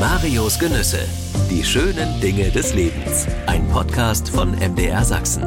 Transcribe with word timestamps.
Marios 0.00 0.60
Genüsse. 0.60 1.00
Die 1.50 1.64
schönen 1.64 2.20
Dinge 2.20 2.50
des 2.50 2.72
Lebens. 2.72 3.26
Ein 3.46 3.68
Podcast 3.68 4.28
von 4.28 4.52
MDR 4.52 5.04
Sachsen. 5.04 5.42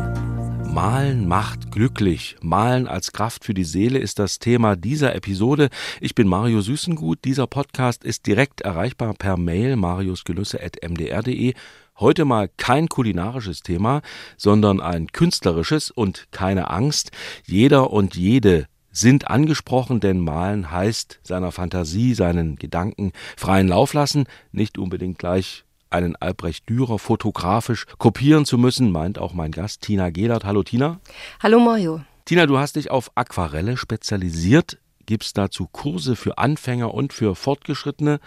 Malen 0.74 1.25
macht 1.25 1.72
glücklich. 1.72 2.35
Malen 2.42 2.85
als 2.85 3.14
Kraft 3.14 3.45
für 3.45 3.53
die 3.53 3.64
Seele 3.64 4.00
ist 4.00 4.19
das 4.19 4.40
Thema 4.40 4.75
dieser 4.75 5.16
Episode. 5.16 5.69
Ich 6.01 6.16
bin 6.16 6.27
Mario 6.27 6.59
Süßengut. 6.59 7.19
Dieser 7.24 7.48
Podcast 7.48 8.04
ist 8.04 8.27
direkt 8.27 8.60
erreichbar 8.60 9.14
per 9.14 9.38
Mail 9.38 9.78
mariusgelüsse.mdr.de. 9.78 11.54
Heute 11.98 12.26
mal 12.26 12.50
kein 12.58 12.90
kulinarisches 12.90 13.62
Thema, 13.62 14.02
sondern 14.36 14.82
ein 14.82 15.08
künstlerisches 15.08 15.92
und 15.92 16.28
keine 16.32 16.70
Angst. 16.70 17.12
Jeder 17.46 17.92
und 17.92 18.18
jede 18.18 18.68
sind 18.92 19.30
angesprochen, 19.30 20.00
denn 20.00 20.20
malen 20.20 20.71
heißt 20.71 21.20
seiner 21.23 21.52
Fantasie, 21.52 22.14
seinen 22.14 22.55
Gedanken 22.55 23.12
freien 23.38 23.68
Lauf 23.68 23.94
lassen, 23.94 24.26
nicht 24.52 24.77
unbedingt 24.77 25.17
gleich 25.17 25.64
einen 25.90 26.16
Albrecht 26.16 26.70
Dürer 26.70 27.00
fotografisch 27.00 27.86
kopieren 27.98 28.45
zu 28.45 28.58
müssen, 28.58 28.91
meint 28.91 29.20
auch 29.20 29.34
mein 29.34 29.52
Gast 29.52 29.81
Tina 29.81 30.09
Gehlert. 30.09 30.45
Hallo 30.45 30.64
Tina. 30.64 31.00
Hallo 31.41 31.59
Mario. 31.59 32.02
Tina, 32.26 32.45
du 32.45 32.58
hast 32.58 32.76
dich 32.76 32.91
auf 32.91 33.12
Aquarelle 33.16 33.77
spezialisiert. 33.77 34.77
Gibt's 35.05 35.34
dazu 35.34 35.67
Kurse 35.70 36.16
für 36.16 36.38
Anfänger 36.38 36.94
und 36.94 37.12
für 37.12 37.36
Fortgeschrittene? 37.36 38.20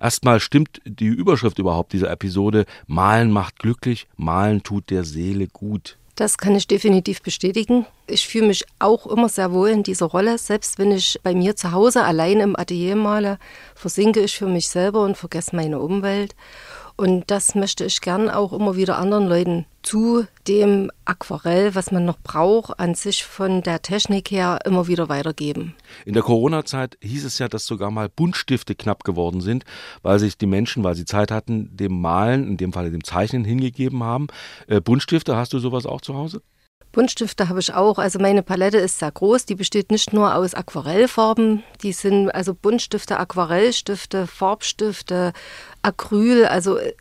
Erstmal 0.00 0.40
stimmt 0.40 0.80
die 0.84 1.06
Überschrift 1.06 1.58
überhaupt 1.58 1.92
dieser 1.92 2.10
Episode. 2.10 2.64
Malen 2.86 3.30
macht 3.30 3.58
glücklich, 3.58 4.08
malen 4.16 4.62
tut 4.62 4.90
der 4.90 5.04
Seele 5.04 5.46
gut. 5.46 5.98
Das 6.22 6.38
kann 6.38 6.54
ich 6.54 6.68
definitiv 6.68 7.20
bestätigen. 7.20 7.84
Ich 8.06 8.28
fühle 8.28 8.46
mich 8.46 8.64
auch 8.78 9.08
immer 9.08 9.28
sehr 9.28 9.50
wohl 9.50 9.70
in 9.70 9.82
dieser 9.82 10.06
Rolle. 10.06 10.38
Selbst 10.38 10.78
wenn 10.78 10.92
ich 10.92 11.18
bei 11.24 11.34
mir 11.34 11.56
zu 11.56 11.72
Hause 11.72 12.04
allein 12.04 12.38
im 12.38 12.54
Atelier 12.54 12.94
male, 12.94 13.40
versinke 13.74 14.20
ich 14.20 14.36
für 14.38 14.46
mich 14.46 14.68
selber 14.68 15.02
und 15.02 15.16
vergesse 15.16 15.56
meine 15.56 15.80
Umwelt. 15.80 16.36
Und 16.96 17.30
das 17.30 17.54
möchte 17.54 17.84
ich 17.84 18.00
gern 18.00 18.28
auch 18.28 18.52
immer 18.52 18.76
wieder 18.76 18.98
anderen 18.98 19.28
Leuten 19.28 19.66
zu 19.82 20.26
dem 20.46 20.90
Aquarell, 21.04 21.74
was 21.74 21.90
man 21.90 22.04
noch 22.04 22.18
braucht, 22.18 22.78
an 22.78 22.94
sich 22.94 23.24
von 23.24 23.62
der 23.62 23.82
Technik 23.82 24.30
her 24.30 24.60
immer 24.64 24.86
wieder 24.86 25.08
weitergeben. 25.08 25.74
In 26.04 26.14
der 26.14 26.22
Corona-Zeit 26.22 26.96
hieß 27.00 27.24
es 27.24 27.38
ja, 27.38 27.48
dass 27.48 27.66
sogar 27.66 27.90
mal 27.90 28.08
Buntstifte 28.08 28.74
knapp 28.74 29.04
geworden 29.04 29.40
sind, 29.40 29.64
weil 30.02 30.18
sich 30.18 30.38
die 30.38 30.46
Menschen, 30.46 30.84
weil 30.84 30.94
sie 30.94 31.04
Zeit 31.04 31.30
hatten, 31.30 31.76
dem 31.76 32.00
Malen, 32.00 32.46
in 32.46 32.56
dem 32.56 32.72
Fall 32.72 32.90
dem 32.90 33.04
Zeichnen 33.04 33.44
hingegeben 33.44 34.02
haben. 34.02 34.28
Äh, 34.68 34.80
Buntstifte, 34.80 35.36
hast 35.36 35.52
du 35.52 35.58
sowas 35.58 35.86
auch 35.86 36.00
zu 36.00 36.14
Hause? 36.14 36.42
Buntstifte 36.90 37.48
habe 37.48 37.60
ich 37.60 37.72
auch. 37.72 37.98
Also 37.98 38.18
meine 38.18 38.42
Palette 38.42 38.78
ist 38.78 38.98
sehr 38.98 39.10
groß. 39.10 39.46
Die 39.46 39.54
besteht 39.54 39.90
nicht 39.90 40.12
nur 40.12 40.34
aus 40.34 40.54
Aquarellfarben. 40.54 41.62
Die 41.82 41.92
sind 41.92 42.30
also 42.30 42.54
Buntstifte, 42.54 43.18
Aquarellstifte, 43.18 44.26
Farbstifte, 44.26 45.32
Acryl. 45.82 46.46
Also 46.46 46.78
äh, 46.78 46.92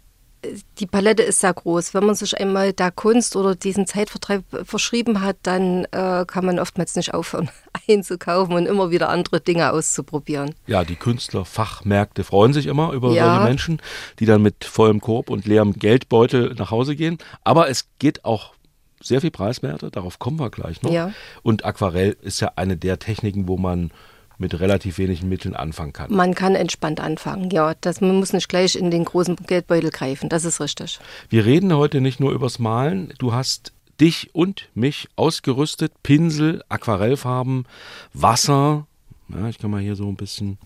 die 0.80 0.88
Palette 0.88 1.24
ist 1.24 1.40
sehr 1.42 1.54
groß. 1.54 1.94
Wenn 1.94 2.06
man 2.06 2.16
sich 2.16 2.40
einmal 2.40 2.74
der 2.74 2.92
Kunst 2.92 3.36
oder 3.36 3.56
diesen 3.56 3.86
Zeitvertreib 3.86 4.44
verschrieben 4.64 5.22
hat, 5.22 5.38
dann 5.44 5.86
äh, 5.92 6.26
kann 6.26 6.46
man 6.46 6.60
oftmals 6.60 6.96
nicht 6.96 7.14
aufhören 7.14 7.50
einzukaufen 7.90 8.56
und 8.56 8.66
immer 8.66 8.92
wieder 8.92 9.10
andere 9.10 9.40
Dinge 9.42 9.72
auszuprobieren. 9.72 10.56
Ja, 10.68 10.84
die 10.84 10.96
Künstler, 10.96 11.46
Fachmärkte 11.46 12.24
freuen 12.24 12.54
sich 12.54 12.66
immer 12.66 12.92
über 12.94 13.12
ja. 13.12 13.26
solche 13.26 13.44
Menschen, 13.44 13.82
die 14.20 14.26
dann 14.26 14.42
mit 14.42 14.66
vollem 14.66 15.02
Korb 15.02 15.30
und 15.30 15.46
leerem 15.46 15.74
Geldbeutel 15.74 16.56
nach 16.58 16.72
Hause 16.72 16.96
gehen. 16.96 17.18
Aber 17.44 17.70
es 17.70 17.88
geht 18.00 18.26
auch 18.26 18.54
sehr 19.02 19.22
viel 19.22 19.32
preiswerter, 19.32 19.92
darauf 19.92 20.20
kommen 20.20 20.40
wir 20.40 20.50
gleich 20.50 20.82
noch. 20.82 20.92
Ja. 20.92 21.12
Und 21.44 21.66
Aquarell 21.66 22.16
ist 22.22 22.40
ja 22.40 22.54
eine 22.56 22.78
der 22.78 23.00
Techniken, 23.00 23.48
wo 23.48 23.58
man 23.58 23.92
mit 24.38 24.60
relativ 24.60 24.98
wenigen 24.98 25.30
Mitteln 25.30 25.56
anfangen 25.56 25.94
kann. 25.94 26.14
Man 26.14 26.34
kann 26.34 26.56
entspannt 26.56 27.00
anfangen, 27.00 27.52
ja. 27.52 27.74
Das, 27.80 28.02
man 28.02 28.18
muss 28.18 28.34
nicht 28.34 28.50
gleich 28.50 28.76
in 28.76 28.92
den 28.92 29.06
großen 29.06 29.36
Geldbeutel 29.36 29.92
greifen, 29.92 30.30
das 30.30 30.46
ist 30.46 30.60
richtig. 30.60 31.00
Wir 31.30 31.46
reden 31.46 31.74
heute 31.74 32.02
nicht 32.02 32.20
nur 32.20 32.32
übers 32.32 32.60
Malen. 32.60 33.14
Du 33.20 33.34
hast 33.34 33.72
dich 34.02 34.34
und 34.34 34.68
mich 34.74 35.08
ausgerüstet. 35.16 35.94
Pinsel, 36.04 36.64
Aquarellfarben, 36.70 37.68
Wasser. 38.14 38.88
Ja, 39.30 39.48
ich 39.48 39.60
kann 39.60 39.72
mal 39.72 39.80
hier 39.80 39.96
so 39.96 40.08
ein 40.08 40.16
bisschen 40.16 40.58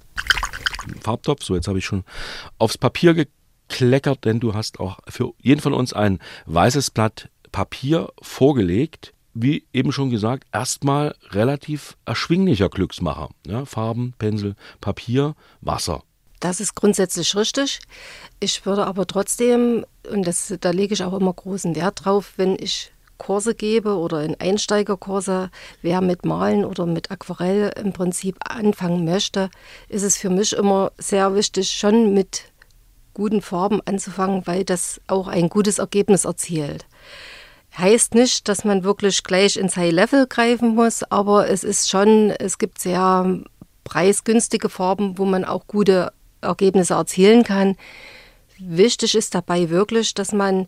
Farbtopf. 1.02 1.44
So, 1.44 1.56
jetzt 1.56 1.68
habe 1.68 1.78
ich 1.78 1.86
schon 1.86 2.06
aufs 2.58 2.78
Papier 2.78 3.14
gekleckert, 3.14 4.24
denn 4.26 4.40
du 4.40 4.54
hast 4.54 4.80
auch 4.80 5.00
für 5.08 5.34
jeden 5.42 5.62
von 5.62 5.74
uns 5.74 5.92
ein 5.92 6.20
weißes 6.46 6.92
Blatt 6.92 7.30
Papier 7.56 8.12
vorgelegt, 8.22 9.14
wie 9.34 9.66
eben 9.72 9.94
schon 9.94 10.10
gesagt, 10.10 10.46
erstmal 10.52 11.16
relativ 11.30 11.96
erschwinglicher 12.04 12.68
Glücksmacher. 12.68 13.30
Ja, 13.48 13.64
Farben, 13.64 14.14
Pinsel, 14.18 14.56
Papier, 14.82 15.36
Wasser. 15.62 16.04
Das 16.42 16.60
ist 16.60 16.76
grundsätzlich 16.76 17.34
richtig. 17.34 17.80
Ich 18.42 18.66
würde 18.66 18.86
aber 18.86 19.08
trotzdem, 19.08 19.86
und 20.12 20.28
das, 20.28 20.54
da 20.60 20.72
lege 20.72 20.96
ich 20.96 21.04
auch 21.06 21.14
immer 21.14 21.32
großen 21.32 21.78
Wert 21.78 22.04
drauf, 22.04 22.34
wenn 22.36 22.58
ich 22.60 22.92
Kurse 23.18 23.56
gebe 23.56 23.96
oder 23.96 24.22
in 24.26 24.38
Einsteigerkurse, 24.38 25.50
wer 25.82 26.02
mit 26.02 26.26
Malen 26.26 26.66
oder 26.66 26.86
mit 26.86 27.10
Aquarell 27.10 27.72
im 27.82 27.94
Prinzip 27.94 28.36
anfangen 28.42 29.06
möchte, 29.06 29.50
ist 29.88 30.04
es 30.04 30.18
für 30.18 30.30
mich 30.30 30.52
immer 30.52 30.92
sehr 30.98 31.34
wichtig, 31.36 31.72
schon 31.72 32.14
mit 32.14 32.52
guten 33.14 33.42
Farben 33.42 33.80
anzufangen, 33.86 34.46
weil 34.46 34.66
das 34.66 35.00
auch 35.08 35.30
ein 35.30 35.48
gutes 35.48 35.80
Ergebnis 35.80 36.26
erzielt. 36.26 36.86
Heißt 37.78 38.16
nicht, 38.16 38.48
dass 38.48 38.64
man 38.64 38.84
wirklich 38.84 39.24
gleich 39.24 39.58
ins 39.58 39.76
High 39.76 39.92
Level 39.92 40.28
greifen 40.28 40.76
muss, 40.76 41.04
aber 41.04 41.50
es 41.50 41.64
ist 41.64 41.90
schon, 41.90 42.30
es 42.32 42.58
gibt 42.58 42.80
sehr 42.80 43.42
preisgünstige 43.84 44.70
Farben, 44.70 45.18
wo 45.18 45.26
man 45.26 45.44
auch 45.44 45.68
gute 45.68 46.14
Ergebnisse 46.42 46.94
erzielen 46.94 47.44
kann. 47.44 47.76
Wichtig 48.60 49.16
ist 49.16 49.36
dabei 49.36 49.70
wirklich, 49.70 50.14
dass 50.14 50.32
man 50.32 50.68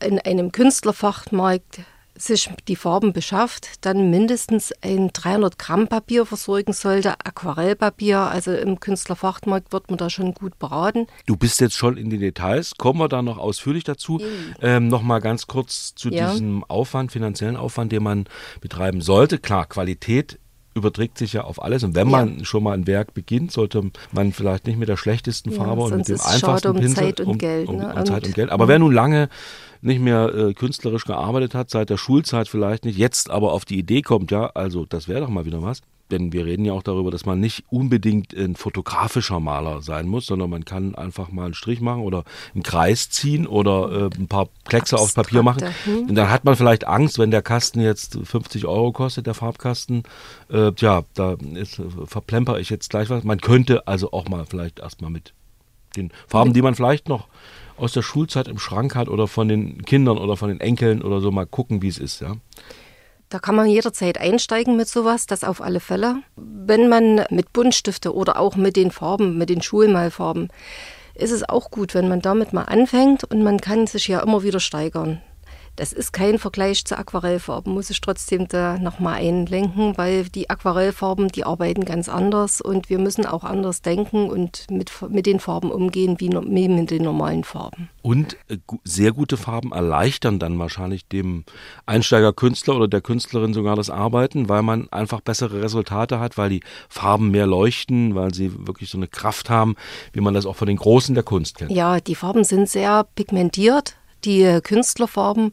in 0.00 0.20
einem 0.20 0.52
Künstlerfachmarkt 0.52 1.80
sich 2.16 2.50
die 2.68 2.76
Farben 2.76 3.12
beschafft, 3.12 3.84
dann 3.84 4.10
mindestens 4.10 4.72
ein 4.82 5.10
300 5.12 5.58
Gramm 5.58 5.88
Papier 5.88 6.26
versorgen 6.26 6.72
sollte, 6.72 7.14
Aquarellpapier. 7.24 8.18
Also 8.18 8.52
im 8.52 8.80
Künstlerfachmarkt 8.80 9.72
wird 9.72 9.90
man 9.90 9.98
da 9.98 10.10
schon 10.10 10.34
gut 10.34 10.58
beraten. 10.58 11.06
Du 11.26 11.36
bist 11.36 11.60
jetzt 11.60 11.76
schon 11.76 11.96
in 11.96 12.10
den 12.10 12.20
Details, 12.20 12.74
kommen 12.78 13.00
wir 13.00 13.08
da 13.08 13.22
noch 13.22 13.38
ausführlich 13.38 13.84
dazu. 13.84 14.14
Mhm. 14.14 14.54
Ähm, 14.62 14.88
noch 14.88 15.02
mal 15.02 15.20
ganz 15.20 15.46
kurz 15.46 15.94
zu 15.94 16.10
ja. 16.10 16.30
diesem 16.30 16.64
Aufwand, 16.64 17.12
finanziellen 17.12 17.56
Aufwand, 17.56 17.92
den 17.92 18.02
man 18.02 18.24
betreiben 18.60 19.00
sollte. 19.00 19.38
Klar, 19.38 19.66
Qualität 19.66 20.38
überträgt 20.74 21.18
sich 21.18 21.32
ja 21.32 21.44
auf 21.44 21.62
alles. 21.62 21.84
Und 21.84 21.94
wenn 21.94 22.10
ja. 22.10 22.18
man 22.18 22.44
schon 22.44 22.62
mal 22.62 22.72
ein 22.72 22.86
Werk 22.86 23.14
beginnt, 23.14 23.52
sollte 23.52 23.90
man 24.12 24.32
vielleicht 24.32 24.66
nicht 24.66 24.78
mit 24.78 24.88
der 24.88 24.96
schlechtesten 24.96 25.52
Farbe 25.52 25.82
ja, 25.82 25.86
und 25.86 25.96
mit 25.98 26.08
dem 26.08 26.20
einfachsten 26.20 26.68
um 26.68 26.76
Pinsel 26.76 26.96
Zeit 26.96 27.20
und 27.20 27.26
um, 27.26 27.38
Geld, 27.38 27.68
um, 27.68 27.76
um, 27.76 27.84
um 27.84 28.06
Zeit 28.06 28.26
und 28.26 28.34
Geld. 28.34 28.50
Aber 28.50 28.68
wer 28.68 28.78
nun 28.78 28.92
lange 28.92 29.28
nicht 29.80 30.00
mehr 30.00 30.34
äh, 30.34 30.54
künstlerisch 30.54 31.04
gearbeitet 31.04 31.54
hat, 31.54 31.70
seit 31.70 31.90
der 31.90 31.96
Schulzeit 31.96 32.48
vielleicht 32.48 32.84
nicht, 32.84 32.98
jetzt 32.98 33.30
aber 33.30 33.52
auf 33.52 33.64
die 33.64 33.78
Idee 33.78 34.02
kommt, 34.02 34.30
ja, 34.30 34.46
also 34.54 34.86
das 34.86 35.08
wäre 35.08 35.20
doch 35.20 35.28
mal 35.28 35.44
wieder 35.44 35.62
was. 35.62 35.82
Denn 36.10 36.32
wir 36.32 36.44
reden 36.44 36.64
ja 36.64 36.72
auch 36.72 36.82
darüber, 36.82 37.10
dass 37.10 37.24
man 37.24 37.40
nicht 37.40 37.64
unbedingt 37.70 38.34
ein 38.34 38.56
fotografischer 38.56 39.40
Maler 39.40 39.80
sein 39.80 40.06
muss, 40.06 40.26
sondern 40.26 40.50
man 40.50 40.64
kann 40.64 40.94
einfach 40.94 41.30
mal 41.30 41.46
einen 41.46 41.54
Strich 41.54 41.80
machen 41.80 42.02
oder 42.02 42.24
einen 42.54 42.62
Kreis 42.62 43.08
ziehen 43.08 43.46
oder 43.46 44.10
äh, 44.12 44.18
ein 44.18 44.28
paar 44.28 44.48
Kleckse 44.64 44.96
aufs 44.96 45.14
Papier 45.14 45.42
machen. 45.42 45.64
Hm. 45.84 46.08
Und 46.08 46.14
dann 46.14 46.30
hat 46.30 46.44
man 46.44 46.56
vielleicht 46.56 46.86
Angst, 46.86 47.18
wenn 47.18 47.30
der 47.30 47.42
Kasten 47.42 47.80
jetzt 47.80 48.18
50 48.22 48.66
Euro 48.66 48.92
kostet, 48.92 49.26
der 49.26 49.34
Farbkasten. 49.34 50.02
Äh, 50.50 50.72
tja, 50.72 51.04
da 51.14 51.36
ist, 51.54 51.80
verplemper 52.04 52.58
ich 52.58 52.68
jetzt 52.68 52.90
gleich 52.90 53.08
was. 53.08 53.24
Man 53.24 53.40
könnte 53.40 53.88
also 53.88 54.12
auch 54.12 54.28
mal 54.28 54.44
vielleicht 54.44 54.80
erstmal 54.80 55.10
mit 55.10 55.32
den 55.96 56.12
Farben, 56.26 56.52
die 56.52 56.62
man 56.62 56.74
vielleicht 56.74 57.08
noch 57.08 57.28
aus 57.76 57.92
der 57.92 58.02
Schulzeit 58.02 58.48
im 58.48 58.58
Schrank 58.58 58.94
hat 58.94 59.08
oder 59.08 59.26
von 59.26 59.48
den 59.48 59.84
Kindern 59.84 60.18
oder 60.18 60.36
von 60.36 60.48
den 60.48 60.60
Enkeln 60.60 61.02
oder 61.02 61.20
so 61.20 61.30
mal 61.30 61.46
gucken, 61.46 61.82
wie 61.82 61.88
es 61.88 61.98
ist, 61.98 62.20
ja. 62.20 62.36
Da 63.28 63.38
kann 63.38 63.56
man 63.56 63.68
jederzeit 63.68 64.18
einsteigen 64.18 64.76
mit 64.76 64.88
sowas, 64.88 65.26
das 65.26 65.44
auf 65.44 65.60
alle 65.60 65.80
Fälle. 65.80 66.22
Wenn 66.36 66.88
man 66.88 67.24
mit 67.30 67.52
Buntstifte 67.52 68.14
oder 68.14 68.38
auch 68.38 68.56
mit 68.56 68.76
den 68.76 68.90
Farben, 68.90 69.38
mit 69.38 69.48
den 69.48 69.62
Schulmalfarben, 69.62 70.48
ist 71.14 71.30
es 71.30 71.48
auch 71.48 71.70
gut, 71.70 71.94
wenn 71.94 72.08
man 72.08 72.20
damit 72.20 72.52
mal 72.52 72.62
anfängt 72.62 73.24
und 73.24 73.42
man 73.42 73.60
kann 73.60 73.86
sich 73.86 74.08
ja 74.08 74.20
immer 74.20 74.42
wieder 74.42 74.60
steigern. 74.60 75.20
Das 75.76 75.92
ist 75.92 76.12
kein 76.12 76.38
Vergleich 76.38 76.84
zu 76.84 76.96
Aquarellfarben, 76.96 77.72
muss 77.72 77.90
ich 77.90 78.00
trotzdem 78.00 78.46
da 78.46 78.78
nochmal 78.78 79.14
einlenken, 79.14 79.98
weil 79.98 80.24
die 80.24 80.48
Aquarellfarben, 80.48 81.28
die 81.28 81.44
arbeiten 81.44 81.84
ganz 81.84 82.08
anders 82.08 82.60
und 82.60 82.90
wir 82.90 83.00
müssen 83.00 83.26
auch 83.26 83.42
anders 83.42 83.82
denken 83.82 84.30
und 84.30 84.66
mit, 84.70 84.92
mit 85.08 85.26
den 85.26 85.40
Farben 85.40 85.72
umgehen 85.72 86.20
wie 86.20 86.28
mit 86.28 86.90
den 86.90 87.02
normalen 87.02 87.42
Farben. 87.42 87.88
Und 88.02 88.36
äh, 88.48 88.58
sehr 88.84 89.12
gute 89.12 89.36
Farben 89.36 89.72
erleichtern 89.72 90.38
dann 90.38 90.58
wahrscheinlich 90.60 91.08
dem 91.08 91.44
Einsteigerkünstler 91.86 92.76
oder 92.76 92.88
der 92.88 93.00
Künstlerin 93.00 93.52
sogar 93.52 93.74
das 93.74 93.90
Arbeiten, 93.90 94.48
weil 94.48 94.62
man 94.62 94.88
einfach 94.92 95.20
bessere 95.20 95.62
Resultate 95.62 96.20
hat, 96.20 96.38
weil 96.38 96.50
die 96.50 96.60
Farben 96.88 97.32
mehr 97.32 97.46
leuchten, 97.46 98.14
weil 98.14 98.32
sie 98.32 98.66
wirklich 98.66 98.90
so 98.90 98.98
eine 98.98 99.08
Kraft 99.08 99.50
haben, 99.50 99.74
wie 100.12 100.20
man 100.20 100.34
das 100.34 100.46
auch 100.46 100.56
von 100.56 100.68
den 100.68 100.76
Großen 100.76 101.14
der 101.14 101.24
Kunst 101.24 101.58
kennt. 101.58 101.72
Ja, 101.72 101.98
die 101.98 102.14
Farben 102.14 102.44
sind 102.44 102.68
sehr 102.68 103.06
pigmentiert 103.16 103.96
die 104.24 104.60
Künstlerfarben 104.62 105.52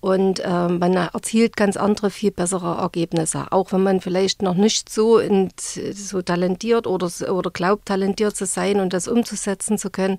und 0.00 0.40
äh, 0.40 0.68
man 0.68 0.94
erzielt 0.94 1.56
ganz 1.56 1.76
andere, 1.76 2.10
viel 2.10 2.30
bessere 2.30 2.76
Ergebnisse. 2.76 3.46
Auch 3.50 3.72
wenn 3.72 3.82
man 3.82 4.00
vielleicht 4.00 4.42
noch 4.42 4.54
nicht 4.54 4.88
so, 4.88 5.18
in, 5.18 5.48
so 5.56 6.22
talentiert 6.22 6.86
oder, 6.86 7.10
oder 7.32 7.50
glaubt, 7.50 7.86
talentiert 7.86 8.36
zu 8.36 8.46
sein 8.46 8.80
und 8.80 8.92
das 8.92 9.08
umzusetzen 9.08 9.78
zu 9.78 9.90
können. 9.90 10.18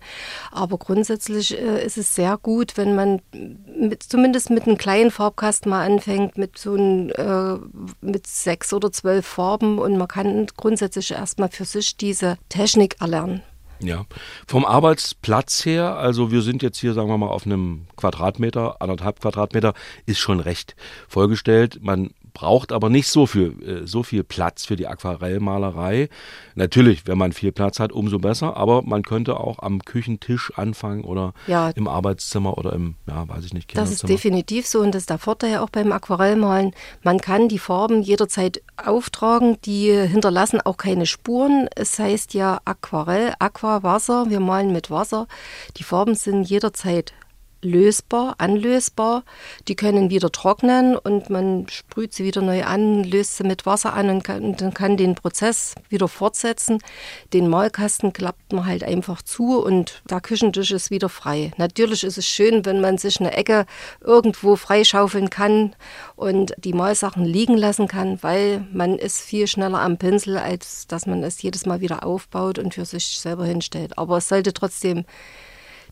Aber 0.51 0.77
grundsätzlich 0.77 1.57
äh, 1.57 1.85
ist 1.85 1.97
es 1.97 2.15
sehr 2.15 2.37
gut, 2.37 2.75
wenn 2.75 2.95
man 2.95 3.21
mit, 3.31 4.03
zumindest 4.03 4.49
mit 4.49 4.67
einem 4.67 4.77
kleinen 4.77 5.11
Farbkasten 5.11 5.69
mal 5.69 5.85
anfängt, 5.85 6.37
mit 6.37 6.57
so 6.57 6.75
ein, 6.75 7.09
äh, 7.11 7.57
mit 8.01 8.27
sechs 8.27 8.73
oder 8.73 8.91
zwölf 8.91 9.25
Farben 9.25 9.79
und 9.79 9.97
man 9.97 10.07
kann 10.07 10.47
grundsätzlich 10.57 11.11
erstmal 11.11 11.49
für 11.49 11.65
sich 11.65 11.95
diese 11.97 12.37
Technik 12.49 12.97
erlernen. 12.99 13.41
Ja, 13.79 14.05
vom 14.47 14.65
Arbeitsplatz 14.65 15.65
her, 15.65 15.97
also 15.97 16.31
wir 16.31 16.41
sind 16.41 16.63
jetzt 16.63 16.79
hier, 16.79 16.93
sagen 16.93 17.09
wir 17.09 17.17
mal, 17.17 17.27
auf 17.27 17.45
einem 17.45 17.85
Quadratmeter, 17.95 18.81
anderthalb 18.81 19.19
Quadratmeter, 19.19 19.73
ist 20.05 20.19
schon 20.19 20.39
recht 20.39 20.75
vollgestellt. 21.07 21.79
Man 21.81 22.11
braucht 22.37 22.71
aber 22.71 22.89
nicht 22.89 23.07
so 23.07 23.25
viel, 23.25 23.55
äh, 23.63 23.87
so 23.87 24.03
viel 24.03 24.23
Platz 24.23 24.63
für 24.63 24.75
die 24.75 24.85
Aquarellmalerei. 24.85 26.07
Natürlich, 26.53 27.07
wenn 27.07 27.17
man 27.17 27.31
viel 27.31 27.51
Platz 27.51 27.79
hat, 27.79 27.91
umso 27.91 28.19
besser, 28.19 28.55
aber 28.55 28.83
man 28.83 29.01
könnte 29.01 29.39
auch 29.39 29.57
am 29.57 29.83
Küchentisch 29.83 30.55
anfangen 30.55 31.03
oder 31.03 31.33
ja, 31.47 31.69
im 31.69 31.87
Arbeitszimmer 31.87 32.55
oder 32.55 32.73
im, 32.73 32.93
ja, 33.07 33.27
weiß 33.27 33.43
ich 33.43 33.55
nicht, 33.55 33.75
Das 33.75 33.89
ist 33.89 34.07
definitiv 34.07 34.67
so 34.67 34.81
und 34.81 34.93
das 34.93 35.03
ist 35.03 35.09
der 35.09 35.17
Vorteil 35.17 35.57
auch 35.57 35.71
beim 35.71 35.91
Aquarellmalen. 35.91 36.73
Man 37.01 37.19
kann 37.19 37.49
die 37.49 37.57
Farben 37.57 38.03
jederzeit 38.03 38.61
auftragen, 38.77 39.57
die 39.65 39.91
hinterlassen 39.91 40.61
auch 40.61 40.77
keine 40.77 41.07
Spuren. 41.07 41.67
Es 41.75 41.97
heißt 41.97 42.35
ja 42.35 42.59
Aquarell, 42.65 43.33
Aqua, 43.39 43.81
Wasser, 43.81 44.29
wir 44.29 44.41
malen 44.41 44.71
mit 44.71 44.91
Wasser. 44.91 45.27
Die 45.77 45.83
Farben 45.83 46.13
sind 46.13 46.43
jederzeit 46.43 47.13
lösbar, 47.61 48.35
anlösbar. 48.37 49.23
Die 49.67 49.75
können 49.75 50.09
wieder 50.09 50.31
trocknen 50.31 50.95
und 50.95 51.29
man 51.29 51.67
sprüht 51.69 52.13
sie 52.13 52.23
wieder 52.23 52.41
neu 52.41 52.63
an, 52.63 53.03
löst 53.03 53.37
sie 53.37 53.43
mit 53.43 53.65
Wasser 53.65 53.93
an 53.93 54.09
und, 54.09 54.23
kann, 54.23 54.43
und 54.43 54.61
dann 54.61 54.73
kann 54.73 54.97
den 54.97 55.15
Prozess 55.15 55.75
wieder 55.89 56.07
fortsetzen. 56.07 56.79
Den 57.33 57.47
Malkasten 57.47 58.13
klappt 58.13 58.53
man 58.53 58.65
halt 58.65 58.83
einfach 58.83 59.21
zu 59.21 59.59
und 59.63 60.01
der 60.09 60.21
Küchentisch 60.21 60.71
ist 60.71 60.91
wieder 60.91 61.09
frei. 61.09 61.51
Natürlich 61.57 62.03
ist 62.03 62.17
es 62.17 62.27
schön, 62.27 62.65
wenn 62.65 62.81
man 62.81 62.97
sich 62.97 63.19
eine 63.19 63.33
Ecke 63.33 63.65
irgendwo 64.01 64.55
freischaufeln 64.55 65.29
kann 65.29 65.75
und 66.15 66.53
die 66.57 66.73
Malsachen 66.73 67.25
liegen 67.25 67.57
lassen 67.57 67.87
kann, 67.87 68.21
weil 68.21 68.65
man 68.71 68.97
ist 68.97 69.21
viel 69.21 69.47
schneller 69.47 69.79
am 69.79 69.97
Pinsel, 69.97 70.37
als 70.37 70.87
dass 70.87 71.05
man 71.05 71.23
es 71.23 71.41
jedes 71.41 71.65
Mal 71.65 71.81
wieder 71.81 72.05
aufbaut 72.05 72.59
und 72.59 72.73
für 72.73 72.85
sich 72.85 73.19
selber 73.19 73.45
hinstellt. 73.45 73.97
Aber 73.97 74.17
es 74.17 74.27
sollte 74.27 74.53
trotzdem 74.53 75.05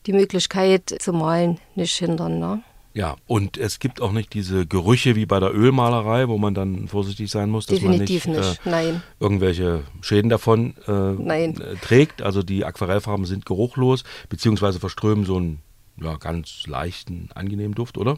die 0.06 0.14
Möglichkeit 0.14 0.96
zu 1.00 1.14
malen 1.14 1.60
nicht 1.76 1.96
hindern. 1.96 2.40
Ne? 2.40 2.64
Ja, 2.94 3.18
und 3.28 3.58
es 3.58 3.80
gibt 3.80 4.02
auch 4.02 4.14
nicht 4.14 4.34
diese 4.34 4.66
Gerüche 4.66 5.18
wie 5.18 5.26
bei 5.26 5.42
der 5.42 5.54
Ölmalerei, 5.54 6.30
wo 6.30 6.38
man 6.38 6.54
dann 6.54 6.88
vorsichtig 6.88 7.30
sein 7.30 7.50
muss, 7.50 7.66
dass 7.66 7.80
Definitiv 7.80 8.26
man 8.28 8.38
nicht, 8.38 8.66
nicht. 8.66 8.74
Äh, 8.74 8.94
irgendwelche 9.20 9.84
Schäden 10.00 10.30
davon 10.30 10.76
äh, 10.88 11.76
trägt. 11.82 12.22
Also 12.22 12.42
die 12.42 12.64
Aquarellfarben 12.64 13.26
sind 13.26 13.46
geruchlos, 13.46 14.06
beziehungsweise 14.30 14.80
verströmen 14.80 15.26
so 15.26 15.36
einen 15.36 15.60
ja, 16.02 16.16
ganz 16.16 16.68
leichten, 16.68 17.30
angenehmen 17.36 17.76
Duft, 17.76 17.98
oder? 17.98 18.18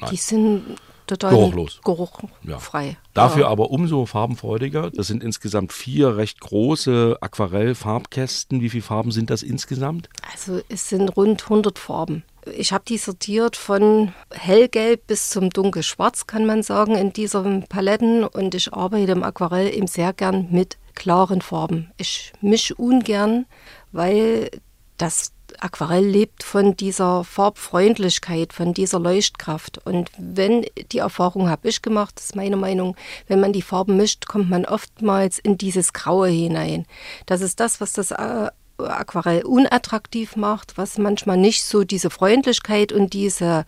Nein. 0.00 0.10
Die 0.10 0.16
sind 0.16 0.62
total 1.06 1.30
geruchlos. 1.30 1.80
Geruchfrei. 1.84 2.88
Ja. 2.88 2.96
Dafür 3.14 3.42
ja. 3.42 3.48
aber 3.48 3.70
umso 3.70 4.06
farbenfreudiger. 4.06 4.90
Das 4.90 5.06
sind 5.06 5.22
insgesamt 5.22 5.72
vier 5.72 6.16
recht 6.16 6.40
große 6.40 7.18
Aquarellfarbkästen. 7.20 8.60
Wie 8.60 8.70
viele 8.70 8.82
Farben 8.82 9.10
sind 9.10 9.30
das 9.30 9.42
insgesamt? 9.42 10.08
Also 10.32 10.60
es 10.68 10.88
sind 10.88 11.16
rund 11.16 11.44
100 11.44 11.78
Farben. 11.78 12.24
Ich 12.56 12.72
habe 12.72 12.84
die 12.86 12.98
sortiert 12.98 13.56
von 13.56 14.12
hellgelb 14.30 15.06
bis 15.08 15.30
zum 15.30 15.50
dunkelschwarz, 15.50 16.26
kann 16.26 16.46
man 16.46 16.62
sagen, 16.62 16.94
in 16.94 17.12
diesen 17.12 17.64
Paletten. 17.64 18.24
Und 18.24 18.54
ich 18.54 18.72
arbeite 18.72 19.12
im 19.12 19.22
Aquarell 19.24 19.74
eben 19.74 19.88
sehr 19.88 20.12
gern 20.12 20.48
mit 20.50 20.78
klaren 20.94 21.40
Farben. 21.40 21.90
Ich 21.96 22.32
mische 22.40 22.74
ungern, 22.74 23.46
weil 23.92 24.50
das 24.96 25.32
Aquarell 25.60 26.04
lebt 26.04 26.42
von 26.42 26.76
dieser 26.76 27.24
Farbfreundlichkeit, 27.24 28.52
von 28.52 28.74
dieser 28.74 28.98
Leuchtkraft. 28.98 29.80
Und 29.84 30.10
wenn, 30.18 30.66
die 30.92 30.98
Erfahrung 30.98 31.48
habe 31.48 31.68
ich 31.68 31.82
gemacht, 31.82 32.18
ist 32.18 32.36
meine 32.36 32.56
Meinung, 32.56 32.96
wenn 33.26 33.40
man 33.40 33.52
die 33.52 33.62
Farben 33.62 33.96
mischt, 33.96 34.26
kommt 34.26 34.50
man 34.50 34.64
oftmals 34.64 35.38
in 35.38 35.58
dieses 35.58 35.92
Graue 35.92 36.28
hinein. 36.28 36.86
Das 37.26 37.40
ist 37.40 37.60
das, 37.60 37.80
was 37.80 37.92
das 37.92 38.10
äh, 38.10 38.48
Aquarell 38.78 39.44
unattraktiv 39.44 40.36
macht, 40.36 40.76
was 40.76 40.98
manchmal 40.98 41.38
nicht 41.38 41.64
so 41.64 41.84
diese 41.84 42.10
Freundlichkeit 42.10 42.92
und 42.92 43.14
diese 43.14 43.64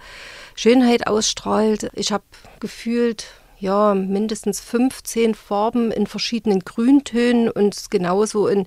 Schönheit 0.55 1.07
ausstrahlt. 1.07 1.91
Ich 1.95 2.13
habe 2.13 2.25
gefühlt, 2.61 3.27
ja, 3.59 3.95
mindestens 3.95 4.61
15 4.61 5.35
Farben 5.35 5.91
in 5.91 6.07
verschiedenen 6.07 6.61
Grüntönen 6.61 7.51
und 7.51 7.91
genauso 7.91 8.49
in, 8.49 8.67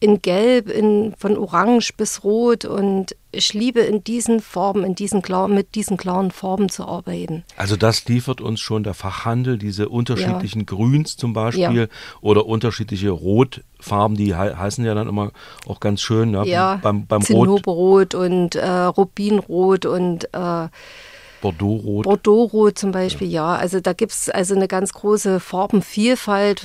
in 0.00 0.22
Gelb, 0.22 0.70
in, 0.70 1.14
von 1.18 1.36
Orange 1.36 1.92
bis 1.96 2.22
Rot 2.22 2.64
und 2.64 3.16
ich 3.30 3.52
liebe 3.52 3.80
in 3.80 4.04
diesen 4.04 4.40
Farben, 4.40 4.84
in 4.84 4.94
diesen 4.94 5.22
mit 5.48 5.74
diesen 5.74 5.96
klaren 5.96 6.30
Farben 6.30 6.68
zu 6.68 6.84
arbeiten. 6.86 7.44
Also 7.56 7.76
das 7.76 8.06
liefert 8.06 8.40
uns 8.40 8.60
schon 8.60 8.84
der 8.84 8.94
Fachhandel, 8.94 9.58
diese 9.58 9.88
unterschiedlichen 9.88 10.60
ja. 10.60 10.64
Grüns 10.64 11.16
zum 11.16 11.32
Beispiel 11.32 11.82
ja. 11.82 11.86
oder 12.20 12.46
unterschiedliche 12.46 13.10
Rotfarben, 13.10 14.16
die 14.16 14.36
he 14.36 14.54
heißen 14.54 14.84
ja 14.84 14.94
dann 14.94 15.08
immer 15.08 15.32
auch 15.66 15.80
ganz 15.80 16.00
schön. 16.00 16.30
Ne? 16.30 16.46
Ja, 16.46 16.76
beim, 16.76 17.06
beim 17.06 17.22
Rot. 17.22 18.14
und 18.14 18.54
äh, 18.54 18.68
Rubinrot 18.68 19.84
und 19.84 20.32
äh, 20.32 20.68
Bordeaux-Rot. 21.40 22.04
Bordeaux-Rot 22.04 22.78
zum 22.78 22.92
Beispiel, 22.92 23.28
ja. 23.28 23.54
ja. 23.54 23.58
Also 23.58 23.80
da 23.80 23.92
gibt 23.92 24.12
es 24.12 24.28
also 24.28 24.54
eine 24.54 24.68
ganz 24.68 24.92
große 24.92 25.40
Farbenvielfalt. 25.40 26.62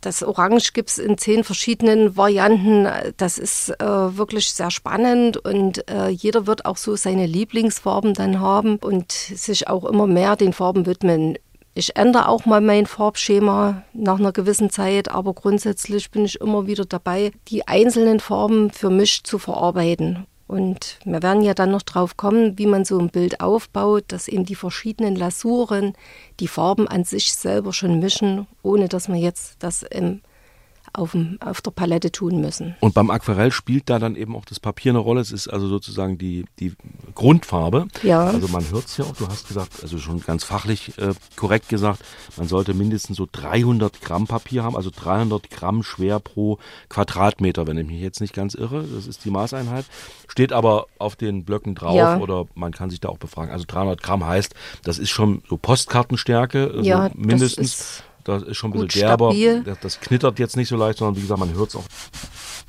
Das 0.00 0.22
Orange 0.22 0.72
gibt 0.72 0.90
es 0.90 0.98
in 0.98 1.18
zehn 1.18 1.44
verschiedenen 1.44 2.16
Varianten. 2.16 2.88
Das 3.16 3.38
ist 3.38 3.70
äh, 3.80 3.84
wirklich 3.84 4.52
sehr 4.52 4.70
spannend 4.70 5.36
und 5.36 5.88
äh, 5.90 6.08
jeder 6.08 6.46
wird 6.46 6.66
auch 6.66 6.76
so 6.76 6.96
seine 6.96 7.26
Lieblingsfarben 7.26 8.14
dann 8.14 8.40
haben 8.40 8.76
und 8.76 9.12
sich 9.12 9.68
auch 9.68 9.84
immer 9.84 10.06
mehr 10.06 10.36
den 10.36 10.52
Farben 10.52 10.86
widmen. 10.86 11.38
Ich 11.74 11.96
ändere 11.96 12.28
auch 12.28 12.46
mal 12.46 12.62
mein 12.62 12.86
Farbschema 12.86 13.82
nach 13.92 14.18
einer 14.18 14.32
gewissen 14.32 14.70
Zeit, 14.70 15.10
aber 15.10 15.34
grundsätzlich 15.34 16.10
bin 16.10 16.24
ich 16.24 16.40
immer 16.40 16.66
wieder 16.66 16.86
dabei, 16.86 17.32
die 17.48 17.68
einzelnen 17.68 18.18
Farben 18.18 18.70
für 18.70 18.88
mich 18.88 19.24
zu 19.24 19.38
verarbeiten 19.38 20.26
und 20.46 20.98
wir 21.04 21.22
werden 21.22 21.42
ja 21.42 21.54
dann 21.54 21.72
noch 21.72 21.82
drauf 21.82 22.16
kommen, 22.16 22.56
wie 22.58 22.66
man 22.66 22.84
so 22.84 22.98
ein 22.98 23.10
Bild 23.10 23.40
aufbaut, 23.40 24.04
dass 24.08 24.28
eben 24.28 24.44
die 24.44 24.54
verschiedenen 24.54 25.16
Lasuren 25.16 25.94
die 26.38 26.48
Farben 26.48 26.86
an 26.86 27.04
sich 27.04 27.34
selber 27.34 27.72
schon 27.72 27.98
mischen, 27.98 28.46
ohne 28.62 28.88
dass 28.88 29.08
man 29.08 29.18
jetzt 29.18 29.56
das 29.58 29.82
im 29.82 30.20
auf, 30.96 31.12
dem, 31.12 31.38
auf 31.40 31.60
der 31.60 31.70
Palette 31.70 32.10
tun 32.10 32.40
müssen. 32.40 32.74
Und 32.80 32.94
beim 32.94 33.10
Aquarell 33.10 33.52
spielt 33.52 33.90
da 33.90 33.98
dann 33.98 34.16
eben 34.16 34.34
auch 34.34 34.44
das 34.44 34.60
Papier 34.60 34.92
eine 34.92 34.98
Rolle. 34.98 35.20
Es 35.20 35.32
ist 35.32 35.48
also 35.48 35.68
sozusagen 35.68 36.18
die, 36.18 36.44
die 36.58 36.74
Grundfarbe. 37.14 37.86
Ja. 38.02 38.24
Also 38.24 38.48
man 38.48 38.68
hört 38.70 38.86
es 38.86 38.96
ja 38.96 39.04
auch, 39.04 39.14
du 39.16 39.28
hast 39.28 39.48
gesagt, 39.48 39.82
also 39.82 39.98
schon 39.98 40.20
ganz 40.20 40.44
fachlich 40.44 40.98
äh, 40.98 41.14
korrekt 41.36 41.68
gesagt, 41.68 42.00
man 42.36 42.48
sollte 42.48 42.74
mindestens 42.74 43.16
so 43.16 43.26
300 43.30 44.00
Gramm 44.00 44.26
Papier 44.26 44.64
haben, 44.64 44.76
also 44.76 44.90
300 44.94 45.50
Gramm 45.50 45.82
schwer 45.82 46.20
pro 46.20 46.58
Quadratmeter, 46.88 47.66
wenn 47.66 47.78
ich 47.78 47.86
mich 47.86 48.00
jetzt 48.00 48.20
nicht 48.20 48.34
ganz 48.34 48.54
irre. 48.54 48.84
Das 48.84 49.06
ist 49.06 49.24
die 49.24 49.30
Maßeinheit. 49.30 49.84
Steht 50.28 50.52
aber 50.52 50.86
auf 50.98 51.16
den 51.16 51.44
Blöcken 51.44 51.74
drauf 51.74 51.96
ja. 51.96 52.18
oder 52.18 52.46
man 52.54 52.72
kann 52.72 52.90
sich 52.90 53.00
da 53.00 53.08
auch 53.08 53.18
befragen. 53.18 53.52
Also 53.52 53.64
300 53.66 54.02
Gramm 54.02 54.26
heißt, 54.26 54.54
das 54.84 54.98
ist 54.98 55.10
schon 55.10 55.42
so 55.48 55.56
Postkartenstärke, 55.56 56.70
also 56.74 56.82
ja, 56.82 57.10
mindestens 57.14 58.02
das 58.26 58.42
ist 58.42 58.56
schon 58.56 58.72
ein 58.72 58.86
bisschen 58.86 59.02
derber. 59.02 59.32
Das, 59.64 59.78
das, 59.80 60.00
knittert 60.00 60.38
jetzt 60.38 60.56
nicht 60.56 60.68
so 60.68 60.76
leicht, 60.76 60.98
sondern 60.98 61.16
wie 61.16 61.20
gesagt, 61.20 61.38
man 61.38 61.54
hört 61.54 61.68
es 61.68 61.76
auch. 61.76 61.84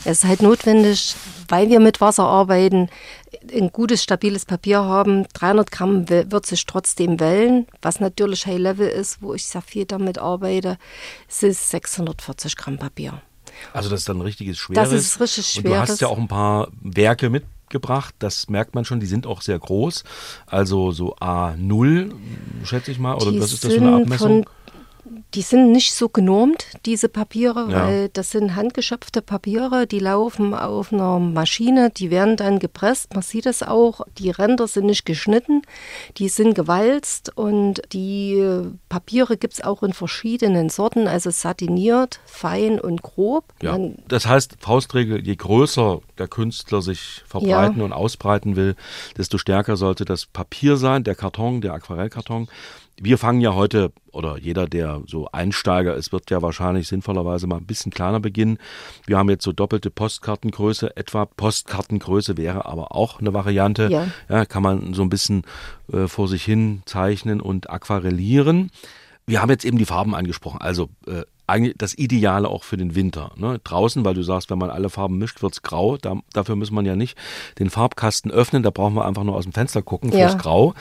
Es 0.06 0.20
ist 0.20 0.26
halt 0.26 0.42
notwendig, 0.42 1.16
weil 1.48 1.70
wir 1.70 1.80
mit 1.80 2.00
Wasser 2.00 2.24
arbeiten, 2.24 2.90
ein 3.52 3.72
gutes, 3.72 4.04
stabiles 4.04 4.46
Papier 4.46 4.84
haben. 4.84 5.26
300 5.34 5.72
Gramm 5.72 6.10
wird 6.10 6.46
sich 6.46 6.66
trotzdem 6.66 7.20
wellen, 7.20 7.66
was 7.82 8.00
natürlich 8.00 8.46
High 8.46 8.60
Level 8.60 8.88
ist, 8.88 9.22
wo 9.22 9.34
ich 9.34 9.46
sehr 9.46 9.62
viel 9.62 9.86
damit 9.86 10.20
arbeite. 10.20 10.78
Es 11.28 11.42
ist 11.42 11.70
640 11.72 12.56
Gramm 12.56 12.78
Papier. 12.78 13.22
Also 13.74 13.90
das 13.90 14.02
ist 14.02 14.10
dann 14.10 14.18
ein 14.18 14.22
richtiges 14.22 14.60
schweres. 14.60 14.90
Das 14.90 15.00
ist 15.00 15.20
richtig 15.20 15.48
schweres. 15.48 15.66
Und 15.66 15.72
du 15.72 15.80
hast 15.80 16.02
ja 16.02 16.08
auch 16.08 16.18
ein 16.20 16.28
paar 16.28 16.68
Werke 16.82 17.32
mitgebracht, 17.32 18.14
das 18.20 18.50
merkt 18.50 18.76
man 18.76 18.86
schon, 18.86 19.00
die 19.00 19.08
sind 19.08 19.26
auch 19.26 19.42
sehr 19.42 19.58
groß. 19.58 20.04
Also 20.46 20.92
so 20.92 21.16
A0, 21.16 22.14
schätze 22.64 22.92
ich 22.92 23.00
mal, 23.00 23.16
oder 23.16 23.32
die 23.32 23.42
was 23.42 23.52
ist 23.52 23.64
das 23.64 23.74
für 23.74 23.82
eine 23.82 23.96
Abmessung? 23.96 24.44
Von 24.44 24.57
Die 25.34 25.42
sind 25.42 25.72
nicht 25.72 25.94
so 25.94 26.10
genormt, 26.10 26.66
diese 26.86 27.10
Papiere, 27.10 27.68
Ja. 27.70 27.88
weil 27.88 28.10
das 28.10 28.32
sind 28.32 28.56
handgeschöpfte 28.56 29.22
Papiere, 29.22 29.88
die 29.88 30.00
laufen 30.00 30.54
auf 30.54 30.92
einer 30.94 31.20
Maschine, 31.20 31.90
die 31.90 32.12
werden 32.12 32.38
dann 32.38 32.60
gepresst, 32.60 33.14
man 33.14 33.24
sieht 33.24 33.46
es 33.46 33.64
auch, 33.64 34.02
die 34.18 34.30
Ränder 34.30 34.68
sind 34.68 34.86
nicht 34.88 35.06
geschnitten, 35.06 35.62
die 36.18 36.30
sind 36.30 36.54
gewalzt 36.56 37.32
und 37.36 37.82
die 37.94 38.44
Papiere 38.90 39.38
gibt 39.38 39.54
es 39.56 39.64
auch 39.64 39.84
in 39.84 39.94
verschiedenen 39.94 40.70
Sorten, 40.70 41.08
also 41.08 41.30
satiniert, 41.30 42.20
fein 42.26 42.80
und 42.80 43.02
grob. 43.02 43.46
Ja. 43.62 43.74
Man, 43.74 43.96
Das 44.08 44.26
heißt, 44.26 44.58
Faustregel, 44.60 45.26
je 45.26 45.36
größer 45.36 46.00
der 46.18 46.28
Künstler 46.28 46.82
sich 46.82 47.24
verbreiten 47.28 47.82
und 47.82 47.94
ausbreiten 47.94 48.56
will, 48.56 48.76
desto 49.18 49.38
stärker 49.38 49.78
sollte 49.78 50.06
das 50.06 50.26
Papier 50.26 50.78
sein, 50.78 51.04
der 51.04 51.16
Karton, 51.16 51.62
der 51.62 51.74
Aquarellkarton. 51.74 52.48
Wir 53.00 53.18
fangen 53.18 53.42
ja 53.42 53.54
heute, 53.54 53.92
oder 54.12 54.38
jeder, 54.38 54.68
der 54.68 55.02
so 55.06 55.28
Einsteiger 55.32 55.96
ist, 55.96 56.12
wird 56.12 56.32
ja 56.32 56.42
wahrscheinlich 56.42 56.88
sinnvollerweise 56.88 57.46
mal 57.46 57.58
ein 57.58 57.66
bisschen 57.66 57.92
kleiner 57.92 58.20
beginnen. 58.20 58.58
Wir 59.06 59.18
haben 59.18 59.30
jetzt 59.30 59.44
so 59.44 59.52
doppelte 59.52 59.92
Postkartengröße, 59.92 60.98
etwa 60.98 61.26
Postkartengröße 61.26 62.38
wäre 62.38 62.66
aber 62.66 62.96
auch 62.96 63.20
eine 63.20 63.34
Variante. 63.34 63.90
Ja. 63.92 64.08
Ja, 64.30 64.46
kann 64.46 64.64
man 64.64 64.94
so 64.94 65.04
ein 65.04 65.10
bisschen 65.10 65.44
äh, 65.94 66.08
vor 66.08 66.28
sich 66.28 66.44
hin 66.44 66.82
zeichnen 66.86 67.40
und 67.40 67.70
aquarellieren. 67.70 68.72
Wir 69.28 69.42
haben 69.42 69.50
jetzt 69.50 69.66
eben 69.66 69.78
die 69.78 69.86
Farben 69.86 70.16
angesprochen. 70.16 70.62
Also 70.62 70.90
äh, 71.06 71.24
eigentlich 71.48 71.76
das 71.78 71.98
Ideale 71.98 72.50
auch 72.50 72.64
für 72.64 72.78
den 72.78 72.94
Winter. 72.94 73.32
Ne? 73.38 73.60
Draußen, 73.64 74.04
weil 74.06 74.14
du 74.14 74.22
sagst, 74.22 74.50
wenn 74.50 74.58
man 74.60 74.70
alle 74.70 74.90
Farben 74.90 75.18
mischt, 75.18 75.42
wird's 75.42 75.62
grau. 75.62 75.98
Da, 75.98 76.16
dafür 76.34 76.56
muss 76.58 76.72
man 76.72 76.86
ja 76.86 76.96
nicht 76.96 77.18
den 77.58 77.70
Farbkasten 77.70 78.30
öffnen. 78.32 78.64
Da 78.64 78.70
brauchen 78.70 78.96
wir 78.96 79.06
einfach 79.06 79.24
nur 79.24 79.36
aus 79.36 79.44
dem 79.46 79.54
Fenster 79.54 79.82
gucken 79.82 80.12
Ja. 80.12 80.28
fürs 80.30 80.38
Grau. 80.42 80.74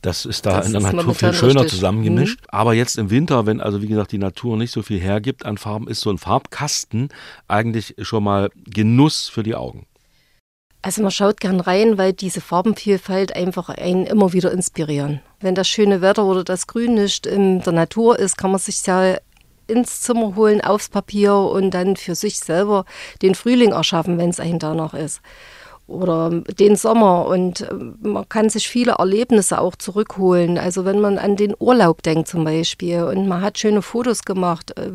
Das 0.00 0.24
ist 0.24 0.44
da 0.46 0.56
Das 0.58 0.66
in 0.66 0.72
der 0.72 0.80
Natur 0.82 1.14
viel 1.14 1.32
schöner 1.34 1.60
richtig. 1.62 1.72
zusammengemischt. 1.72 2.40
Aber 2.48 2.74
jetzt 2.74 2.98
im 2.98 3.10
Winter, 3.10 3.46
wenn 3.46 3.60
also 3.60 3.82
wie 3.82 3.86
gesagt 3.86 4.12
die 4.12 4.18
Natur 4.18 4.56
nicht 4.56 4.70
so 4.72 4.82
viel 4.82 4.98
hergibt 5.00 5.44
an 5.46 5.58
Farben, 5.58 5.88
ist 5.88 6.00
so 6.00 6.10
ein 6.10 6.18
Farbkasten 6.18 7.10
eigentlich 7.48 7.94
schon 8.00 8.24
mal 8.24 8.50
Genuss 8.66 9.28
für 9.28 9.42
die 9.42 9.54
Augen. 9.54 9.86
Also 10.82 11.00
man 11.00 11.10
schaut 11.10 11.40
gern 11.40 11.60
rein, 11.60 11.96
weil 11.96 12.12
diese 12.12 12.42
Farbenvielfalt 12.42 13.34
einfach 13.34 13.70
einen 13.70 14.04
immer 14.06 14.34
wieder 14.34 14.52
inspirieren. 14.52 15.20
Wenn 15.40 15.54
das 15.54 15.66
schöne 15.68 16.02
Wetter 16.02 16.24
oder 16.26 16.44
das 16.44 16.66
Grün 16.66 16.94
nicht 16.94 17.26
in 17.26 17.60
der 17.62 17.72
Natur 17.72 18.18
ist, 18.18 18.36
kann 18.36 18.50
man 18.50 18.60
sich 18.60 18.84
ja 18.86 19.16
ins 19.66 20.00
Zimmer 20.02 20.36
holen, 20.36 20.60
aufs 20.60 20.88
Papier 20.88 21.34
und 21.34 21.72
dann 21.72 21.96
für 21.96 22.14
sich 22.14 22.38
selber 22.38 22.84
den 23.22 23.34
Frühling 23.34 23.72
erschaffen, 23.72 24.18
wenn 24.18 24.30
es 24.30 24.40
einem 24.40 24.58
danach 24.58 24.94
ist. 24.94 25.20
Oder 25.86 26.30
den 26.30 26.76
Sommer 26.76 27.26
und 27.26 27.60
äh, 27.60 27.74
man 28.00 28.26
kann 28.30 28.48
sich 28.48 28.68
viele 28.68 28.92
Erlebnisse 28.92 29.60
auch 29.60 29.76
zurückholen. 29.76 30.56
Also 30.56 30.86
wenn 30.86 30.98
man 30.98 31.18
an 31.18 31.36
den 31.36 31.54
Urlaub 31.58 32.02
denkt 32.02 32.26
zum 32.26 32.44
Beispiel 32.44 33.02
und 33.02 33.28
man 33.28 33.42
hat 33.42 33.58
schöne 33.58 33.82
Fotos 33.82 34.22
gemacht, 34.22 34.78
äh, 34.78 34.90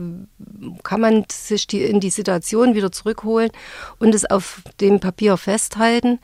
kann 0.81 1.01
man 1.01 1.25
sich 1.31 1.67
die, 1.67 1.83
in 1.83 1.99
die 1.99 2.09
Situation 2.09 2.73
wieder 2.73 2.91
zurückholen 2.91 3.51
und 3.99 4.15
es 4.15 4.25
auf 4.25 4.63
dem 4.81 4.99
Papier 4.99 5.38
festhalten. 5.38 6.19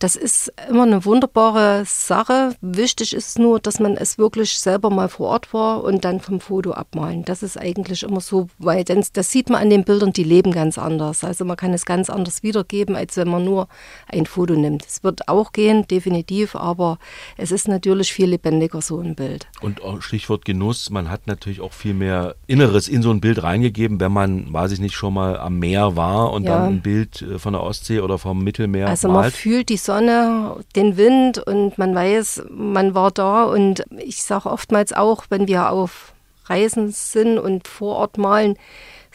Das 0.00 0.14
ist 0.14 0.52
immer 0.68 0.84
eine 0.84 1.04
wunderbare 1.04 1.82
Sache. 1.84 2.54
Wichtig 2.60 3.14
ist 3.14 3.36
nur, 3.36 3.58
dass 3.58 3.80
man 3.80 3.96
es 3.96 4.16
wirklich 4.16 4.56
selber 4.56 4.90
mal 4.90 5.08
vor 5.08 5.28
Ort 5.30 5.52
war 5.52 5.82
und 5.82 6.04
dann 6.04 6.20
vom 6.20 6.38
Foto 6.38 6.70
abmalen. 6.72 7.24
Das 7.24 7.42
ist 7.42 7.56
eigentlich 7.58 8.04
immer 8.04 8.20
so, 8.20 8.46
weil 8.58 8.84
dann, 8.84 9.02
das 9.14 9.32
sieht 9.32 9.50
man 9.50 9.60
an 9.60 9.70
den 9.70 9.82
Bildern, 9.82 10.12
die 10.12 10.22
leben 10.22 10.52
ganz 10.52 10.78
anders. 10.78 11.24
Also 11.24 11.44
man 11.44 11.56
kann 11.56 11.74
es 11.74 11.84
ganz 11.84 12.10
anders 12.10 12.44
wiedergeben, 12.44 12.94
als 12.94 13.16
wenn 13.16 13.28
man 13.28 13.44
nur 13.44 13.66
ein 14.06 14.26
Foto 14.26 14.54
nimmt. 14.54 14.86
Es 14.86 15.02
wird 15.02 15.26
auch 15.28 15.50
gehen, 15.50 15.84
definitiv, 15.88 16.54
aber 16.54 16.98
es 17.36 17.50
ist 17.50 17.66
natürlich 17.66 18.12
viel 18.12 18.26
lebendiger 18.30 18.80
so 18.80 19.00
ein 19.00 19.16
Bild. 19.16 19.48
Und 19.62 19.80
Stichwort 19.98 20.44
Genuss, 20.44 20.90
man 20.90 21.10
hat 21.10 21.26
natürlich 21.26 21.60
auch 21.60 21.72
viel 21.72 21.94
mehr 21.94 22.36
Inneres 22.46 22.86
in 22.86 23.02
so 23.02 23.10
ein 23.10 23.20
Bild 23.20 23.42
reingegeben, 23.42 23.98
wenn 23.98 24.12
man, 24.12 24.52
weiß 24.52 24.70
ich 24.70 24.78
nicht, 24.78 24.94
schon 24.94 25.14
mal 25.14 25.36
am 25.40 25.58
Meer 25.58 25.96
war 25.96 26.32
und 26.32 26.44
Ja. 26.44 26.56
dann 26.56 26.68
ein 26.74 26.82
Bild 26.82 27.20
äh, 27.22 27.40
von 27.40 27.52
der 27.52 27.64
Ostsee 27.64 27.98
oder 27.98 28.16
vom 28.18 28.44
Mittelmeer 28.44 28.86
Also 28.86 29.08
man 29.08 29.22
malt. 29.22 29.34
fühlt 29.34 29.68
die 29.68 29.76
Sonne, 29.88 30.56
den 30.76 30.98
Wind 30.98 31.38
und 31.38 31.78
man 31.78 31.94
weiß, 31.94 32.42
man 32.50 32.94
war 32.94 33.10
da. 33.10 33.44
Und 33.44 33.86
ich 33.96 34.22
sage 34.22 34.50
oftmals 34.50 34.92
auch, 34.92 35.24
wenn 35.30 35.48
wir 35.48 35.70
auf 35.70 36.12
Reisen 36.44 36.90
sind 36.90 37.38
und 37.38 37.66
vor 37.66 37.96
Ort 37.96 38.18
malen, 38.18 38.58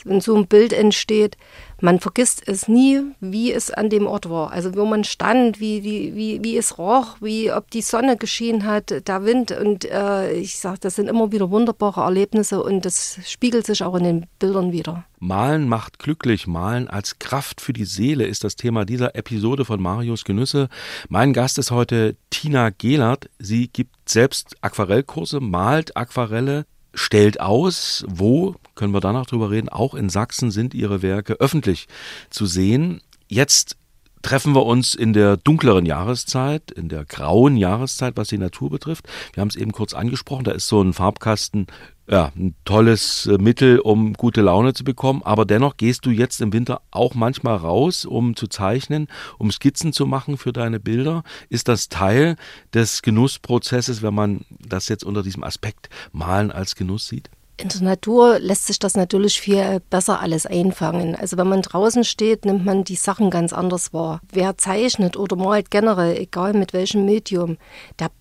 wenn 0.04 0.20
so 0.20 0.36
ein 0.36 0.48
Bild 0.48 0.74
entsteht, 0.74 1.38
man 1.84 2.00
vergisst 2.00 2.44
es 2.48 2.70
nie, 2.70 3.02
wie 3.20 3.52
es 3.52 3.70
an 3.70 3.90
dem 3.90 4.08
Ort 4.08 4.30
war. 4.30 4.54
Also 4.54 4.74
wo 4.74 4.86
man 4.86 5.04
stand, 5.04 5.60
wie, 5.60 5.82
die, 5.82 6.16
wie, 6.16 6.42
wie 6.42 6.56
es 6.56 6.78
roch, 6.78 7.18
wie 7.20 7.52
ob 7.52 7.70
die 7.72 7.82
Sonne 7.82 8.16
geschienen 8.16 8.64
hat, 8.64 9.06
der 9.06 9.26
Wind. 9.26 9.52
Und 9.52 9.84
äh, 9.84 10.32
ich 10.32 10.58
sage, 10.60 10.80
das 10.80 10.96
sind 10.96 11.10
immer 11.10 11.34
wieder 11.34 11.52
wunderbare 11.52 12.02
Erlebnisse 12.02 12.64
und 12.64 12.86
das 12.86 13.20
spiegelt 13.26 13.66
sich 13.66 13.84
auch 13.84 13.96
in 13.96 14.06
den 14.06 14.26
Bildern 14.40 14.72
wieder. 14.72 15.04
Malen 15.20 15.68
macht 15.68 16.00
glücklich. 16.00 16.48
Malen 16.48 16.88
als 16.88 17.20
Kraft 17.20 17.60
für 17.60 17.74
die 17.74 17.86
Seele 17.86 18.28
ist 18.28 18.46
das 18.46 18.56
Thema 18.56 18.86
dieser 18.86 19.16
Episode 19.16 19.66
von 19.66 19.82
Marius 19.82 20.24
Genüsse. 20.24 20.70
Mein 21.10 21.34
Gast 21.34 21.58
ist 21.58 21.72
heute 21.72 22.16
Tina 22.30 22.70
Gehlert. 22.70 23.30
Sie 23.40 23.68
gibt 23.68 24.10
selbst 24.10 24.56
Aquarellkurse, 24.62 25.42
malt 25.42 25.98
Aquarelle, 25.98 26.66
stellt 26.94 27.40
aus. 27.40 28.06
Wo, 28.08 28.56
können 28.76 28.94
wir 28.94 29.00
danach 29.02 29.26
drüber 29.26 29.52
reden, 29.52 29.70
auch 29.70 29.94
in 29.94 30.10
Sachsen 30.10 30.52
sind 30.52 30.74
ihre 30.74 31.02
Werke 31.02 31.34
öffentlich 31.34 31.88
zu 32.30 32.46
sehen. 32.46 33.02
Jetzt 33.28 33.78
treffen 34.24 34.56
wir 34.56 34.66
uns 34.66 34.96
in 34.96 35.14
der 35.14 35.38
dunkleren 35.38 35.86
Jahreszeit, 35.86 36.72
in 36.72 36.90
der 36.90 37.06
grauen 37.06 37.58
Jahreszeit, 37.58 38.18
was 38.18 38.30
die 38.30 38.40
Natur 38.40 38.72
betrifft. 38.72 39.06
Wir 39.34 39.42
haben 39.42 39.50
es 39.50 39.56
eben 39.56 39.72
kurz 39.72 39.94
angesprochen, 39.94 40.46
da 40.46 40.52
ist 40.52 40.68
so 40.68 40.82
ein 40.82 40.94
Farbkasten 40.94 41.68
ja, 42.10 42.32
ein 42.36 42.54
tolles 42.66 43.28
äh, 43.28 43.38
Mittel, 43.38 43.80
um 43.80 44.14
gute 44.14 44.42
Laune 44.42 44.74
zu 44.74 44.84
bekommen. 44.84 45.22
Aber 45.24 45.46
dennoch 45.46 45.78
gehst 45.78 46.06
du 46.06 46.10
jetzt 46.10 46.42
im 46.42 46.52
Winter 46.52 46.82
auch 46.92 47.16
manchmal 47.16 47.56
raus, 47.56 48.06
um 48.06 48.36
zu 48.36 48.48
zeichnen, 48.48 49.08
um 49.38 49.52
Skizzen 49.52 49.94
zu 49.94 50.06
machen 50.06 50.38
für 50.38 50.52
deine 50.52 50.80
Bilder. 50.80 51.24
Ist 51.50 51.68
das 51.70 51.88
Teil 51.90 52.36
des 52.74 53.04
Genussprozesses, 53.04 54.02
wenn 54.02 54.14
man 54.14 54.46
das 54.60 54.90
jetzt 54.90 55.06
unter 55.06 55.24
diesem 55.24 55.44
Aspekt 55.44 55.90
Malen 56.12 56.52
als 56.52 56.76
Genuss 56.76 57.08
sieht? 57.08 57.30
In 57.64 57.70
der 57.70 57.82
Natur 57.82 58.40
lässt 58.40 58.68
sich 58.68 58.78
das 58.78 58.96
natürlich 58.96 59.40
viel 59.40 59.80
besser 59.90 60.20
alles 60.20 60.46
einfangen. 60.46 61.16
Also 61.16 61.38
wenn 61.38 61.48
man 61.48 61.62
draußen 61.62 62.04
steht, 62.04 62.44
nimmt 62.44 62.66
man 62.66 62.84
die 62.84 62.98
Sachen 62.98 63.30
ganz 63.30 63.54
anders 63.54 63.94
wahr. 63.94 64.20
Wer 64.30 64.58
zeichnet 64.58 65.16
oder 65.16 65.38
malt 65.38 65.72
generell, 65.72 66.18
egal 66.18 66.52
mit 66.52 66.74
welchem 66.74 67.06
Medium, 67.06 67.58
der 68.00 68.12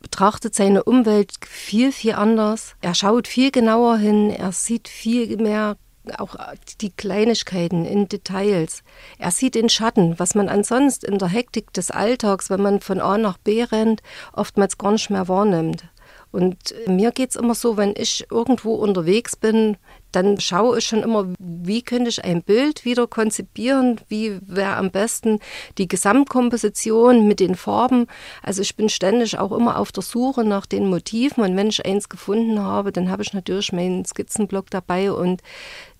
betrachtet 0.00 0.54
seine 0.54 0.84
Umwelt 0.84 1.32
viel, 1.44 1.90
viel 1.90 2.12
anders. 2.12 2.76
Er 2.80 2.94
schaut 2.94 3.26
viel 3.26 3.50
genauer 3.50 3.96
hin, 3.96 4.30
er 4.30 4.52
sieht 4.52 4.86
viel 4.86 5.36
mehr 5.36 5.76
auch 6.18 6.36
die 6.80 6.90
Kleinigkeiten 6.90 7.84
in 7.84 8.08
Details. 8.08 8.84
Er 9.18 9.32
sieht 9.32 9.56
den 9.56 9.68
Schatten, 9.68 10.18
was 10.20 10.36
man 10.36 10.48
ansonsten 10.48 11.06
in 11.06 11.18
der 11.18 11.28
Hektik 11.28 11.72
des 11.72 11.90
Alltags, 11.90 12.50
wenn 12.50 12.62
man 12.62 12.80
von 12.80 13.00
A 13.00 13.18
nach 13.18 13.38
B 13.38 13.64
rennt, 13.64 14.00
oftmals 14.32 14.78
gar 14.78 14.92
nicht 14.92 15.10
mehr 15.10 15.26
wahrnimmt. 15.26 15.88
Und 16.32 16.74
mir 16.86 17.12
geht's 17.12 17.36
immer 17.36 17.54
so, 17.54 17.76
wenn 17.76 17.94
ich 17.96 18.26
irgendwo 18.30 18.74
unterwegs 18.74 19.36
bin, 19.36 19.76
dann 20.12 20.40
schaue 20.40 20.78
ich 20.78 20.86
schon 20.86 21.02
immer, 21.02 21.26
wie 21.38 21.82
könnte 21.82 22.08
ich 22.08 22.24
ein 22.24 22.42
Bild 22.42 22.84
wieder 22.84 23.06
konzipieren, 23.06 24.00
wie 24.08 24.38
wäre 24.42 24.76
am 24.76 24.90
besten 24.90 25.40
die 25.78 25.88
Gesamtkomposition 25.88 27.26
mit 27.26 27.40
den 27.40 27.54
Farben. 27.54 28.06
Also 28.42 28.62
ich 28.62 28.76
bin 28.76 28.88
ständig 28.88 29.38
auch 29.38 29.52
immer 29.52 29.78
auf 29.78 29.92
der 29.92 30.02
Suche 30.02 30.44
nach 30.44 30.66
den 30.66 30.88
Motiven 30.88 31.42
und 31.42 31.56
wenn 31.56 31.68
ich 31.68 31.84
eins 31.84 32.08
gefunden 32.08 32.60
habe, 32.60 32.92
dann 32.92 33.10
habe 33.10 33.22
ich 33.22 33.32
natürlich 33.32 33.72
meinen 33.72 34.04
Skizzenblock 34.04 34.70
dabei 34.70 35.12
und 35.12 35.42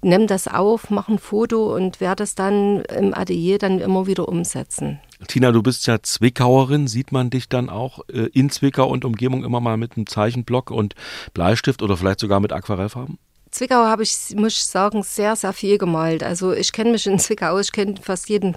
nehme 0.03 0.27
das 0.27 0.49
auf, 0.49 0.91
mache 0.91 1.13
ein 1.13 1.19
Foto 1.19 1.75
und 1.75 2.01
werde 2.01 2.25
es 2.25 2.35
dann 2.35 2.83
im 2.85 3.15
Atelier 3.15 3.59
dann 3.59 3.81
immer 3.81 4.07
wieder 4.07 4.29
umsetzen. 4.29 5.01
Tina, 5.29 5.53
du 5.53 5.63
bist 5.63 5.87
ja 5.87 6.03
Zwickauerin. 6.03 6.89
Sieht 6.89 7.13
man 7.13 7.31
dich 7.31 7.49
dann 7.49 7.71
auch 7.71 8.01
äh, 8.09 8.29
in 8.33 8.51
Zwickau 8.51 8.89
und 8.89 9.05
Umgebung 9.05 9.45
immer 9.45 9.61
mal 9.61 9.77
mit 9.77 9.97
einem 9.97 10.07
Zeichenblock 10.07 10.71
und 10.71 10.95
Bleistift 11.35 11.83
oder 11.83 11.97
vielleicht 11.97 12.21
sogar 12.21 12.41
mit 12.41 12.53
Aquarellfarben? 12.53 13.19
Zwickau 13.51 13.85
habe 13.85 14.03
ich, 14.03 14.35
muss 14.35 14.55
ich 14.55 14.65
sagen, 14.65 15.03
sehr, 15.03 15.37
sehr 15.37 15.53
viel 15.53 15.79
gemalt. 15.79 16.23
Also 16.23 16.53
ich 16.53 16.73
kenne 16.73 16.93
mich 16.93 17.07
in 17.07 17.19
Zwickau 17.19 17.49
aus, 17.51 17.67
ich 17.67 17.73
kenne 17.73 17.97
fast 18.01 18.29
jeden, 18.31 18.57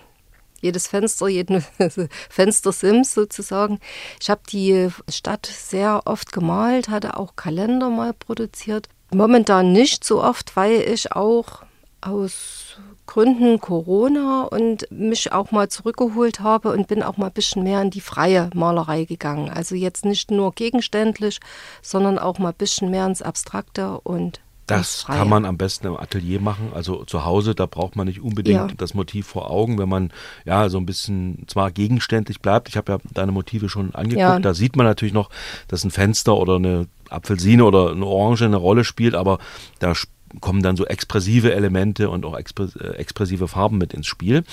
jedes 0.62 0.88
Fenster, 0.88 1.28
jeden 1.28 1.64
Fenstersims 2.30 3.14
sozusagen. 3.14 3.80
Ich 4.22 4.30
habe 4.30 4.42
die 4.50 4.90
Stadt 5.10 5.46
sehr 5.46 6.02
oft 6.06 6.32
gemalt, 6.32 6.88
hatte 6.88 7.18
auch 7.20 7.36
Kalender 7.36 7.90
mal 7.90 8.14
produziert. 8.14 8.88
Momentan 9.14 9.74
nicht 9.74 10.04
so 10.06 10.24
oft, 10.24 10.56
weil 10.56 10.82
ich 10.82 11.12
auch 11.12 11.64
aus 12.02 12.78
Gründen 13.08 13.60
Corona 13.60 14.44
und 14.44 14.88
mich 14.92 15.32
auch 15.32 15.52
mal 15.52 15.70
zurückgeholt 15.70 16.40
habe 16.40 16.72
und 16.72 16.88
bin 16.88 17.04
auch 17.04 17.18
mal 17.18 17.28
ein 17.28 17.34
bisschen 17.34 17.64
mehr 17.64 17.82
in 17.82 17.92
die 17.92 18.02
freie 18.02 18.50
Malerei 18.54 19.06
gegangen. 19.06 19.50
Also 19.50 19.76
jetzt 19.76 20.06
nicht 20.06 20.32
nur 20.32 20.54
gegenständlich, 20.54 21.40
sondern 21.82 22.18
auch 22.20 22.40
mal 22.40 22.50
ein 22.50 22.56
bisschen 22.58 22.90
mehr 22.90 23.06
ins 23.06 23.22
Abstrakte 23.22 24.00
und 24.02 24.42
Das 24.68 25.06
kann 25.06 25.30
man 25.30 25.46
am 25.46 25.58
besten 25.58 25.86
im 25.86 25.96
Atelier 25.96 26.42
machen. 26.42 26.72
Also 26.74 27.06
zu 27.06 27.24
Hause, 27.24 27.54
da 27.54 27.68
braucht 27.68 27.96
man 27.96 28.08
nicht 28.08 28.20
unbedingt 28.22 28.72
Ja. 28.72 28.76
das 28.78 28.96
Motiv 28.96 29.28
vor 29.28 29.52
Augen, 29.52 29.78
wenn 29.78 29.88
man 29.88 30.12
ja 30.44 30.70
so 30.70 30.80
ein 30.80 30.88
bisschen 30.88 31.44
zwar 31.48 31.70
gegenständlich 31.70 32.42
bleibt. 32.42 32.68
Ich 32.70 32.76
habe 32.76 32.94
ja 32.94 32.98
deine 33.14 33.32
Motive 33.32 33.70
schon 33.70 33.94
angeguckt. 33.94 34.20
Ja. 34.20 34.40
Da 34.40 34.54
sieht 34.56 34.76
man 34.76 34.88
natürlich 34.88 35.14
noch, 35.14 35.30
dass 35.68 35.84
ein 35.84 35.92
Fenster 35.92 36.36
oder 36.36 36.56
eine 36.56 36.88
Apfelsine 37.10 37.64
oder 37.64 37.92
eine 37.92 38.06
Orange 38.08 38.46
eine 38.46 38.58
Rolle 38.58 38.84
spielt, 38.84 39.14
aber 39.14 39.38
da 39.78 39.94
kommen 40.42 40.62
dann 40.62 40.76
so 40.76 40.86
expressive 40.86 41.54
Elemente 41.54 42.10
und 42.10 42.26
auch 42.26 42.36
äh, 42.36 42.88
expressive 42.96 43.48
Farben 43.48 43.78
mit 43.78 43.94
ins 43.94 44.08
Spiel. 44.08 44.44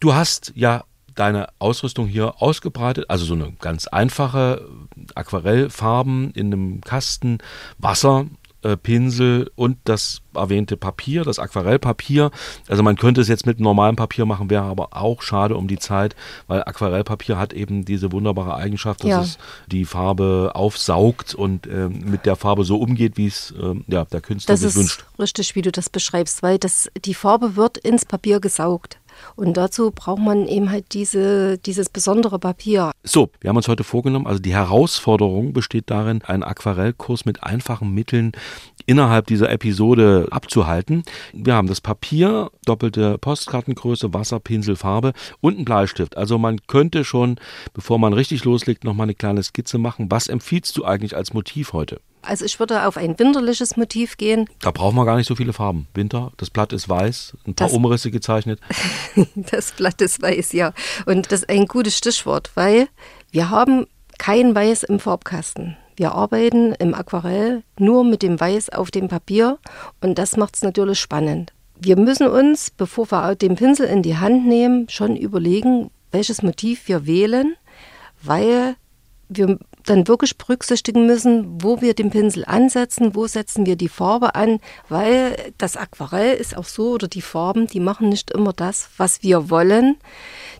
Du 0.00 0.14
hast 0.14 0.52
ja 0.54 0.84
deine 1.14 1.48
Ausrüstung 1.58 2.06
hier 2.06 2.40
ausgebreitet, 2.42 3.06
also 3.08 3.24
so 3.24 3.34
eine 3.34 3.52
ganz 3.60 3.86
einfache 3.86 4.66
Aquarellfarben 5.14 6.30
in 6.32 6.52
einem 6.52 6.80
Kasten, 6.80 7.38
Wasser, 7.78 8.26
äh, 8.62 8.76
Pinsel 8.76 9.50
und 9.56 9.78
das 9.84 10.22
erwähnte 10.34 10.76
Papier, 10.76 11.24
das 11.24 11.38
Aquarellpapier. 11.38 12.30
Also 12.68 12.82
man 12.82 12.96
könnte 12.96 13.20
es 13.20 13.28
jetzt 13.28 13.46
mit 13.46 13.60
normalem 13.60 13.96
Papier 13.96 14.24
machen, 14.26 14.50
wäre 14.50 14.64
aber 14.64 14.96
auch 14.96 15.22
schade 15.22 15.56
um 15.56 15.68
die 15.68 15.78
Zeit, 15.78 16.16
weil 16.46 16.62
Aquarellpapier 16.64 17.38
hat 17.38 17.52
eben 17.52 17.84
diese 17.84 18.12
wunderbare 18.12 18.54
Eigenschaft, 18.54 19.04
dass 19.04 19.10
ja. 19.10 19.20
es 19.22 19.38
die 19.66 19.84
Farbe 19.84 20.52
aufsaugt 20.54 21.34
und 21.34 21.66
äh, 21.66 21.88
mit 21.88 22.26
der 22.26 22.36
Farbe 22.36 22.64
so 22.64 22.76
umgeht, 22.78 23.16
wie 23.16 23.26
es 23.26 23.52
äh, 23.52 23.74
ja, 23.88 24.04
der 24.04 24.20
Künstler 24.20 24.54
das 24.54 24.60
sich 24.60 24.74
wünscht. 24.74 25.00
Das 25.00 25.30
ist 25.30 25.38
richtig, 25.38 25.56
wie 25.56 25.62
du 25.62 25.72
das 25.72 25.90
beschreibst, 25.90 26.42
weil 26.42 26.58
das, 26.58 26.90
die 27.04 27.14
Farbe 27.14 27.56
wird 27.56 27.78
ins 27.78 28.04
Papier 28.04 28.40
gesaugt. 28.40 28.98
Und 29.36 29.56
dazu 29.56 29.90
braucht 29.90 30.20
man 30.20 30.46
eben 30.46 30.70
halt 30.70 30.92
diese, 30.92 31.58
dieses 31.58 31.88
besondere 31.88 32.38
Papier. 32.38 32.90
So, 33.02 33.30
wir 33.40 33.48
haben 33.48 33.56
uns 33.56 33.68
heute 33.68 33.84
vorgenommen, 33.84 34.26
also 34.26 34.40
die 34.40 34.54
Herausforderung 34.54 35.52
besteht 35.52 35.90
darin, 35.90 36.22
einen 36.22 36.42
Aquarellkurs 36.42 37.24
mit 37.24 37.42
einfachen 37.42 37.92
Mitteln 37.92 38.32
innerhalb 38.86 39.26
dieser 39.26 39.50
Episode 39.50 40.28
abzuhalten. 40.30 41.02
Wir 41.32 41.54
haben 41.54 41.68
das 41.68 41.80
Papier, 41.80 42.50
doppelte 42.64 43.18
Postkartengröße, 43.18 44.12
Wasser, 44.12 44.40
Pinsel, 44.40 44.76
Farbe 44.76 45.12
und 45.40 45.56
einen 45.56 45.64
Bleistift. 45.64 46.16
Also 46.16 46.38
man 46.38 46.58
könnte 46.66 47.04
schon, 47.04 47.36
bevor 47.74 47.98
man 47.98 48.12
richtig 48.12 48.44
loslegt, 48.44 48.84
nochmal 48.84 49.04
eine 49.04 49.14
kleine 49.14 49.42
Skizze 49.42 49.78
machen. 49.78 50.10
Was 50.10 50.28
empfiehlst 50.28 50.76
du 50.76 50.84
eigentlich 50.84 51.16
als 51.16 51.32
Motiv 51.32 51.72
heute? 51.72 52.00
Also 52.22 52.44
ich 52.44 52.58
würde 52.60 52.86
auf 52.86 52.96
ein 52.96 53.18
winterliches 53.18 53.76
Motiv 53.76 54.16
gehen. 54.16 54.48
Da 54.60 54.70
brauchen 54.70 54.96
wir 54.96 55.04
gar 55.04 55.16
nicht 55.16 55.26
so 55.26 55.34
viele 55.34 55.52
Farben. 55.52 55.88
Winter, 55.94 56.32
das 56.36 56.50
Blatt 56.50 56.72
ist 56.72 56.88
weiß, 56.88 57.36
ein 57.46 57.54
paar 57.54 57.66
das, 57.66 57.76
Umrisse 57.76 58.10
gezeichnet. 58.10 58.60
das 59.34 59.72
Blatt 59.72 60.00
ist 60.00 60.22
weiß, 60.22 60.52
ja. 60.52 60.72
Und 61.06 61.32
das 61.32 61.40
ist 61.40 61.48
ein 61.48 61.66
gutes 61.66 61.98
Stichwort, 61.98 62.52
weil 62.54 62.88
wir 63.32 63.50
haben 63.50 63.86
kein 64.18 64.54
Weiß 64.54 64.84
im 64.84 65.00
Farbkasten. 65.00 65.76
Wir 65.96 66.12
arbeiten 66.12 66.72
im 66.74 66.94
Aquarell 66.94 67.64
nur 67.78 68.04
mit 68.04 68.22
dem 68.22 68.40
Weiß 68.40 68.70
auf 68.70 68.90
dem 68.90 69.08
Papier 69.08 69.58
und 70.00 70.18
das 70.18 70.36
macht 70.36 70.56
es 70.56 70.62
natürlich 70.62 71.00
spannend. 71.00 71.52
Wir 71.78 71.98
müssen 71.98 72.28
uns, 72.28 72.70
bevor 72.70 73.10
wir 73.10 73.34
den 73.34 73.56
Pinsel 73.56 73.88
in 73.88 74.02
die 74.02 74.16
Hand 74.16 74.46
nehmen, 74.46 74.88
schon 74.88 75.16
überlegen, 75.16 75.90
welches 76.12 76.42
Motiv 76.42 76.86
wir 76.86 77.06
wählen, 77.06 77.56
weil 78.22 78.76
wir 79.28 79.58
dann 79.84 80.08
wirklich 80.08 80.38
berücksichtigen 80.38 81.06
müssen, 81.06 81.62
wo 81.62 81.80
wir 81.80 81.94
den 81.94 82.10
Pinsel 82.10 82.44
ansetzen, 82.44 83.14
wo 83.14 83.26
setzen 83.26 83.66
wir 83.66 83.76
die 83.76 83.88
Farbe 83.88 84.34
an, 84.34 84.60
weil 84.88 85.36
das 85.58 85.76
Aquarell 85.76 86.36
ist 86.36 86.56
auch 86.56 86.64
so 86.64 86.92
oder 86.92 87.08
die 87.08 87.22
Farben, 87.22 87.66
die 87.66 87.80
machen 87.80 88.08
nicht 88.08 88.30
immer 88.30 88.52
das, 88.52 88.88
was 88.96 89.22
wir 89.22 89.50
wollen. 89.50 89.96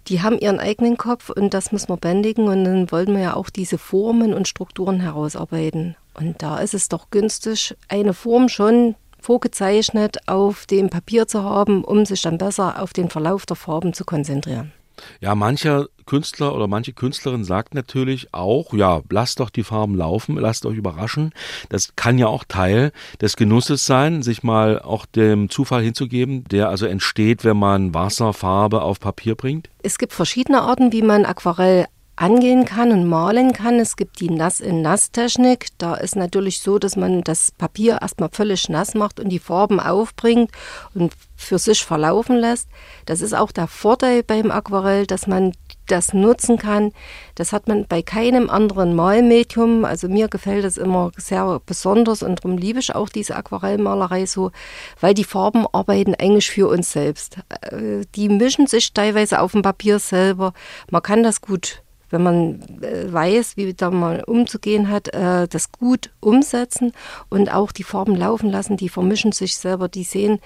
Die 0.08 0.22
haben 0.22 0.38
ihren 0.38 0.58
eigenen 0.58 0.96
Kopf 0.96 1.30
und 1.30 1.54
das 1.54 1.72
müssen 1.72 1.88
wir 1.88 1.96
bändigen 1.96 2.48
und 2.48 2.64
dann 2.64 2.90
wollen 2.90 3.14
wir 3.14 3.22
ja 3.22 3.36
auch 3.36 3.50
diese 3.50 3.78
Formen 3.78 4.34
und 4.34 4.48
Strukturen 4.48 5.00
herausarbeiten. 5.00 5.96
Und 6.14 6.42
da 6.42 6.58
ist 6.58 6.74
es 6.74 6.88
doch 6.88 7.10
günstig, 7.10 7.74
eine 7.88 8.14
Form 8.14 8.48
schon 8.48 8.96
vorgezeichnet 9.20 10.28
auf 10.28 10.66
dem 10.66 10.90
Papier 10.90 11.28
zu 11.28 11.42
haben, 11.42 11.84
um 11.84 12.04
sich 12.04 12.22
dann 12.22 12.38
besser 12.38 12.82
auf 12.82 12.92
den 12.92 13.08
Verlauf 13.08 13.46
der 13.46 13.56
Farben 13.56 13.94
zu 13.94 14.04
konzentrieren. 14.04 14.72
Ja, 15.20 15.34
mancher 15.34 15.86
Künstler 16.06 16.54
oder 16.54 16.66
manche 16.66 16.92
Künstlerin 16.92 17.44
sagt 17.44 17.74
natürlich 17.74 18.34
auch, 18.34 18.74
ja, 18.74 19.02
lasst 19.10 19.40
doch 19.40 19.50
die 19.50 19.62
Farben 19.62 19.94
laufen, 19.94 20.36
lasst 20.36 20.66
euch 20.66 20.76
überraschen. 20.76 21.32
Das 21.68 21.94
kann 21.96 22.18
ja 22.18 22.26
auch 22.26 22.44
Teil 22.44 22.92
des 23.20 23.36
Genusses 23.36 23.86
sein, 23.86 24.22
sich 24.22 24.42
mal 24.42 24.80
auch 24.80 25.06
dem 25.06 25.48
Zufall 25.50 25.82
hinzugeben, 25.82 26.44
der 26.44 26.68
also 26.68 26.86
entsteht, 26.86 27.44
wenn 27.44 27.56
man 27.56 27.94
Wasser, 27.94 28.32
Farbe 28.32 28.82
auf 28.82 29.00
Papier 29.00 29.34
bringt. 29.34 29.70
Es 29.82 29.98
gibt 29.98 30.12
verschiedene 30.12 30.62
Arten, 30.62 30.92
wie 30.92 31.02
man 31.02 31.24
Aquarell 31.24 31.86
angehen 32.16 32.64
kann 32.64 32.92
und 32.92 33.06
malen 33.06 33.52
kann. 33.52 33.80
Es 33.80 33.96
gibt 33.96 34.20
die 34.20 34.30
Nass-in-Nass-Technik. 34.30 35.68
Da 35.78 35.94
ist 35.94 36.14
natürlich 36.14 36.60
so, 36.60 36.78
dass 36.78 36.96
man 36.96 37.22
das 37.22 37.50
Papier 37.52 37.98
erstmal 38.02 38.28
völlig 38.30 38.68
nass 38.68 38.94
macht 38.94 39.18
und 39.18 39.30
die 39.30 39.38
Farben 39.38 39.80
aufbringt 39.80 40.50
und 40.94 41.12
für 41.36 41.58
sich 41.58 41.84
verlaufen 41.84 42.36
lässt. 42.36 42.68
Das 43.06 43.20
ist 43.20 43.34
auch 43.34 43.50
der 43.50 43.66
Vorteil 43.66 44.22
beim 44.22 44.50
Aquarell, 44.50 45.06
dass 45.06 45.26
man 45.26 45.52
das 45.86 46.12
nutzen 46.12 46.58
kann. 46.58 46.92
Das 47.34 47.52
hat 47.52 47.66
man 47.66 47.86
bei 47.86 48.02
keinem 48.02 48.48
anderen 48.50 48.94
Malmedium. 48.94 49.84
Also 49.84 50.08
mir 50.08 50.28
gefällt 50.28 50.64
das 50.64 50.76
immer 50.76 51.10
sehr 51.16 51.60
besonders 51.64 52.22
und 52.22 52.44
darum 52.44 52.56
liebe 52.56 52.78
ich 52.78 52.94
auch 52.94 53.08
diese 53.08 53.36
Aquarellmalerei 53.36 54.26
so, 54.26 54.52
weil 55.00 55.14
die 55.14 55.24
Farben 55.24 55.66
arbeiten 55.72 56.14
eigentlich 56.14 56.50
für 56.50 56.68
uns 56.68 56.92
selbst. 56.92 57.38
Äh, 57.62 58.02
die 58.14 58.28
mischen 58.28 58.66
sich 58.66 58.92
teilweise 58.92 59.40
auf 59.40 59.52
dem 59.52 59.62
Papier 59.62 59.98
selber. 59.98 60.52
Man 60.90 61.02
kann 61.02 61.22
das 61.22 61.40
gut 61.40 61.82
wenn 62.12 62.22
man 62.22 62.60
äh, 62.82 63.12
weiß, 63.12 63.56
wie 63.56 63.72
da 63.74 63.90
mal 63.90 64.22
umzugehen 64.24 64.88
hat, 64.88 65.08
äh, 65.08 65.48
das 65.48 65.72
gut 65.72 66.10
umsetzen 66.20 66.92
und 67.30 67.52
auch 67.52 67.72
die 67.72 67.82
Farben 67.82 68.14
laufen 68.14 68.50
lassen, 68.50 68.76
die 68.76 68.90
vermischen 68.90 69.32
sich 69.32 69.56
selber, 69.56 69.88
die 69.88 70.04
sehen 70.04 70.38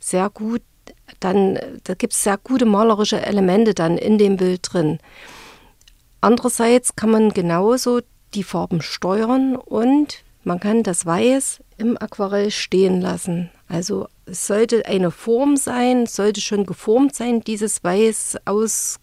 sehr 0.00 0.28
gut, 0.28 0.62
dann 1.20 1.58
da 1.84 1.94
gibt 1.94 2.12
es 2.12 2.24
sehr 2.24 2.38
gute 2.38 2.66
malerische 2.66 3.24
Elemente 3.24 3.72
dann 3.72 3.96
in 3.96 4.18
dem 4.18 4.36
Bild 4.36 4.60
drin. 4.72 4.98
Andererseits 6.20 6.96
kann 6.96 7.10
man 7.10 7.32
genauso 7.32 8.00
die 8.34 8.42
Farben 8.42 8.82
steuern 8.82 9.56
und 9.56 10.24
man 10.44 10.58
kann 10.58 10.82
das 10.82 11.06
Weiß 11.06 11.60
im 11.78 11.96
Aquarell 11.96 12.50
stehen 12.50 13.00
lassen. 13.00 13.50
Also 13.68 14.08
es 14.26 14.46
sollte 14.46 14.86
eine 14.86 15.10
Form 15.10 15.56
sein, 15.56 16.06
sollte 16.06 16.40
schon 16.40 16.66
geformt 16.66 17.14
sein, 17.14 17.42
dieses 17.42 17.84
weiß 17.84 18.38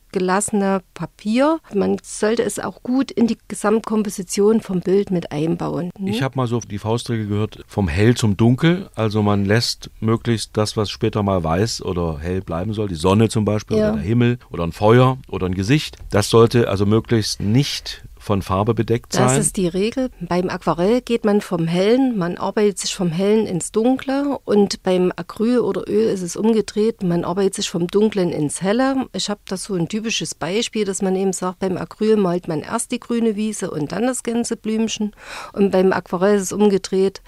ausgelassene 0.10 0.82
Papier. 0.94 1.60
Man 1.74 1.98
sollte 2.02 2.44
es 2.44 2.60
auch 2.60 2.82
gut 2.84 3.12
in 3.12 3.28
die 3.28 3.38
Gesamtkomposition 3.48 4.62
vom 4.62 4.82
Bild 4.82 5.12
mit 5.12 5.32
einbauen. 5.32 5.92
Hm? 5.98 6.08
Ich 6.08 6.22
habe 6.22 6.36
mal 6.36 6.48
so 6.48 6.60
die 6.60 6.78
Faustregel 6.78 7.28
gehört, 7.28 7.64
vom 7.68 7.88
hell 7.88 8.16
zum 8.16 8.36
dunkel. 8.36 8.90
Also 8.96 9.22
man 9.22 9.46
lässt 9.46 9.90
möglichst 10.00 10.58
das, 10.58 10.78
was 10.78 10.90
später 10.90 11.24
mal 11.24 11.44
weiß 11.44 11.84
oder 11.84 12.20
hell 12.20 12.42
bleiben 12.42 12.74
soll, 12.74 12.88
die 12.88 12.96
Sonne 12.96 13.30
zum 13.30 13.46
Beispiel 13.46 13.78
ja. 13.78 13.90
oder 13.90 13.98
der 13.98 14.06
Himmel 14.06 14.40
oder 14.52 14.64
ein 14.64 14.72
Feuer 14.72 15.18
oder 15.28 15.46
ein 15.46 15.56
Gesicht, 15.56 15.98
das 16.10 16.30
sollte 16.30 16.70
also 16.70 16.86
möglichst 16.86 17.40
nicht 17.40 18.04
von 18.20 18.42
Farbe 18.42 18.74
bedeckt 18.74 19.14
sein? 19.14 19.24
Das 19.24 19.38
ist 19.38 19.58
die 19.58 19.68
Regel. 19.68 20.12
Beim 20.20 20.50
Aquarell 20.50 21.02
geht 21.02 21.26
man 21.26 21.42
vom 21.42 21.68
Hellen, 21.68 22.18
man 22.18 22.38
arbeitet 22.38 22.78
sich 22.78 22.94
vom 22.94 23.10
Hellen 23.10 23.48
ins 23.48 23.72
Dunkle 23.72 24.38
und 24.44 24.84
beim 24.84 25.12
Acryl 25.16 25.60
oder 25.60 25.88
Öl 25.88 26.10
ist 26.10 26.22
es 26.22 26.36
umgedreht, 26.36 27.02
man 27.02 27.24
arbeitet 27.24 27.56
sich 27.56 27.70
vom 27.70 27.88
Dunklen 27.88 28.32
ins 28.32 28.62
Helle. 28.62 29.08
Ich 29.14 29.30
habe 29.30 29.40
da 29.48 29.58
so 29.58 29.74
ein 29.74 29.88
typisches 29.88 30.36
Beispiel, 30.36 30.86
dass 30.86 31.02
man 31.02 31.16
eben 31.16 31.34
sagt, 31.34 31.60
beim 31.60 31.78
Acryl 31.78 32.18
malt 32.18 32.48
man 32.48 32.60
erst 32.60 32.92
die 32.92 33.00
grüne 33.00 33.36
Wiese 33.36 33.72
und 33.72 33.94
dann 33.94 34.06
das 34.06 34.24
Gänseblümchen 34.24 35.16
und 35.54 35.72
beim 35.72 35.94
Aquarell 35.94 36.36
ist 36.36 36.44
es 36.44 36.52
umgedreht. 36.52 37.22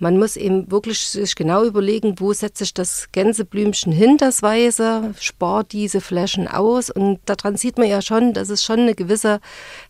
Man 0.00 0.18
muss 0.18 0.36
eben 0.36 0.70
wirklich 0.70 0.98
sich 1.00 1.34
genau 1.34 1.62
überlegen, 1.62 2.14
wo 2.18 2.32
setze 2.32 2.64
ich 2.64 2.72
das 2.72 3.12
Gänseblümchen 3.12 3.92
hin, 3.92 4.16
das 4.16 4.42
Weiße, 4.42 5.14
spart 5.20 5.72
diese 5.72 6.00
Flächen 6.00 6.48
aus. 6.48 6.88
Und 6.88 7.20
daran 7.26 7.56
sieht 7.56 7.76
man 7.76 7.86
ja 7.86 8.00
schon, 8.00 8.32
dass 8.32 8.48
es 8.48 8.64
schon 8.64 8.80
eine 8.80 8.94
gewisse 8.94 9.40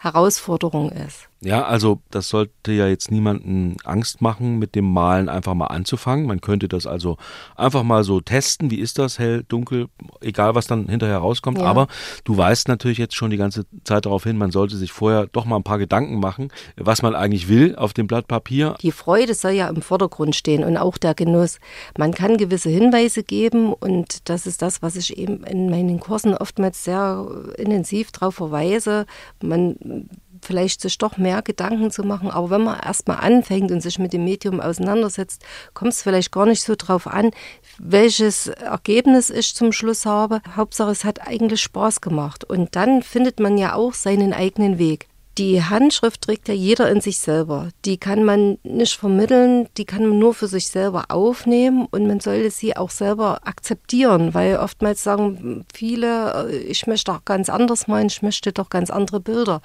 Herausforderung 0.01 0.91
ist. 0.91 1.30
Ja, 1.43 1.65
also 1.65 2.03
das 2.11 2.29
sollte 2.29 2.73
ja 2.73 2.87
jetzt 2.87 3.11
niemanden 3.11 3.77
Angst 3.85 4.21
machen, 4.21 4.59
mit 4.59 4.75
dem 4.75 4.93
Malen 4.93 5.31
einfach 5.31 5.55
mal 5.55 5.69
anzufangen. 5.69 6.27
Man 6.27 6.43
könnte 6.43 6.69
das 6.69 6.87
also 6.87 7.17
einfach 7.57 7.83
mal 7.83 8.05
so 8.05 8.21
testen, 8.21 8.71
wie 8.71 8.79
ist 8.79 8.99
das, 8.99 9.19
hell, 9.19 9.45
dunkel, 9.49 9.87
egal 10.21 10.55
was 10.55 10.67
dann 10.67 10.87
hinterher 10.89 11.17
rauskommt. 11.17 11.59
Ja. 11.59 11.65
Aber 11.65 11.87
du 12.25 12.37
weißt 12.37 12.69
natürlich 12.69 12.99
jetzt 12.99 13.15
schon 13.15 13.31
die 13.31 13.39
ganze 13.39 13.65
Zeit 13.85 14.05
darauf 14.05 14.25
hin, 14.25 14.37
man 14.37 14.51
sollte 14.51 14.77
sich 14.77 14.93
vorher 14.93 15.29
doch 15.29 15.47
mal 15.47 15.57
ein 15.57 15.63
paar 15.63 15.79
Gedanken 15.79 16.21
machen, 16.21 16.49
was 16.77 17.01
man 17.01 17.15
eigentlich 17.15 17.49
will 17.49 17.75
auf 17.75 17.95
dem 17.95 18.07
Blatt 18.07 18.29
Papier. 18.29 18.77
Die 18.83 18.93
Freude 18.93 19.33
soll 19.33 19.53
ja 19.53 19.69
im 19.69 19.81
Vordergrund 19.81 20.37
stehen 20.37 20.63
und 20.63 20.77
auch 20.77 20.99
der 20.99 21.15
Genuss. 21.15 21.59
Man 21.97 22.13
kann 22.13 22.37
gewisse 22.37 22.69
Hinweise 22.69 23.23
geben 23.23 23.73
und 23.73 24.29
das 24.29 24.47
ist 24.47 24.61
das, 24.61 24.83
was 24.83 24.95
ich 24.95 25.17
eben 25.17 25.43
in 25.45 25.71
meinen 25.71 26.01
Kursen 26.01 26.35
oftmals 26.35 26.85
sehr 26.85 27.27
intensiv 27.57 28.13
darauf 28.13 28.35
verweise. 28.35 29.07
Man 29.43 30.07
vielleicht 30.43 30.81
sich 30.81 30.99
doch 30.99 31.17
mehr 31.17 31.43
Gedanken 31.43 31.91
zu 31.91 32.03
machen. 32.03 32.31
Aber 32.31 32.51
wenn 32.51 32.63
man 32.63 32.81
erstmal 32.81 33.19
anfängt 33.19 33.71
und 33.71 33.81
sich 33.81 33.99
mit 33.99 34.13
dem 34.13 34.25
Medium 34.25 34.61
auseinandersetzt, 34.61 35.45
kommt 35.75 35.93
es 35.93 36.03
vielleicht 36.03 36.33
gar 36.33 36.47
nicht 36.47 36.63
so 36.63 36.75
drauf 36.77 37.07
an, 37.07 37.31
welches 37.79 38.49
Ergebnis 38.49 39.31
ich 39.31 39.55
zum 39.55 39.73
Schluss 39.73 40.07
habe. 40.07 40.41
Hauptsache, 40.57 40.91
es 40.91 41.05
hat 41.05 41.27
eigentlich 41.27 41.63
Spaß 41.63 42.01
gemacht. 42.01 42.45
Und 42.45 42.77
dann 42.77 43.03
findet 43.03 43.41
man 43.41 43.59
ja 43.59 43.75
auch 43.75 43.95
seinen 43.95 44.33
eigenen 44.33 44.79
Weg. 44.79 45.09
Die 45.41 45.65
Handschrift 45.65 46.21
trägt 46.21 46.49
ja 46.49 46.55
jeder 46.55 46.91
in 46.91 47.01
sich 47.01 47.19
selber. 47.19 47.71
Die 47.87 47.97
kann 47.97 48.25
man 48.25 48.59
nicht 48.63 48.95
vermitteln, 48.95 49.69
die 49.79 49.87
kann 49.87 50.07
man 50.07 50.19
nur 50.19 50.35
für 50.35 50.49
sich 50.49 50.69
selber 50.69 51.07
aufnehmen 51.09 51.87
und 51.91 52.07
man 52.07 52.21
sollte 52.21 52.51
sie 52.51 52.77
auch 52.77 52.91
selber 52.91 53.41
akzeptieren, 53.45 54.35
weil 54.35 54.59
oftmals 54.59 55.03
sagen 55.03 55.65
viele, 55.73 56.53
ich 56.53 56.87
möchte 56.87 57.11
doch 57.11 57.25
ganz 57.25 57.49
anders 57.49 57.89
malen, 57.89 58.09
ich 58.09 58.21
möchte 58.21 58.53
doch 58.53 58.69
ganz 58.69 58.91
andere 58.91 59.19
Bilder. 59.19 59.63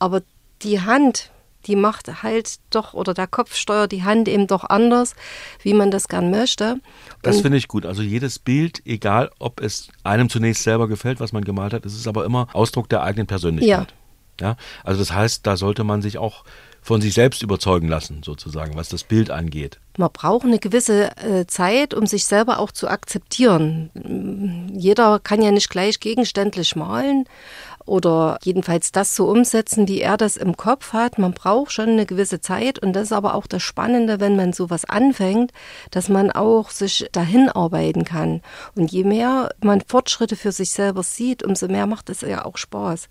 Aber 0.00 0.22
die 0.62 0.80
Hand, 0.80 1.30
die 1.68 1.76
macht 1.76 2.24
halt 2.24 2.56
doch, 2.70 2.92
oder 2.92 3.14
der 3.14 3.28
Kopf 3.28 3.54
steuert 3.54 3.92
die 3.92 4.02
Hand 4.02 4.26
eben 4.26 4.48
doch 4.48 4.64
anders, 4.64 5.14
wie 5.62 5.72
man 5.72 5.92
das 5.92 6.08
gern 6.08 6.32
möchte. 6.32 6.80
Das 7.22 7.42
finde 7.42 7.58
ich 7.58 7.68
gut. 7.68 7.86
Also 7.86 8.02
jedes 8.02 8.40
Bild, 8.40 8.82
egal 8.84 9.30
ob 9.38 9.60
es 9.60 9.86
einem 10.02 10.28
zunächst 10.28 10.64
selber 10.64 10.88
gefällt, 10.88 11.20
was 11.20 11.32
man 11.32 11.44
gemalt 11.44 11.74
hat, 11.74 11.86
es 11.86 11.94
ist 11.94 12.08
aber 12.08 12.24
immer 12.24 12.48
Ausdruck 12.54 12.88
der 12.88 13.04
eigenen 13.04 13.28
Persönlichkeit. 13.28 13.90
Ja. 13.92 14.01
Ja. 14.40 14.56
Also 14.84 15.00
das 15.00 15.12
heißt, 15.12 15.46
da 15.46 15.56
sollte 15.56 15.84
man 15.84 16.02
sich 16.02 16.18
auch 16.18 16.44
von 16.84 17.00
sich 17.00 17.14
selbst 17.14 17.42
überzeugen 17.42 17.86
lassen, 17.86 18.22
sozusagen, 18.24 18.76
was 18.76 18.88
das 18.88 19.04
Bild 19.04 19.30
angeht. 19.30 19.78
Man 19.96 20.10
braucht 20.12 20.44
eine 20.44 20.58
gewisse 20.58 21.16
äh, 21.16 21.46
Zeit, 21.46 21.94
um 21.94 22.06
sich 22.06 22.24
selber 22.24 22.58
auch 22.58 22.72
zu 22.72 22.88
akzeptieren. 22.88 24.70
Jeder 24.74 25.20
kann 25.20 25.42
ja 25.42 25.52
nicht 25.52 25.70
gleich 25.70 26.00
gegenständlich 26.00 26.74
malen 26.74 27.26
oder 27.86 28.38
jedenfalls 28.42 28.92
das 28.92 29.16
so 29.16 29.28
umsetzen, 29.30 29.88
wie 29.88 30.00
er 30.00 30.16
das 30.16 30.36
im 30.36 30.56
Kopf 30.56 30.92
hat. 30.92 31.18
Man 31.18 31.32
braucht 31.32 31.72
schon 31.72 31.90
eine 31.90 32.06
gewisse 32.06 32.40
Zeit 32.40 32.78
und 32.78 32.92
das 32.94 33.04
ist 33.04 33.12
aber 33.12 33.34
auch 33.34 33.46
das 33.46 33.62
Spannende, 33.62 34.20
wenn 34.20 34.36
man 34.36 34.52
sowas 34.52 34.84
anfängt, 34.84 35.52
dass 35.90 36.08
man 36.08 36.30
auch 36.30 36.70
sich 36.70 37.08
dahin 37.12 37.48
arbeiten 37.48 38.04
kann. 38.04 38.42
Und 38.74 38.92
je 38.92 39.04
mehr 39.04 39.50
man 39.60 39.82
Fortschritte 39.86 40.36
für 40.36 40.52
sich 40.52 40.72
selber 40.72 41.02
sieht, 41.02 41.42
umso 41.42 41.68
mehr 41.68 41.86
macht 41.86 42.10
es 42.10 42.20
ja 42.22 42.44
auch 42.44 42.56
Spaß. 42.56 43.08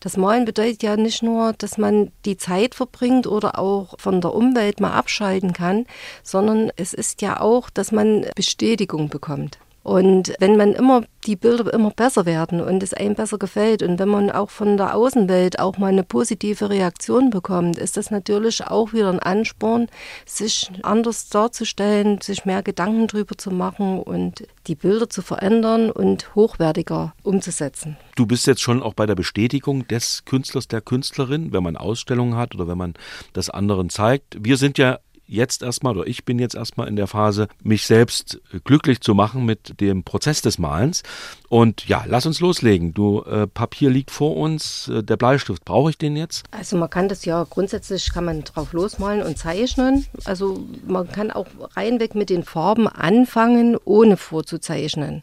Das 0.00 0.16
Malen 0.16 0.44
bedeutet 0.44 0.82
ja 0.82 0.96
nicht 0.96 1.22
nur, 1.22 1.52
dass 1.54 1.78
man 1.78 2.12
die 2.24 2.36
Zeit 2.36 2.74
verbringt 2.74 3.26
oder 3.26 3.58
auch 3.58 3.94
von 3.98 4.20
der 4.20 4.34
Umwelt 4.34 4.80
mal 4.80 4.92
abschalten 4.92 5.52
kann, 5.52 5.86
sondern 6.22 6.70
es 6.76 6.92
ist 6.92 7.22
ja 7.22 7.40
auch, 7.40 7.70
dass 7.70 7.92
man 7.92 8.26
Bestätigung 8.34 9.08
bekommt. 9.08 9.58
Und 9.82 10.34
wenn 10.38 10.56
man 10.56 10.72
immer 10.74 11.02
die 11.26 11.36
Bilder 11.36 11.72
immer 11.72 11.90
besser 11.90 12.26
werden 12.26 12.60
und 12.60 12.82
es 12.82 12.94
einem 12.94 13.14
besser 13.14 13.38
gefällt 13.38 13.82
und 13.82 13.98
wenn 13.98 14.08
man 14.08 14.30
auch 14.30 14.50
von 14.50 14.76
der 14.76 14.94
Außenwelt 14.94 15.58
auch 15.58 15.78
mal 15.78 15.88
eine 15.88 16.02
positive 16.02 16.70
Reaktion 16.70 17.30
bekommt, 17.30 17.78
ist 17.78 17.96
das 17.96 18.10
natürlich 18.10 18.66
auch 18.66 18.92
wieder 18.92 19.10
ein 19.10 19.18
Ansporn, 19.18 19.88
sich 20.24 20.70
anders 20.82 21.28
darzustellen, 21.28 22.20
sich 22.20 22.44
mehr 22.44 22.62
Gedanken 22.62 23.06
drüber 23.06 23.36
zu 23.36 23.50
machen 23.50 24.00
und 24.00 24.46
die 24.66 24.74
Bilder 24.74 25.08
zu 25.08 25.22
verändern 25.22 25.90
und 25.90 26.34
hochwertiger 26.34 27.14
umzusetzen. 27.22 27.96
Du 28.14 28.26
bist 28.26 28.46
jetzt 28.46 28.60
schon 28.60 28.82
auch 28.82 28.94
bei 28.94 29.06
der 29.06 29.14
Bestätigung 29.14 29.86
des 29.88 30.24
Künstlers, 30.24 30.68
der 30.68 30.80
Künstlerin, 30.80 31.52
wenn 31.52 31.62
man 31.62 31.76
Ausstellungen 31.76 32.36
hat 32.36 32.54
oder 32.54 32.68
wenn 32.68 32.78
man 32.78 32.94
das 33.32 33.50
anderen 33.50 33.90
zeigt. 33.90 34.36
Wir 34.40 34.56
sind 34.56 34.78
ja 34.78 34.98
jetzt 35.26 35.62
erstmal, 35.62 35.96
oder 35.96 36.06
ich 36.06 36.24
bin 36.24 36.38
jetzt 36.38 36.54
erstmal 36.54 36.88
in 36.88 36.96
der 36.96 37.06
Phase, 37.06 37.48
mich 37.62 37.86
selbst 37.86 38.40
glücklich 38.64 39.00
zu 39.00 39.14
machen 39.14 39.44
mit 39.44 39.80
dem 39.80 40.04
Prozess 40.04 40.42
des 40.42 40.58
Malens. 40.58 41.02
Und 41.48 41.88
ja, 41.88 42.04
lass 42.06 42.26
uns 42.26 42.40
loslegen. 42.40 42.94
Du, 42.94 43.22
äh, 43.22 43.46
Papier 43.46 43.90
liegt 43.90 44.10
vor 44.10 44.36
uns, 44.36 44.88
äh, 44.88 45.02
der 45.02 45.16
Bleistift, 45.16 45.64
brauche 45.64 45.90
ich 45.90 45.98
den 45.98 46.16
jetzt? 46.16 46.44
Also 46.50 46.76
man 46.76 46.90
kann 46.90 47.08
das 47.08 47.24
ja, 47.24 47.44
grundsätzlich 47.48 48.12
kann 48.12 48.24
man 48.24 48.44
drauf 48.44 48.72
losmalen 48.72 49.22
und 49.22 49.38
zeichnen. 49.38 50.06
Also 50.24 50.64
man 50.86 51.10
kann 51.10 51.30
auch 51.30 51.46
reinweg 51.76 52.14
mit 52.14 52.30
den 52.30 52.44
Farben 52.44 52.88
anfangen, 52.88 53.76
ohne 53.84 54.16
vorzuzeichnen. 54.16 55.22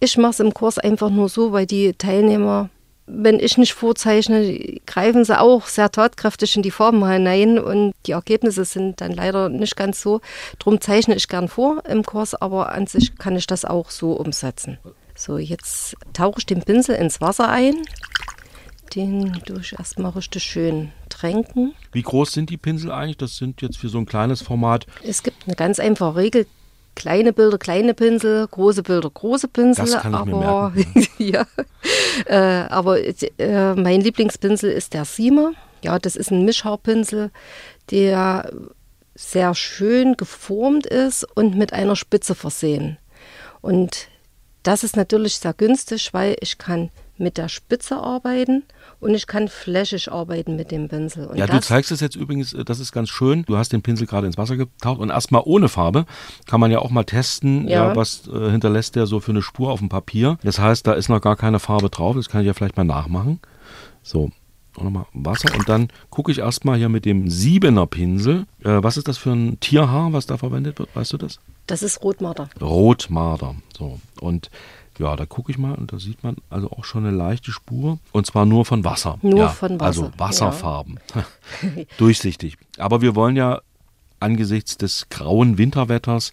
Ich 0.00 0.16
mache 0.16 0.30
es 0.30 0.40
im 0.40 0.54
Kurs 0.54 0.78
einfach 0.78 1.10
nur 1.10 1.28
so, 1.28 1.52
weil 1.52 1.66
die 1.66 1.92
Teilnehmer 1.92 2.70
wenn 3.06 3.40
ich 3.40 3.58
nicht 3.58 3.72
vorzeichne, 3.72 4.78
greifen 4.86 5.24
sie 5.24 5.38
auch 5.38 5.66
sehr 5.66 5.90
tatkräftig 5.90 6.56
in 6.56 6.62
die 6.62 6.70
Farben 6.70 7.06
hinein 7.06 7.58
und 7.58 7.92
die 8.06 8.12
Ergebnisse 8.12 8.64
sind 8.64 9.00
dann 9.00 9.12
leider 9.12 9.48
nicht 9.48 9.76
ganz 9.76 10.00
so. 10.00 10.20
Drum 10.58 10.80
zeichne 10.80 11.16
ich 11.16 11.28
gern 11.28 11.48
vor 11.48 11.82
im 11.88 12.04
Kurs, 12.04 12.34
aber 12.34 12.72
an 12.72 12.86
sich 12.86 13.16
kann 13.16 13.36
ich 13.36 13.46
das 13.46 13.64
auch 13.64 13.90
so 13.90 14.12
umsetzen. 14.12 14.78
So, 15.14 15.38
jetzt 15.38 15.96
tauche 16.12 16.38
ich 16.38 16.46
den 16.46 16.62
Pinsel 16.62 16.96
ins 16.96 17.20
Wasser 17.20 17.48
ein. 17.48 17.82
Den 18.94 19.40
durch 19.44 19.74
erstmal 19.78 20.12
richtig 20.12 20.42
schön 20.42 20.90
tränken. 21.08 21.74
Wie 21.92 22.02
groß 22.02 22.32
sind 22.32 22.50
die 22.50 22.56
Pinsel 22.56 22.90
eigentlich? 22.90 23.18
Das 23.18 23.36
sind 23.36 23.62
jetzt 23.62 23.76
für 23.76 23.88
so 23.88 23.98
ein 23.98 24.06
kleines 24.06 24.42
Format. 24.42 24.86
Es 25.04 25.22
gibt 25.22 25.46
eine 25.46 25.54
ganz 25.54 25.78
einfache 25.78 26.16
Regel 26.16 26.46
kleine 27.00 27.32
Bilder, 27.32 27.56
kleine 27.56 27.94
Pinsel, 27.94 28.46
große 28.46 28.82
Bilder, 28.82 29.08
große 29.08 29.48
Pinsel. 29.48 29.86
Das 29.86 30.02
kann 30.02 30.12
ich 30.12 30.18
aber, 30.18 30.70
mir 30.70 30.82
merken. 30.84 31.06
ja, 31.18 31.46
äh, 32.26 32.68
aber 32.68 32.98
äh, 33.00 33.74
mein 33.74 34.02
Lieblingspinsel 34.02 34.70
ist 34.70 34.92
der 34.92 35.06
Siemer. 35.06 35.52
Ja, 35.82 35.98
das 35.98 36.14
ist 36.14 36.30
ein 36.30 36.44
Mischhaarpinsel, 36.44 37.30
der 37.90 38.52
sehr 39.14 39.54
schön 39.54 40.18
geformt 40.18 40.84
ist 40.84 41.24
und 41.34 41.56
mit 41.56 41.72
einer 41.72 41.96
Spitze 41.96 42.34
versehen. 42.34 42.98
Und 43.62 44.08
das 44.62 44.84
ist 44.84 44.94
natürlich 44.94 45.36
sehr 45.36 45.54
günstig, 45.54 46.12
weil 46.12 46.36
ich 46.40 46.58
kann 46.58 46.90
mit 47.16 47.38
der 47.38 47.48
Spitze 47.48 47.96
arbeiten 47.96 48.64
und 49.00 49.14
ich 49.14 49.26
kann 49.26 49.48
flächig 49.48 50.12
arbeiten 50.12 50.56
mit 50.56 50.70
dem 50.70 50.88
Pinsel. 50.88 51.26
Und 51.26 51.36
ja, 51.38 51.46
du 51.46 51.60
zeigst 51.60 51.90
es 51.90 52.00
jetzt 52.00 52.16
übrigens, 52.16 52.52
äh, 52.52 52.64
das 52.64 52.78
ist 52.78 52.92
ganz 52.92 53.08
schön. 53.08 53.44
Du 53.46 53.56
hast 53.56 53.72
den 53.72 53.82
Pinsel 53.82 54.06
gerade 54.06 54.26
ins 54.26 54.38
Wasser 54.38 54.56
getaucht 54.56 55.00
und 55.00 55.10
erstmal 55.10 55.42
ohne 55.44 55.68
Farbe 55.68 56.04
kann 56.46 56.60
man 56.60 56.70
ja 56.70 56.80
auch 56.80 56.90
mal 56.90 57.04
testen, 57.04 57.66
ja. 57.66 57.88
ja 57.88 57.96
was 57.96 58.28
äh, 58.28 58.50
hinterlässt 58.50 58.96
der 58.96 59.06
so 59.06 59.20
für 59.20 59.32
eine 59.32 59.42
Spur 59.42 59.70
auf 59.70 59.80
dem 59.80 59.88
Papier. 59.88 60.38
Das 60.42 60.58
heißt, 60.58 60.86
da 60.86 60.92
ist 60.92 61.08
noch 61.08 61.20
gar 61.20 61.36
keine 61.36 61.58
Farbe 61.58 61.88
drauf. 61.88 62.14
Das 62.14 62.28
kann 62.28 62.42
ich 62.42 62.46
ja 62.46 62.54
vielleicht 62.54 62.76
mal 62.76 62.84
nachmachen. 62.84 63.40
So, 64.02 64.30
nochmal 64.78 65.06
Wasser 65.12 65.54
und 65.54 65.68
dann 65.68 65.88
gucke 66.10 66.30
ich 66.30 66.38
erstmal 66.38 66.78
hier 66.78 66.88
mit 66.88 67.04
dem 67.04 67.28
Siebener 67.30 67.86
Pinsel. 67.86 68.46
Äh, 68.62 68.82
was 68.82 68.96
ist 68.96 69.08
das 69.08 69.18
für 69.18 69.30
ein 69.30 69.58
Tierhaar, 69.60 70.12
was 70.12 70.26
da 70.26 70.36
verwendet 70.36 70.78
wird? 70.78 70.94
Weißt 70.94 71.12
du 71.12 71.16
das? 71.16 71.40
Das 71.66 71.82
ist 71.82 72.02
Rotmarder. 72.02 72.50
Rotmarder. 72.60 73.54
So. 73.76 73.98
Und 74.20 74.50
ja, 75.00 75.16
da 75.16 75.26
gucke 75.26 75.50
ich 75.50 75.58
mal 75.58 75.74
und 75.74 75.92
da 75.92 75.98
sieht 75.98 76.22
man 76.22 76.36
also 76.50 76.70
auch 76.70 76.84
schon 76.84 77.06
eine 77.06 77.16
leichte 77.16 77.52
Spur 77.52 77.98
und 78.12 78.26
zwar 78.26 78.46
nur 78.46 78.64
von 78.64 78.84
Wasser. 78.84 79.18
Nur 79.22 79.38
ja, 79.38 79.48
von 79.48 79.80
Wasser. 79.80 79.86
Also 79.86 80.12
Wasserfarben. 80.16 81.00
Ja. 81.14 81.24
Durchsichtig. 81.98 82.56
Aber 82.78 83.00
wir 83.00 83.16
wollen 83.16 83.36
ja 83.36 83.60
angesichts 84.20 84.76
des 84.76 85.08
grauen 85.08 85.58
Winterwetters 85.58 86.32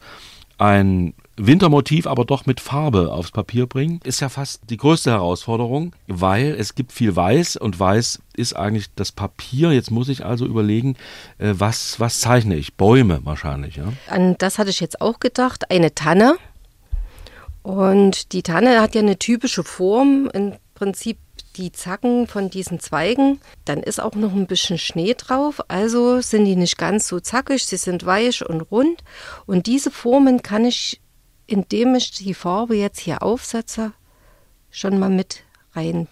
ein 0.57 1.13
Wintermotiv 1.39 2.07
aber 2.07 2.25
doch 2.25 2.47
mit 2.47 2.59
Farbe 2.59 3.13
aufs 3.13 3.29
Papier 3.29 3.67
bringen, 3.67 3.99
ist 4.03 4.21
ja 4.21 4.29
fast 4.29 4.71
die 4.71 4.77
größte 4.77 5.11
Herausforderung, 5.11 5.95
weil 6.07 6.55
es 6.57 6.73
gibt 6.73 6.91
viel 6.91 7.15
Weiß 7.15 7.57
und 7.57 7.79
Weiß 7.79 8.19
ist 8.35 8.55
eigentlich 8.55 8.87
das 8.95 9.11
Papier. 9.11 9.71
Jetzt 9.71 9.91
muss 9.91 10.09
ich 10.09 10.25
also 10.25 10.47
überlegen, 10.47 10.95
äh, 11.37 11.53
was, 11.55 11.99
was 11.99 12.21
zeichne 12.21 12.55
ich? 12.55 12.73
Bäume 12.73 13.19
wahrscheinlich, 13.23 13.75
ja? 13.75 13.93
An 14.09 14.35
das 14.39 14.57
hatte 14.57 14.71
ich 14.71 14.79
jetzt 14.79 14.99
auch 14.99 15.19
gedacht. 15.19 15.69
Eine 15.69 15.93
Tanne 15.93 16.37
und 17.67 18.31
die 18.31 18.43
Tanne 18.43 18.79
hat 18.79 18.95
ja 18.95 19.01
eine 19.01 19.19
typische 19.19 19.61
Form, 19.61 20.29
im 20.33 20.53
Prinzip 20.73 21.17
die 21.57 21.73
Zacken 21.73 22.25
von 22.25 22.49
diesen 22.49 22.79
Zweigen. 22.79 23.41
Dann 23.65 23.83
ist 23.83 23.99
auch 23.99 24.15
noch 24.15 24.31
ein 24.31 24.47
bisschen 24.47 24.77
Schnee 24.77 25.15
drauf, 25.15 25.59
also 25.67 26.21
sind 26.21 26.45
die 26.45 26.55
nicht 26.55 26.77
ganz 26.77 27.09
so 27.09 27.19
zackig, 27.19 27.65
sie 27.65 27.75
sind 27.75 28.05
weich 28.05 28.47
und 28.47 28.61
rund. 28.61 29.03
Und 29.47 29.67
diese 29.67 29.91
Formen 29.91 30.41
kann 30.43 30.63
ich, 30.63 31.01
indem 31.45 31.95
ich 31.95 32.11
die 32.11 32.33
Farbe 32.33 32.77
jetzt 32.77 33.01
hier 33.01 33.21
aufsetze, 33.21 33.91
schon 34.71 34.97
mal 34.97 35.09
mit 35.09 35.43
rein 35.73 36.07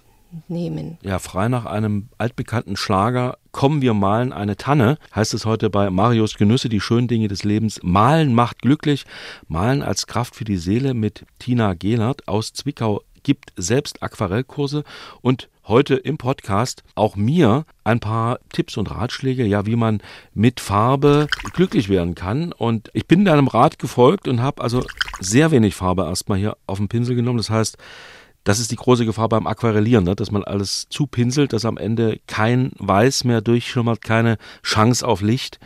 nehmen. 0.48 0.98
Ja, 1.02 1.20
frei 1.20 1.48
nach 1.48 1.66
einem 1.66 2.10
altbekannten 2.18 2.78
Schlager 2.78 3.38
Kommen 3.56 3.82
wir 3.82 3.94
malen 3.94 4.34
eine 4.34 4.58
Tanne, 4.58 4.98
heißt 5.16 5.34
es 5.34 5.46
heute 5.46 5.70
bei 5.70 5.90
Marius 5.90 6.36
Genüsse, 6.36 6.68
die 6.68 6.82
schönen 6.82 7.08
Dinge 7.08 7.30
des 7.30 7.46
Lebens. 7.46 7.80
Malen 7.84 8.34
macht 8.34 8.62
glücklich. 8.62 9.06
Malen 9.48 9.82
als 9.82 10.08
Kraft 10.08 10.36
für 10.36 10.44
die 10.44 10.58
Seele 10.58 10.94
mit 10.94 11.26
Tina 11.40 11.74
Gehlert 11.74 12.28
aus 12.28 12.52
Zwickau 12.52 13.02
gibt 13.24 13.54
selbst 13.56 14.04
Aquarellkurse 14.04 14.84
und 15.22 15.48
heute 15.68 15.96
im 15.96 16.18
Podcast 16.18 16.84
auch 16.96 17.16
mir 17.16 17.66
ein 17.86 18.02
paar 18.02 18.40
Tipps 18.52 18.76
und 18.76 18.92
Ratschläge, 18.92 19.46
ja, 19.46 19.66
wie 19.66 19.78
man 19.78 20.02
mit 20.34 20.60
Farbe 20.60 21.28
glücklich 21.54 21.88
werden 21.88 22.14
kann. 22.14 22.52
Und 22.52 22.92
ich 22.94 23.08
bin 23.08 23.24
deinem 23.24 23.48
Rat 23.48 23.80
gefolgt 23.80 24.28
und 24.28 24.42
habe 24.42 24.62
also 24.62 24.86
sehr 25.22 25.52
wenig 25.52 25.76
Farbe 25.76 26.04
erstmal 26.04 26.38
hier 26.38 26.58
auf 26.68 26.78
den 26.78 26.90
Pinsel 26.90 27.16
genommen. 27.16 27.38
Das 27.38 27.50
heißt, 27.50 27.78
das 28.46 28.60
ist 28.60 28.72
die 28.72 28.78
große 28.78 29.06
Gefahr 29.06 29.28
beim 29.28 29.48
Aquarellieren, 29.48 30.06
ne? 30.06 30.16
dass 30.16 30.32
man 30.32 30.44
alles 30.44 30.88
zupinselt, 30.90 31.52
dass 31.52 31.66
am 31.66 31.78
Ende 31.78 32.20
kein 32.28 32.72
Weiß 32.78 33.26
mehr 33.26 33.42
durchschimmert, 33.42 34.02
keine 34.02 34.38
Chance 34.64 35.06
auf 35.06 35.22
Licht, 35.22 35.60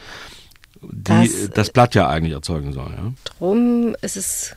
die 0.81 1.11
das, 1.11 1.49
das 1.53 1.69
Blatt 1.71 1.93
ja 1.93 2.07
eigentlich 2.07 2.33
erzeugen 2.33 2.73
soll. 2.73 2.91
Ja? 2.91 3.13
Drum 3.25 3.95
ist 4.01 4.15
es 4.15 4.55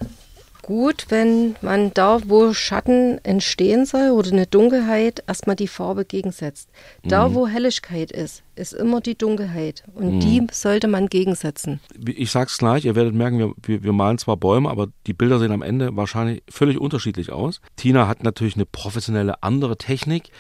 gut, 0.62 1.07
wenn 1.09 1.57
man 1.61 1.92
da, 1.92 2.20
wo 2.27 2.55
Schatten 2.55 3.18
entstehen 3.25 3.85
soll 3.85 4.11
oder 4.11 4.33
eine 4.33 4.46
Dunkelheit, 4.46 5.22
erstmal 5.27 5.57
die 5.57 5.68
Farbe 5.68 6.05
gegensetzt. 6.05 6.68
Da, 7.03 7.29
mhm. 7.29 7.35
wo 7.35 7.46
Helligkeit 7.48 8.12
ist, 8.12 8.42
ist 8.55 8.72
immer 8.72 9.01
die 9.01 9.16
Dunkelheit. 9.16 9.83
Und 9.94 10.14
mhm. 10.14 10.20
die 10.20 10.46
sollte 10.53 10.88
man 10.88 11.09
gegensetzen. 11.09 11.81
Ich 12.07 12.31
sag's 12.31 12.59
gleich, 12.59 12.85
ihr 12.85 12.94
werdet 12.94 13.14
merken, 13.14 13.38
wir, 13.38 13.53
wir, 13.62 13.83
wir, 13.83 13.92
malen 13.92 14.18
zwar 14.18 14.37
Bäume, 14.37 14.70
aber 14.70 14.88
die 15.07 15.12
Bilder 15.12 15.38
sehen 15.38 15.53
am 15.53 15.62
Ende 15.62 15.96
wahrscheinlich 15.96 16.42
völlig 16.48 16.79
unterschiedlich 16.79 17.33
aus. 17.33 17.61
Tina 17.77 18.07
hat 18.07 18.22
natürlich 18.22 18.55
eine 18.55 18.66
professionelle 18.66 19.42
andere 19.42 19.77
Technik. 19.77 20.31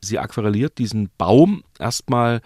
Sie 0.00 0.18
aquarelliert 0.18 0.78
diesen 0.78 1.10
Baum 1.18 1.62
erstmal 1.78 2.40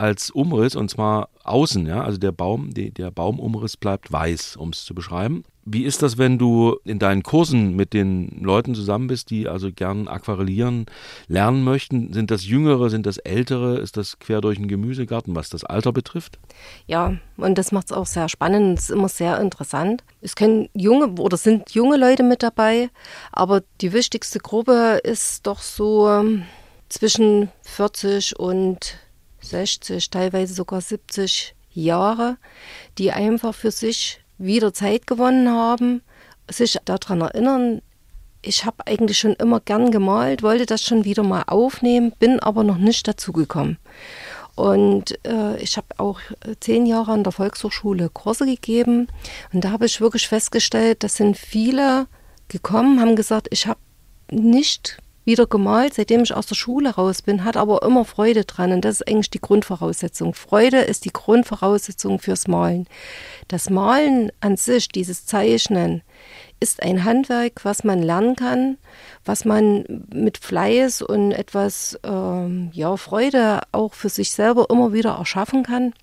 als 0.00 0.30
Umriss 0.30 0.76
und 0.76 0.90
zwar 0.90 1.28
außen, 1.44 1.86
ja, 1.86 2.02
also 2.02 2.16
der 2.16 2.32
Baum, 2.32 2.72
die, 2.72 2.90
der 2.90 3.10
Baumumriss 3.10 3.76
bleibt 3.76 4.10
weiß, 4.10 4.56
um 4.56 4.70
es 4.70 4.84
zu 4.86 4.94
beschreiben. 4.94 5.44
Wie 5.64 5.84
ist 5.84 6.02
das, 6.02 6.16
wenn 6.16 6.38
du 6.38 6.78
in 6.84 6.98
deinen 6.98 7.22
Kursen 7.22 7.76
mit 7.76 7.92
den 7.92 8.40
Leuten 8.42 8.74
zusammen 8.74 9.08
bist, 9.08 9.30
die 9.30 9.46
also 9.46 9.70
gern 9.70 10.08
aquarellieren 10.08 10.86
lernen 11.28 11.62
möchten? 11.62 12.12
Sind 12.12 12.30
das 12.30 12.46
Jüngere, 12.46 12.88
sind 12.88 13.04
das 13.04 13.18
Ältere? 13.18 13.78
Ist 13.78 13.96
das 13.96 14.18
quer 14.18 14.40
durch 14.40 14.56
den 14.56 14.68
Gemüsegarten, 14.68 15.36
was 15.36 15.50
das 15.50 15.64
Alter 15.64 15.92
betrifft? 15.92 16.38
Ja, 16.86 17.14
und 17.36 17.58
das 17.58 17.72
macht 17.72 17.86
es 17.86 17.92
auch 17.92 18.06
sehr 18.06 18.28
spannend. 18.28 18.78
Es 18.78 18.84
ist 18.84 18.90
immer 18.90 19.08
sehr 19.08 19.38
interessant. 19.38 20.02
Es 20.22 20.34
können 20.34 20.68
junge 20.74 21.08
oder 21.20 21.36
sind 21.36 21.70
junge 21.70 21.98
Leute 21.98 22.22
mit 22.22 22.42
dabei, 22.42 22.88
aber 23.30 23.62
die 23.80 23.92
wichtigste 23.92 24.38
Gruppe 24.38 25.00
ist 25.04 25.46
doch 25.46 25.60
so 25.60 26.08
ähm, 26.08 26.44
zwischen 26.88 27.50
40 27.62 28.38
und 28.38 28.98
60, 29.42 30.10
teilweise 30.10 30.54
sogar 30.54 30.80
70 30.80 31.54
Jahre, 31.72 32.36
die 32.98 33.12
einfach 33.12 33.54
für 33.54 33.70
sich 33.70 34.19
wieder 34.40 34.72
Zeit 34.74 35.06
gewonnen 35.06 35.48
haben, 35.50 36.02
sich 36.50 36.76
daran 36.84 37.20
erinnern, 37.20 37.82
ich 38.42 38.64
habe 38.64 38.86
eigentlich 38.86 39.18
schon 39.18 39.34
immer 39.34 39.60
gern 39.60 39.90
gemalt, 39.90 40.42
wollte 40.42 40.66
das 40.66 40.82
schon 40.82 41.04
wieder 41.04 41.22
mal 41.22 41.44
aufnehmen, 41.46 42.12
bin 42.18 42.40
aber 42.40 42.64
noch 42.64 42.78
nicht 42.78 43.06
dazu 43.06 43.32
gekommen. 43.32 43.78
Und 44.54 45.18
äh, 45.26 45.56
ich 45.58 45.76
habe 45.76 45.88
auch 45.98 46.20
zehn 46.60 46.86
Jahre 46.86 47.12
an 47.12 47.22
der 47.22 47.32
Volkshochschule 47.32 48.08
Kurse 48.08 48.46
gegeben 48.46 49.08
und 49.52 49.64
da 49.64 49.70
habe 49.70 49.86
ich 49.86 50.00
wirklich 50.00 50.28
festgestellt, 50.28 51.02
das 51.04 51.16
sind 51.16 51.36
viele 51.36 52.06
gekommen, 52.48 53.00
haben 53.00 53.16
gesagt, 53.16 53.48
ich 53.50 53.66
habe 53.66 53.80
nicht 54.30 54.98
wieder 55.24 55.46
gemalt, 55.46 55.94
seitdem 55.94 56.22
ich 56.22 56.34
aus 56.34 56.46
der 56.46 56.54
Schule 56.54 56.90
raus 56.90 57.22
bin, 57.22 57.44
hat 57.44 57.56
aber 57.56 57.82
immer 57.82 58.04
Freude 58.04 58.44
dran. 58.44 58.72
Und 58.72 58.84
das 58.84 59.00
ist 59.00 59.08
eigentlich 59.08 59.30
die 59.30 59.40
Grundvoraussetzung. 59.40 60.34
Freude 60.34 60.78
ist 60.78 61.04
die 61.04 61.12
Grundvoraussetzung 61.12 62.18
fürs 62.18 62.48
Malen. 62.48 62.86
Das 63.48 63.70
Malen 63.70 64.32
an 64.40 64.56
sich, 64.56 64.88
dieses 64.88 65.26
Zeichnen, 65.26 66.02
ist 66.60 66.82
ein 66.82 67.04
Handwerk, 67.04 67.64
was 67.64 67.84
man 67.84 68.02
lernen 68.02 68.36
kann, 68.36 68.76
was 69.24 69.44
man 69.44 70.04
mit 70.12 70.38
Fleiß 70.38 71.02
und 71.02 71.32
etwas 71.32 71.98
ähm, 72.04 72.70
ja, 72.72 72.96
Freude 72.96 73.60
auch 73.72 73.94
für 73.94 74.10
sich 74.10 74.32
selber 74.32 74.66
immer 74.68 74.92
wieder 74.92 75.12
erschaffen 75.12 75.62
kann. 75.62 75.94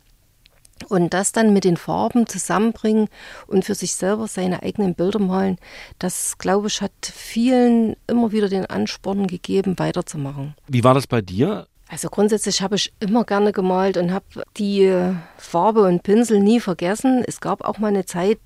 Und 0.89 1.13
das 1.13 1.31
dann 1.31 1.53
mit 1.53 1.63
den 1.63 1.77
Farben 1.77 2.27
zusammenbringen 2.27 3.09
und 3.47 3.65
für 3.65 3.75
sich 3.75 3.95
selber 3.95 4.27
seine 4.27 4.63
eigenen 4.63 4.95
Bilder 4.95 5.19
malen, 5.19 5.57
das, 5.99 6.37
glaube 6.37 6.67
ich, 6.67 6.81
hat 6.81 6.91
vielen 7.01 7.95
immer 8.07 8.31
wieder 8.31 8.49
den 8.49 8.65
Ansporn 8.65 9.27
gegeben, 9.27 9.77
weiterzumachen. 9.77 10.55
Wie 10.67 10.83
war 10.83 10.93
das 10.93 11.07
bei 11.07 11.21
dir? 11.21 11.67
Also 11.89 12.09
grundsätzlich 12.09 12.61
habe 12.61 12.75
ich 12.75 12.91
immer 12.99 13.23
gerne 13.23 13.53
gemalt 13.53 13.95
und 13.95 14.11
habe 14.11 14.25
die 14.57 14.93
Farbe 15.37 15.83
und 15.83 16.03
Pinsel 16.03 16.39
nie 16.39 16.59
vergessen. 16.59 17.23
Es 17.25 17.39
gab 17.39 17.63
auch 17.63 17.77
mal 17.77 17.87
eine 17.87 18.05
Zeit, 18.05 18.39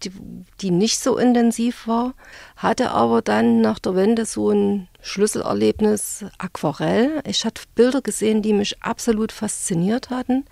die 0.62 0.70
nicht 0.70 1.00
so 1.00 1.18
intensiv 1.18 1.88
war, 1.88 2.14
hatte 2.56 2.92
aber 2.92 3.24
dann 3.24 3.62
nach 3.62 3.80
der 3.80 3.96
Wende 3.96 4.26
so 4.26 4.52
ein 4.52 4.88
Schlüsselerlebnis 5.02 6.26
Aquarell. 6.38 7.22
Ich 7.26 7.44
hatte 7.44 7.64
Bilder 7.74 8.02
gesehen, 8.02 8.44
die 8.44 8.54
mich 8.54 8.84
absolut 8.84 9.32
fasziniert 9.32 10.12
hatten. 10.12 10.46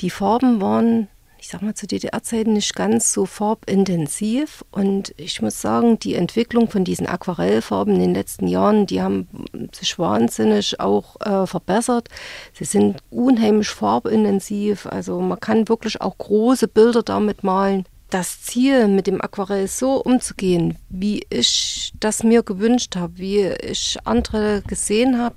Die 0.00 0.10
Farben 0.10 0.62
waren 0.62 1.08
ich 1.42 1.48
sag 1.48 1.60
mal, 1.60 1.74
zu 1.74 1.88
DDR-Zeiten 1.88 2.52
nicht 2.52 2.76
ganz 2.76 3.12
so 3.12 3.26
farbintensiv. 3.26 4.64
Und 4.70 5.12
ich 5.16 5.42
muss 5.42 5.60
sagen, 5.60 5.98
die 5.98 6.14
Entwicklung 6.14 6.70
von 6.70 6.84
diesen 6.84 7.08
Aquarellfarben 7.08 7.94
in 7.96 8.00
den 8.00 8.14
letzten 8.14 8.46
Jahren, 8.46 8.86
die 8.86 9.02
haben 9.02 9.26
sich 9.72 9.98
wahnsinnig 9.98 10.78
auch 10.78 11.20
äh, 11.20 11.48
verbessert. 11.48 12.08
Sie 12.52 12.64
sind 12.64 13.02
unheimlich 13.10 13.70
farbintensiv. 13.70 14.86
Also 14.86 15.20
man 15.20 15.40
kann 15.40 15.68
wirklich 15.68 16.00
auch 16.00 16.16
große 16.16 16.68
Bilder 16.68 17.02
damit 17.02 17.42
malen. 17.42 17.86
Das 18.10 18.42
Ziel, 18.42 18.86
mit 18.86 19.08
dem 19.08 19.20
Aquarell 19.20 19.66
so 19.66 19.96
umzugehen, 19.96 20.78
wie 20.90 21.26
ich 21.28 21.92
das 21.98 22.22
mir 22.22 22.44
gewünscht 22.44 22.94
habe, 22.94 23.14
wie 23.16 23.46
ich 23.46 23.98
andere 24.04 24.62
gesehen 24.68 25.18
habe, 25.18 25.34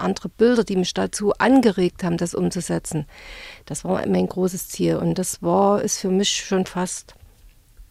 andere 0.00 0.28
Bilder, 0.28 0.64
die 0.64 0.76
mich 0.76 0.94
dazu 0.94 1.32
angeregt 1.34 2.04
haben, 2.04 2.16
das 2.16 2.34
umzusetzen. 2.34 3.06
Das 3.66 3.84
war 3.84 4.06
mein 4.06 4.28
großes 4.28 4.68
Ziel. 4.68 4.96
Und 4.96 5.18
das 5.18 5.42
war, 5.42 5.82
ist 5.82 5.98
für 5.98 6.10
mich 6.10 6.30
schon 6.30 6.66
fast 6.66 7.14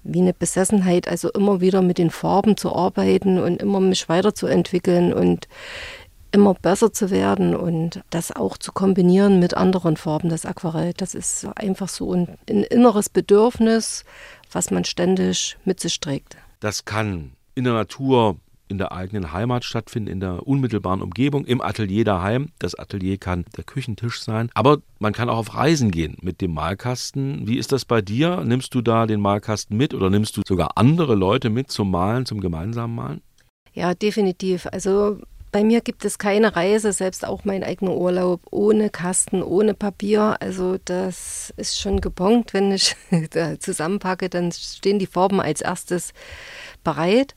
wie 0.03 0.21
eine 0.21 0.33
Besessenheit, 0.33 1.07
also 1.07 1.29
immer 1.31 1.59
wieder 1.59 1.81
mit 1.81 1.97
den 1.97 2.09
Farben 2.09 2.55
zu 2.55 2.73
arbeiten 2.73 3.39
und 3.39 3.61
immer 3.61 3.79
mich 3.79 4.07
weiterzuentwickeln 4.07 5.13
und 5.13 5.47
immer 6.31 6.53
besser 6.53 6.91
zu 6.93 7.09
werden 7.09 7.55
und 7.55 8.01
das 8.09 8.35
auch 8.35 8.57
zu 8.57 8.71
kombinieren 8.71 9.39
mit 9.39 9.55
anderen 9.55 9.97
Farben, 9.97 10.29
das 10.29 10.45
Aquarell. 10.45 10.93
Das 10.95 11.15
ist 11.15 11.47
einfach 11.55 11.89
so 11.89 12.13
ein, 12.13 12.37
ein 12.49 12.63
inneres 12.63 13.09
Bedürfnis, 13.09 14.05
was 14.51 14.71
man 14.71 14.85
ständig 14.85 15.57
mit 15.65 15.79
sich 15.79 15.99
trägt. 15.99 16.37
Das 16.59 16.85
kann 16.85 17.31
in 17.55 17.63
der 17.63 17.73
Natur 17.73 18.37
in 18.67 18.77
der 18.77 18.91
eigenen 18.91 19.31
Heimat 19.31 19.63
stattfinden, 19.63 20.09
in 20.09 20.19
der 20.19 20.47
unmittelbaren 20.47 21.01
Umgebung, 21.01 21.45
im 21.45 21.61
Atelier 21.61 22.03
daheim. 22.03 22.49
Das 22.59 22.75
Atelier 22.75 23.17
kann 23.17 23.45
der 23.55 23.63
Küchentisch 23.63 24.21
sein, 24.21 24.49
aber 24.53 24.79
man 24.99 25.13
kann 25.13 25.29
auch 25.29 25.37
auf 25.37 25.55
Reisen 25.55 25.91
gehen 25.91 26.17
mit 26.21 26.41
dem 26.41 26.53
Malkasten. 26.53 27.47
Wie 27.47 27.57
ist 27.57 27.71
das 27.71 27.85
bei 27.85 28.01
dir? 28.01 28.43
Nimmst 28.43 28.73
du 28.73 28.81
da 28.81 29.05
den 29.05 29.21
Malkasten 29.21 29.77
mit 29.77 29.93
oder 29.93 30.09
nimmst 30.09 30.37
du 30.37 30.41
sogar 30.45 30.71
andere 30.75 31.15
Leute 31.15 31.49
mit 31.49 31.71
zum 31.71 31.91
Malen, 31.91 32.25
zum 32.25 32.39
gemeinsamen 32.39 32.95
Malen? 32.95 33.21
Ja, 33.73 33.93
definitiv. 33.93 34.67
Also 34.71 35.19
bei 35.51 35.63
mir 35.63 35.81
gibt 35.81 36.03
es 36.03 36.17
keine 36.17 36.55
Reise, 36.55 36.91
selbst 36.91 37.25
auch 37.25 37.45
mein 37.45 37.63
eigener 37.63 37.95
Urlaub, 37.95 38.41
ohne 38.51 38.89
Kasten, 38.89 39.41
ohne 39.41 39.73
Papier. 39.73 40.37
Also 40.39 40.77
das 40.83 41.53
ist 41.57 41.79
schon 41.79 42.01
gebongt. 42.01 42.53
Wenn 42.53 42.71
ich 42.71 42.95
zusammenpacke, 43.59 44.29
dann 44.29 44.51
stehen 44.51 44.99
die 44.99 45.07
Farben 45.07 45.39
als 45.39 45.61
erstes 45.61 46.13
bereit. 46.83 47.35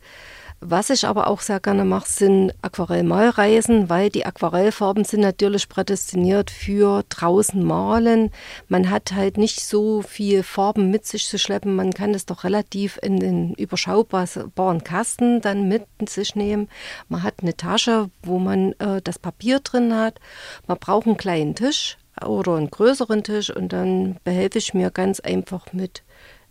Was 0.63 0.91
ich 0.91 1.07
aber 1.07 1.29
auch 1.29 1.41
sehr 1.41 1.59
gerne 1.59 1.87
mache, 1.87 2.07
sind 2.07 2.53
Aquarellmalreisen, 2.61 3.89
weil 3.89 4.11
die 4.11 4.27
Aquarellfarben 4.27 5.05
sind 5.05 5.21
natürlich 5.21 5.71
prädestiniert 5.71 6.51
für 6.51 7.03
draußen 7.09 7.65
malen. 7.65 8.31
Man 8.69 8.91
hat 8.91 9.13
halt 9.13 9.39
nicht 9.39 9.65
so 9.65 10.03
viel 10.03 10.43
Farben 10.43 10.91
mit 10.91 11.07
sich 11.07 11.27
zu 11.27 11.39
schleppen. 11.39 11.75
Man 11.75 11.95
kann 11.95 12.13
das 12.13 12.27
doch 12.27 12.45
relativ 12.45 12.99
in 13.03 13.19
den 13.19 13.55
überschaubaren 13.55 14.85
Kasten 14.85 15.41
dann 15.41 15.67
mit 15.67 15.87
sich 16.07 16.35
nehmen. 16.35 16.69
Man 17.09 17.23
hat 17.23 17.37
eine 17.41 17.57
Tasche, 17.57 18.11
wo 18.23 18.39
man 18.39 18.73
äh, 18.81 19.01
das 19.03 19.19
Papier 19.19 19.61
drin 19.61 19.95
hat. 19.95 20.21
Man 20.67 20.79
braucht 20.79 21.07
einen 21.07 21.17
kleinen 21.17 21.55
Tisch 21.55 21.97
oder 22.23 22.57
einen 22.57 22.71
größeren 22.71 23.25
Tisch 23.25 23.49
und 23.49 23.73
dann 23.73 24.19
behelfe 24.25 24.59
ich 24.59 24.75
mir 24.75 24.91
ganz 24.91 25.21
einfach 25.21 25.73
mit 25.73 26.03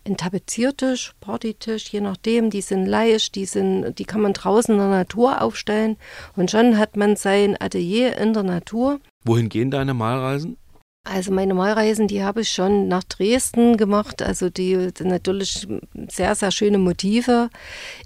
ein 0.06 0.16
Tapeziertisch, 0.16 1.14
Partytisch, 1.20 1.88
je 1.88 2.00
nachdem, 2.00 2.50
die 2.50 2.60
sind 2.60 2.86
leicht, 2.86 3.34
die, 3.34 3.44
sind, 3.44 3.98
die 3.98 4.04
kann 4.04 4.20
man 4.20 4.32
draußen 4.32 4.74
in 4.74 4.80
der 4.80 4.88
Natur 4.88 5.42
aufstellen 5.42 5.96
und 6.36 6.50
schon 6.50 6.78
hat 6.78 6.96
man 6.96 7.16
sein 7.16 7.56
Atelier 7.60 8.16
in 8.16 8.32
der 8.32 8.42
Natur. 8.42 9.00
Wohin 9.24 9.48
gehen 9.48 9.70
deine 9.70 9.94
Malreisen? 9.94 10.56
Also 11.04 11.32
meine 11.32 11.54
Malreisen, 11.54 12.08
die 12.08 12.22
habe 12.22 12.42
ich 12.42 12.50
schon 12.50 12.86
nach 12.86 13.02
Dresden 13.04 13.78
gemacht. 13.78 14.20
Also 14.20 14.50
die, 14.50 14.92
die, 14.92 15.04
natürlich 15.04 15.66
sehr, 16.08 16.34
sehr 16.34 16.50
schöne 16.50 16.76
Motive 16.76 17.48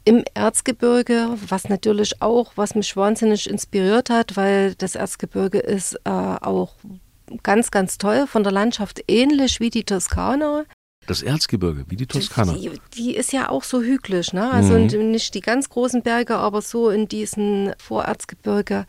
im 0.04 0.22
Erzgebirge, 0.35 1.37
was 1.48 1.68
natürlich 1.68 2.22
auch, 2.22 2.52
was 2.54 2.76
mich 2.76 2.96
wahnsinnig 2.96 3.50
inspiriert 3.50 4.11
hat, 4.11 4.37
weil 4.37 4.74
das 4.76 4.94
Erzgebirge 4.94 5.59
ist 5.59 5.94
äh, 6.04 6.11
auch 6.11 6.74
ganz, 7.42 7.72
ganz 7.72 7.98
toll, 7.98 8.26
von 8.28 8.44
der 8.44 8.52
Landschaft 8.52 9.02
ähnlich 9.09 9.59
wie 9.59 9.70
die 9.70 9.85
Toskana. 9.85 10.64
Das 11.06 11.22
Erzgebirge, 11.22 11.84
wie 11.88 11.96
die 11.96 12.06
Toskana. 12.06 12.54
Die, 12.54 12.70
die 12.96 13.14
ist 13.14 13.32
ja 13.32 13.50
auch 13.50 13.64
so 13.64 13.82
hügelig, 13.82 14.32
ne? 14.32 14.50
Also 14.50 14.78
mhm. 14.78 15.10
nicht 15.10 15.34
die 15.34 15.40
ganz 15.40 15.68
großen 15.68 16.02
Berge, 16.02 16.36
aber 16.36 16.62
so 16.62 16.90
in 16.90 17.08
diesen 17.08 17.74
Vorerzgebirge 17.78 18.86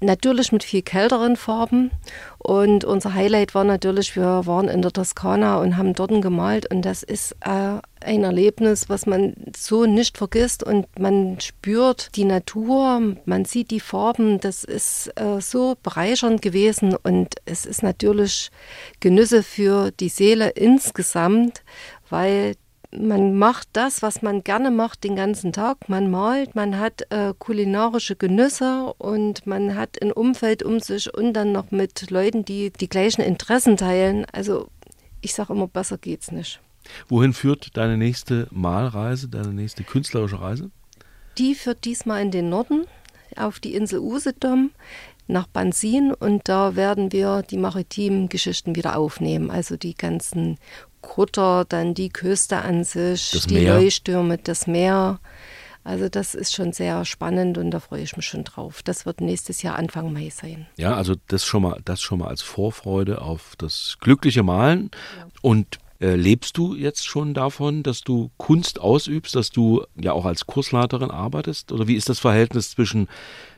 natürlich 0.00 0.52
mit 0.52 0.64
viel 0.64 0.82
kälteren 0.82 1.36
Farben. 1.36 1.90
Und 2.38 2.84
unser 2.84 3.14
Highlight 3.14 3.54
war 3.54 3.64
natürlich, 3.64 4.16
wir 4.16 4.46
waren 4.46 4.68
in 4.68 4.82
der 4.82 4.92
Toskana 4.92 5.58
und 5.58 5.76
haben 5.76 5.94
dort 5.94 6.10
gemalt. 6.22 6.70
Und 6.70 6.82
das 6.82 7.02
ist 7.02 7.36
äh, 7.40 7.78
ein 8.02 8.24
Erlebnis, 8.24 8.88
was 8.88 9.06
man 9.06 9.34
so 9.56 9.84
nicht 9.84 10.18
vergisst. 10.18 10.62
Und 10.62 10.86
man 10.98 11.38
spürt 11.40 12.16
die 12.16 12.24
Natur, 12.24 13.16
man 13.26 13.44
sieht 13.44 13.70
die 13.70 13.80
Farben. 13.80 14.40
Das 14.40 14.64
ist 14.64 15.12
äh, 15.16 15.40
so 15.40 15.76
bereichernd 15.82 16.42
gewesen. 16.42 16.96
Und 16.96 17.34
es 17.44 17.66
ist 17.66 17.82
natürlich 17.82 18.50
Genüsse 19.00 19.42
für 19.42 19.90
die 19.90 20.08
Seele 20.08 20.50
insgesamt, 20.50 21.62
weil 22.08 22.54
man 22.92 23.38
macht 23.38 23.68
das, 23.72 24.02
was 24.02 24.22
man 24.22 24.42
gerne 24.42 24.70
macht 24.70 25.04
den 25.04 25.16
ganzen 25.16 25.52
Tag. 25.52 25.88
Man 25.88 26.10
malt, 26.10 26.54
man 26.54 26.78
hat 26.78 27.02
äh, 27.10 27.34
kulinarische 27.38 28.16
Genüsse 28.16 28.92
und 28.98 29.46
man 29.46 29.76
hat 29.76 30.02
ein 30.02 30.12
Umfeld 30.12 30.62
um 30.62 30.80
sich 30.80 31.12
und 31.12 31.34
dann 31.34 31.52
noch 31.52 31.70
mit 31.70 32.10
Leuten, 32.10 32.44
die 32.44 32.72
die 32.72 32.88
gleichen 32.88 33.22
Interessen 33.22 33.76
teilen. 33.76 34.26
Also 34.32 34.68
ich 35.20 35.34
sage 35.34 35.52
immer, 35.52 35.68
besser 35.68 35.98
geht's 35.98 36.32
nicht. 36.32 36.60
Wohin 37.08 37.32
führt 37.32 37.76
deine 37.76 37.96
nächste 37.96 38.48
Malreise, 38.50 39.28
deine 39.28 39.52
nächste 39.52 39.84
künstlerische 39.84 40.40
Reise? 40.40 40.70
Die 41.38 41.54
führt 41.54 41.84
diesmal 41.84 42.22
in 42.22 42.30
den 42.30 42.48
Norden, 42.48 42.86
auf 43.36 43.60
die 43.60 43.74
Insel 43.74 44.00
Usedom 44.00 44.70
nach 45.28 45.46
Bansin 45.46 46.12
und 46.12 46.48
da 46.48 46.74
werden 46.74 47.12
wir 47.12 47.42
die 47.42 47.56
maritimen 47.56 48.28
Geschichten 48.28 48.74
wieder 48.74 48.96
aufnehmen. 48.96 49.50
Also 49.50 49.76
die 49.76 49.94
ganzen 49.94 50.58
Kutter, 51.10 51.64
dann 51.68 51.92
die 51.92 52.08
Küste 52.08 52.58
an 52.58 52.84
sich, 52.84 53.32
Das 53.32 53.46
die 53.48 53.54
Meer. 53.54 53.74
Leuchttürme, 53.74 54.38
das 54.38 54.68
Meer. 54.68 55.18
Also 55.82 56.08
das 56.08 56.36
ist 56.36 56.54
schon 56.54 56.72
sehr 56.72 57.04
spannend 57.04 57.58
und 57.58 57.72
da 57.72 57.80
freue 57.80 58.02
ich 58.02 58.16
mich 58.16 58.26
schon 58.26 58.44
drauf. 58.44 58.82
Das 58.84 59.06
wird 59.06 59.20
nächstes 59.20 59.62
Jahr 59.62 59.74
Anfang 59.74 60.12
Mai 60.12 60.30
sein. 60.30 60.68
Ja, 60.76 60.94
also 60.94 61.16
das 61.26 61.44
schon 61.44 61.62
mal, 61.62 61.80
das 61.84 62.00
schon 62.00 62.20
mal 62.20 62.28
als 62.28 62.42
Vorfreude 62.42 63.22
auf 63.22 63.54
das 63.58 63.96
glückliche 63.98 64.44
Malen. 64.44 64.92
Und 65.42 65.80
äh, 66.00 66.14
lebst 66.14 66.56
du 66.56 66.76
jetzt 66.76 67.08
schon 67.08 67.34
davon, 67.34 67.82
dass 67.82 68.02
du 68.02 68.30
Kunst 68.36 68.80
ausübst, 68.80 69.34
dass 69.34 69.50
du 69.50 69.84
ja 70.00 70.12
auch 70.12 70.26
als 70.26 70.46
Kursleiterin 70.46 71.10
arbeitest? 71.10 71.72
Oder 71.72 71.88
wie 71.88 71.96
ist 71.96 72.08
das 72.08 72.20
Verhältnis 72.20 72.70
zwischen 72.70 73.08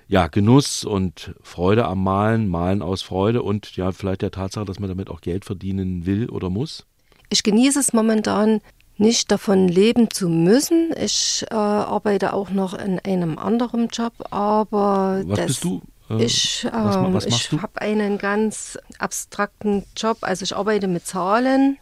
ja, 0.08 0.26
Genuss 0.28 0.84
und 0.84 1.34
Freude 1.42 1.84
am 1.84 2.02
Malen, 2.02 2.48
Malen 2.48 2.80
aus 2.80 3.02
Freude 3.02 3.42
und 3.42 3.76
ja, 3.76 3.92
vielleicht 3.92 4.22
der 4.22 4.30
Tatsache, 4.30 4.64
dass 4.64 4.80
man 4.80 4.88
damit 4.88 5.10
auch 5.10 5.20
Geld 5.20 5.44
verdienen 5.44 6.06
will 6.06 6.30
oder 6.30 6.48
muss? 6.48 6.86
Ich 7.32 7.42
genieße 7.42 7.80
es 7.80 7.92
momentan 7.92 8.60
nicht 8.98 9.30
davon 9.32 9.68
leben 9.68 10.10
zu 10.10 10.28
müssen. 10.28 10.92
Ich 11.02 11.44
äh, 11.50 11.54
arbeite 11.54 12.34
auch 12.34 12.50
noch 12.50 12.74
in 12.74 12.98
einem 13.00 13.38
anderen 13.38 13.88
Job, 13.88 14.12
aber 14.30 15.22
Was 15.26 15.36
das, 15.38 15.46
bist 15.46 15.64
du? 15.64 15.82
Äh, 16.10 16.24
Ich, 16.24 16.66
was 16.70 16.96
ma- 16.96 17.08
was 17.12 17.28
machst 17.28 17.52
ich 17.54 17.62
habe 17.62 17.80
einen 17.80 18.18
ganz 18.18 18.78
abstrakten 18.98 19.84
Job. 19.96 20.18
Also 20.20 20.44
ich 20.44 20.54
arbeite 20.54 20.88
mit 20.88 21.06
Zahlen 21.06 21.78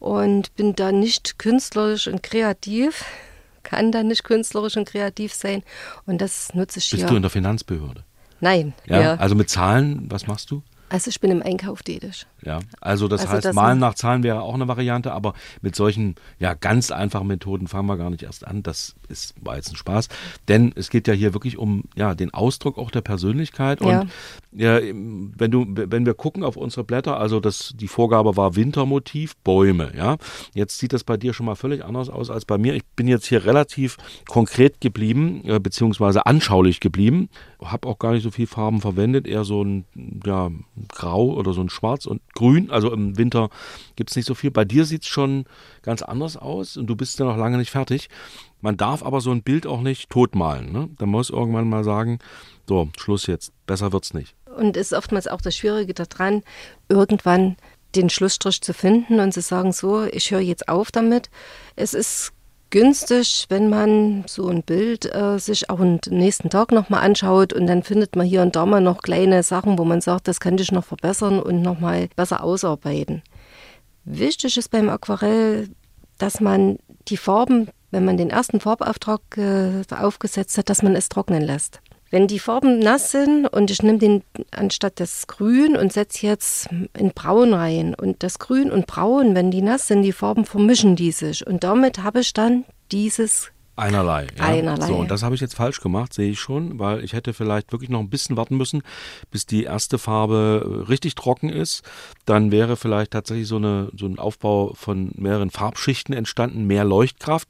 und 0.00 0.54
bin 0.56 0.74
da 0.74 0.90
nicht 0.90 1.38
künstlerisch 1.38 2.08
und 2.08 2.22
kreativ, 2.24 3.04
kann 3.62 3.92
da 3.92 4.02
nicht 4.02 4.24
künstlerisch 4.24 4.76
und 4.76 4.88
kreativ 4.88 5.32
sein. 5.32 5.62
Und 6.06 6.20
das 6.20 6.54
nutze 6.54 6.80
ich 6.80 6.90
Bist 6.90 7.02
hier. 7.02 7.08
du 7.08 7.16
in 7.16 7.22
der 7.22 7.30
Finanzbehörde? 7.30 8.02
Nein, 8.40 8.72
Ja, 8.86 9.00
ja. 9.00 9.14
Also 9.14 9.36
mit 9.36 9.48
Zahlen, 9.48 10.06
was 10.10 10.26
machst 10.26 10.50
du? 10.50 10.62
Also 10.92 11.08
ich 11.08 11.20
bin 11.20 11.30
im 11.30 11.42
Einkauf 11.42 11.82
tätig. 11.82 12.26
Ja, 12.44 12.58
also 12.80 13.08
das 13.08 13.22
Also 13.22 13.32
heißt, 13.34 13.44
das 13.46 13.54
Malen 13.54 13.78
ma- 13.78 13.86
nach 13.88 13.94
Zahlen 13.94 14.22
wäre 14.22 14.42
auch 14.42 14.52
eine 14.54 14.68
Variante, 14.68 15.12
aber 15.12 15.32
mit 15.62 15.74
solchen 15.74 16.16
ja 16.38 16.52
ganz 16.54 16.90
einfachen 16.90 17.28
Methoden 17.28 17.66
fangen 17.66 17.86
wir 17.86 17.96
gar 17.96 18.10
nicht 18.10 18.24
erst 18.24 18.46
an. 18.46 18.62
Das 18.62 18.94
ist 19.08 19.34
war 19.40 19.56
jetzt 19.56 19.70
ein 19.70 19.76
Spaß, 19.76 20.08
denn 20.48 20.72
es 20.76 20.90
geht 20.90 21.08
ja 21.08 21.14
hier 21.14 21.32
wirklich 21.32 21.56
um 21.56 21.84
ja 21.96 22.14
den 22.14 22.34
Ausdruck 22.34 22.76
auch 22.76 22.90
der 22.90 23.00
Persönlichkeit 23.00 23.80
und 23.80 23.88
Ja. 23.88 24.04
ja, 24.52 24.80
wenn 24.82 25.50
du 25.50 25.64
wenn 25.68 26.04
wir 26.04 26.14
gucken 26.14 26.44
auf 26.44 26.56
unsere 26.56 26.84
Blätter, 26.84 27.18
also 27.18 27.40
das 27.40 27.72
die 27.74 27.88
Vorgabe 27.88 28.36
war 28.36 28.54
Wintermotiv 28.54 29.34
Bäume, 29.36 29.92
ja. 29.96 30.16
Jetzt 30.52 30.78
sieht 30.78 30.92
das 30.92 31.04
bei 31.04 31.16
dir 31.16 31.32
schon 31.32 31.46
mal 31.46 31.54
völlig 31.54 31.84
anders 31.84 32.10
aus 32.10 32.28
als 32.28 32.44
bei 32.44 32.58
mir. 32.58 32.74
Ich 32.74 32.84
bin 32.96 33.08
jetzt 33.08 33.26
hier 33.26 33.44
relativ 33.46 33.96
konkret 34.28 34.80
geblieben 34.82 35.42
äh, 35.44 35.58
beziehungsweise 35.58 36.26
anschaulich 36.26 36.80
geblieben, 36.80 37.30
habe 37.64 37.88
auch 37.88 37.98
gar 37.98 38.12
nicht 38.12 38.22
so 38.22 38.30
viel 38.30 38.46
Farben 38.46 38.80
verwendet, 38.80 39.26
eher 39.26 39.44
so 39.44 39.62
ein 39.62 39.84
ja 40.24 40.50
grau 40.88 41.32
oder 41.34 41.52
so 41.52 41.60
ein 41.60 41.68
schwarz 41.68 42.06
und 42.06 42.22
grün. 42.34 42.70
Also 42.70 42.92
im 42.92 43.16
Winter 43.18 43.50
gibt 43.96 44.10
es 44.10 44.16
nicht 44.16 44.26
so 44.26 44.34
viel. 44.34 44.50
Bei 44.50 44.64
dir 44.64 44.84
sieht 44.84 45.02
es 45.02 45.08
schon 45.08 45.44
ganz 45.82 46.02
anders 46.02 46.36
aus 46.36 46.76
und 46.76 46.86
du 46.86 46.96
bist 46.96 47.18
ja 47.18 47.26
noch 47.26 47.36
lange 47.36 47.58
nicht 47.58 47.70
fertig. 47.70 48.08
Man 48.60 48.76
darf 48.76 49.02
aber 49.02 49.20
so 49.20 49.30
ein 49.30 49.42
Bild 49.42 49.66
auch 49.66 49.80
nicht 49.80 50.10
totmalen. 50.10 50.72
Ne? 50.72 50.88
Da 50.98 51.06
muss 51.06 51.30
irgendwann 51.30 51.68
mal 51.68 51.84
sagen, 51.84 52.18
so, 52.68 52.88
Schluss 52.96 53.26
jetzt, 53.26 53.52
besser 53.66 53.92
wird's 53.92 54.14
nicht. 54.14 54.34
Und 54.56 54.76
ist 54.76 54.92
oftmals 54.92 55.26
auch 55.26 55.40
das 55.40 55.56
Schwierige 55.56 55.94
daran, 55.94 56.42
irgendwann 56.88 57.56
den 57.94 58.08
Schlussstrich 58.08 58.60
zu 58.62 58.72
finden 58.72 59.20
und 59.20 59.32
zu 59.32 59.40
sagen, 59.40 59.72
so, 59.72 60.04
ich 60.04 60.30
höre 60.30 60.40
jetzt 60.40 60.68
auf 60.68 60.90
damit. 60.90 61.30
Es 61.76 61.94
ist 61.94 62.32
günstig, 62.72 63.46
wenn 63.50 63.68
man 63.68 64.24
so 64.26 64.48
ein 64.48 64.62
Bild 64.62 65.14
äh, 65.14 65.38
sich 65.38 65.70
auch 65.70 65.78
am 65.78 66.00
nächsten 66.08 66.50
Tag 66.50 66.72
nochmal 66.72 67.04
anschaut 67.04 67.52
und 67.52 67.66
dann 67.66 67.82
findet 67.82 68.16
man 68.16 68.26
hier 68.26 68.42
und 68.42 68.56
da 68.56 68.66
mal 68.66 68.80
noch 68.80 69.02
kleine 69.02 69.42
Sachen, 69.42 69.78
wo 69.78 69.84
man 69.84 70.00
sagt, 70.00 70.26
das 70.26 70.40
könnte 70.40 70.62
ich 70.62 70.72
noch 70.72 70.84
verbessern 70.84 71.38
und 71.38 71.60
nochmal 71.60 72.08
besser 72.16 72.42
ausarbeiten. 72.42 73.22
Wichtig 74.04 74.56
ist 74.56 74.70
beim 74.70 74.88
Aquarell, 74.88 75.68
dass 76.16 76.40
man 76.40 76.78
die 77.08 77.18
Farben, 77.18 77.68
wenn 77.90 78.06
man 78.06 78.16
den 78.16 78.30
ersten 78.30 78.58
Farbauftrag 78.58 79.20
äh, 79.36 79.82
aufgesetzt 79.94 80.56
hat, 80.56 80.70
dass 80.70 80.82
man 80.82 80.96
es 80.96 81.10
trocknen 81.10 81.42
lässt. 81.42 81.81
Wenn 82.12 82.26
die 82.26 82.38
Farben 82.38 82.78
nass 82.78 83.10
sind 83.10 83.46
und 83.46 83.70
ich 83.70 83.82
nehme 83.82 83.96
den 83.96 84.22
anstatt 84.50 85.00
das 85.00 85.26
Grün 85.26 85.76
und 85.76 85.94
setze 85.94 86.26
jetzt 86.26 86.68
in 86.96 87.12
Braun 87.14 87.54
rein 87.54 87.94
und 87.94 88.22
das 88.22 88.38
Grün 88.38 88.70
und 88.70 88.86
Braun, 88.86 89.34
wenn 89.34 89.50
die 89.50 89.62
nass 89.62 89.88
sind, 89.88 90.02
die 90.02 90.12
Farben 90.12 90.44
vermischen 90.44 90.94
die 90.94 91.10
sich 91.10 91.46
und 91.46 91.64
damit 91.64 92.02
habe 92.02 92.20
ich 92.20 92.34
dann 92.34 92.66
dieses 92.92 93.50
Einerlei. 93.76 94.26
Ja. 94.36 94.44
Einerlei. 94.44 94.86
So, 94.86 94.96
und 94.96 95.10
das 95.10 95.22
habe 95.22 95.34
ich 95.34 95.40
jetzt 95.40 95.54
falsch 95.54 95.80
gemacht, 95.80 96.12
sehe 96.12 96.30
ich 96.30 96.38
schon, 96.38 96.78
weil 96.78 97.02
ich 97.02 97.14
hätte 97.14 97.32
vielleicht 97.32 97.72
wirklich 97.72 97.88
noch 97.88 98.00
ein 98.00 98.10
bisschen 98.10 98.36
warten 98.36 98.58
müssen, 98.58 98.82
bis 99.30 99.46
die 99.46 99.64
erste 99.64 99.96
Farbe 99.96 100.82
äh, 100.84 100.88
richtig 100.90 101.14
trocken 101.14 101.48
ist. 101.48 101.82
Dann 102.26 102.52
wäre 102.52 102.76
vielleicht 102.76 103.12
tatsächlich 103.12 103.48
so, 103.48 103.56
eine, 103.56 103.90
so 103.96 104.04
ein 104.04 104.18
Aufbau 104.18 104.74
von 104.74 105.12
mehreren 105.14 105.48
Farbschichten 105.48 106.14
entstanden, 106.14 106.66
mehr 106.66 106.84
Leuchtkraft. 106.84 107.48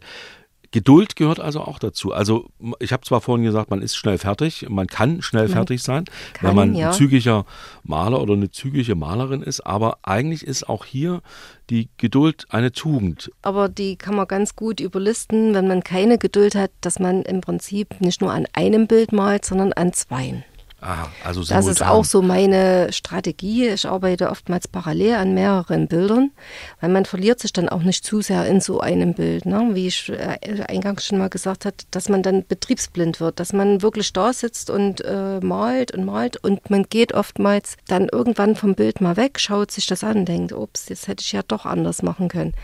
Geduld 0.72 1.16
gehört 1.16 1.38
also 1.38 1.60
auch 1.60 1.78
dazu. 1.78 2.12
Also 2.12 2.48
ich 2.80 2.92
habe 2.92 3.04
zwar 3.04 3.20
vorhin 3.20 3.44
gesagt, 3.44 3.70
man 3.70 3.82
ist 3.82 3.94
schnell 3.94 4.18
fertig, 4.18 4.66
man 4.68 4.86
kann 4.86 5.22
schnell 5.22 5.48
fertig 5.48 5.82
sein, 5.82 6.06
wenn 6.40 6.48
kann, 6.48 6.56
man 6.56 6.74
ja. 6.74 6.88
ein 6.88 6.92
zügiger 6.94 7.44
Maler 7.84 8.20
oder 8.20 8.32
eine 8.32 8.50
zügige 8.50 8.94
Malerin 8.94 9.42
ist, 9.42 9.60
aber 9.60 9.98
eigentlich 10.02 10.46
ist 10.46 10.68
auch 10.68 10.86
hier 10.86 11.20
die 11.68 11.88
Geduld 11.98 12.46
eine 12.48 12.72
Tugend. 12.72 13.30
aber 13.42 13.68
die 13.68 13.96
kann 13.96 14.16
man 14.16 14.26
ganz 14.26 14.56
gut 14.56 14.80
überlisten, 14.80 15.54
wenn 15.54 15.68
man 15.68 15.84
keine 15.84 16.18
Geduld 16.18 16.54
hat, 16.54 16.70
dass 16.80 16.98
man 16.98 17.22
im 17.22 17.42
Prinzip 17.42 18.00
nicht 18.00 18.20
nur 18.20 18.32
an 18.32 18.46
einem 18.54 18.86
Bild 18.86 19.12
malt, 19.12 19.44
sondern 19.44 19.72
an 19.74 19.92
zweien. 19.92 20.44
Ah, 20.84 21.06
also 21.22 21.42
Das 21.42 21.66
ist 21.66 21.78
simultan. 21.78 21.88
auch 21.88 22.04
so 22.04 22.22
meine 22.22 22.92
Strategie. 22.92 23.68
Ich 23.68 23.86
arbeite 23.86 24.30
oftmals 24.30 24.66
parallel 24.66 25.14
an 25.14 25.32
mehreren 25.32 25.86
Bildern, 25.86 26.32
weil 26.80 26.90
man 26.90 27.04
verliert 27.04 27.38
sich 27.38 27.52
dann 27.52 27.68
auch 27.68 27.82
nicht 27.84 28.04
zu 28.04 28.20
sehr 28.20 28.46
in 28.46 28.60
so 28.60 28.80
einem 28.80 29.14
Bild. 29.14 29.46
Ne? 29.46 29.70
Wie 29.74 29.86
ich 29.86 30.08
äh, 30.08 30.38
eingangs 30.66 31.06
schon 31.06 31.18
mal 31.18 31.28
gesagt 31.30 31.66
habe, 31.66 31.76
dass 31.92 32.08
man 32.08 32.24
dann 32.24 32.44
betriebsblind 32.44 33.20
wird, 33.20 33.38
dass 33.38 33.52
man 33.52 33.80
wirklich 33.80 34.12
da 34.12 34.32
sitzt 34.32 34.70
und 34.70 35.04
äh, 35.04 35.38
malt 35.38 35.92
und 35.92 36.04
malt 36.04 36.36
und 36.42 36.68
man 36.68 36.82
geht 36.90 37.14
oftmals 37.14 37.76
dann 37.86 38.08
irgendwann 38.08 38.56
vom 38.56 38.74
Bild 38.74 39.00
mal 39.00 39.16
weg, 39.16 39.38
schaut 39.38 39.70
sich 39.70 39.86
das 39.86 40.02
an, 40.02 40.24
denkt, 40.24 40.52
ups, 40.52 40.86
das 40.86 41.06
hätte 41.06 41.22
ich 41.22 41.30
ja 41.30 41.42
doch 41.46 41.64
anders 41.64 42.02
machen 42.02 42.26
können. 42.26 42.54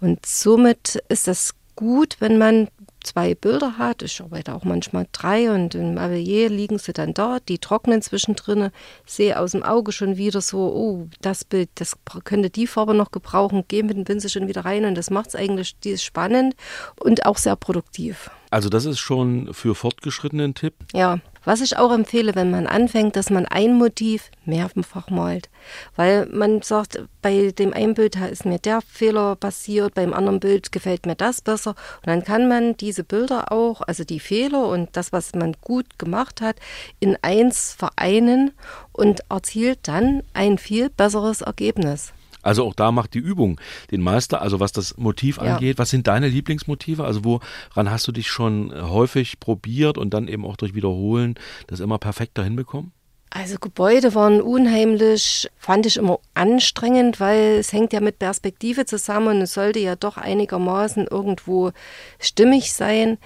Und 0.00 0.24
somit 0.24 1.02
ist 1.08 1.26
das 1.26 1.54
gut, 1.74 2.18
wenn 2.20 2.38
man 2.38 2.68
zwei 3.04 3.34
Bilder 3.34 3.78
hat. 3.78 4.02
Ich 4.02 4.20
arbeite 4.20 4.54
auch 4.54 4.64
manchmal 4.64 5.06
drei 5.12 5.50
und 5.52 5.74
im 5.74 5.98
Atelier 5.98 6.48
liegen 6.48 6.78
sie 6.78 6.92
dann 6.92 7.14
da, 7.14 7.38
die 7.48 7.58
trocknen 7.58 8.02
zwischendrin, 8.02 8.70
sehe 9.06 9.38
aus 9.38 9.52
dem 9.52 9.62
Auge 9.62 9.92
schon 9.92 10.16
wieder 10.16 10.40
so, 10.40 10.58
oh, 10.58 11.06
das 11.20 11.44
Bild, 11.44 11.68
das 11.76 11.96
könnte 12.24 12.50
die 12.50 12.66
Farbe 12.66 12.94
noch 12.94 13.10
gebrauchen, 13.10 13.64
gehe 13.68 13.84
mit 13.84 13.96
dem 13.96 14.04
Pinsel 14.04 14.30
schon 14.30 14.48
wieder 14.48 14.64
rein 14.64 14.84
und 14.84 14.96
das 14.96 15.10
macht 15.10 15.28
es 15.28 15.34
eigentlich 15.36 15.78
die 15.80 15.90
ist 15.90 16.04
spannend 16.04 16.54
und 16.98 17.26
auch 17.26 17.36
sehr 17.36 17.56
produktiv. 17.56 18.30
Also 18.50 18.68
das 18.68 18.84
ist 18.84 19.00
schon 19.00 19.52
für 19.52 19.74
Fortgeschrittene 19.74 20.44
ein 20.44 20.54
Tipp. 20.54 20.74
Ja, 20.92 21.18
was 21.44 21.60
ich 21.60 21.76
auch 21.76 21.92
empfehle, 21.92 22.34
wenn 22.34 22.50
man 22.50 22.66
anfängt, 22.66 23.16
dass 23.16 23.30
man 23.30 23.46
ein 23.46 23.74
Motiv 23.74 24.30
mehrfach 24.44 25.10
malt. 25.10 25.48
Weil 25.96 26.26
man 26.26 26.62
sagt, 26.62 27.02
bei 27.22 27.52
dem 27.52 27.72
einen 27.72 27.94
Bild 27.94 28.16
ist 28.16 28.44
mir 28.44 28.58
der 28.58 28.80
Fehler 28.80 29.36
passiert, 29.36 29.94
beim 29.94 30.12
anderen 30.12 30.40
Bild 30.40 30.72
gefällt 30.72 31.06
mir 31.06 31.14
das 31.16 31.40
besser. 31.40 31.70
Und 31.70 32.06
dann 32.06 32.24
kann 32.24 32.48
man 32.48 32.76
diese 32.76 33.04
Bilder 33.04 33.52
auch, 33.52 33.80
also 33.82 34.04
die 34.04 34.20
Fehler 34.20 34.68
und 34.68 34.90
das, 34.96 35.12
was 35.12 35.34
man 35.34 35.56
gut 35.60 35.98
gemacht 35.98 36.40
hat, 36.40 36.56
in 37.00 37.16
eins 37.22 37.72
vereinen 37.72 38.52
und 38.92 39.20
erzielt 39.30 39.80
dann 39.82 40.22
ein 40.32 40.58
viel 40.58 40.90
besseres 40.90 41.40
Ergebnis. 41.40 42.12
Also 42.44 42.64
auch 42.64 42.74
da 42.74 42.92
macht 42.92 43.14
die 43.14 43.18
Übung 43.18 43.60
den 43.90 44.00
Meister, 44.00 44.40
also 44.42 44.60
was 44.60 44.72
das 44.72 44.96
Motiv 44.96 45.38
Ja. 45.38 45.54
angeht. 45.54 45.78
Was 45.78 45.90
sind 45.90 46.06
deine 46.06 46.28
Lieblingsmotive? 46.28 47.04
Also 47.04 47.24
woran 47.24 47.90
hast 47.90 48.06
du 48.06 48.12
dich 48.12 48.28
schon 48.28 48.70
äh, 48.70 48.82
häufig 48.82 49.40
probiert 49.40 49.98
und 49.98 50.14
dann 50.14 50.28
eben 50.28 50.44
auch 50.44 50.56
durch 50.56 50.74
Wiederholen 50.74 51.34
das 51.66 51.80
immer 51.80 51.98
perfekter 51.98 52.44
hinbekommen? 52.44 52.92
Also 53.30 53.56
Gebäude 53.58 54.14
waren 54.14 54.40
unheimlich, 54.40 55.48
fand 55.58 55.86
ich 55.86 55.96
immer 55.96 56.20
anstrengend, 56.34 57.18
weil 57.18 57.56
es 57.58 57.72
hängt 57.72 57.92
ja 57.92 58.00
mit 58.00 58.20
Perspektive 58.20 58.84
zusammen 58.84 59.36
und 59.36 59.42
es 59.42 59.54
sollte 59.54 59.80
ja 59.80 59.96
doch 59.96 60.16
einigermaßen 60.18 61.08
irgendwo 61.10 61.72
stimmig 62.20 62.72
sein. 62.72 63.18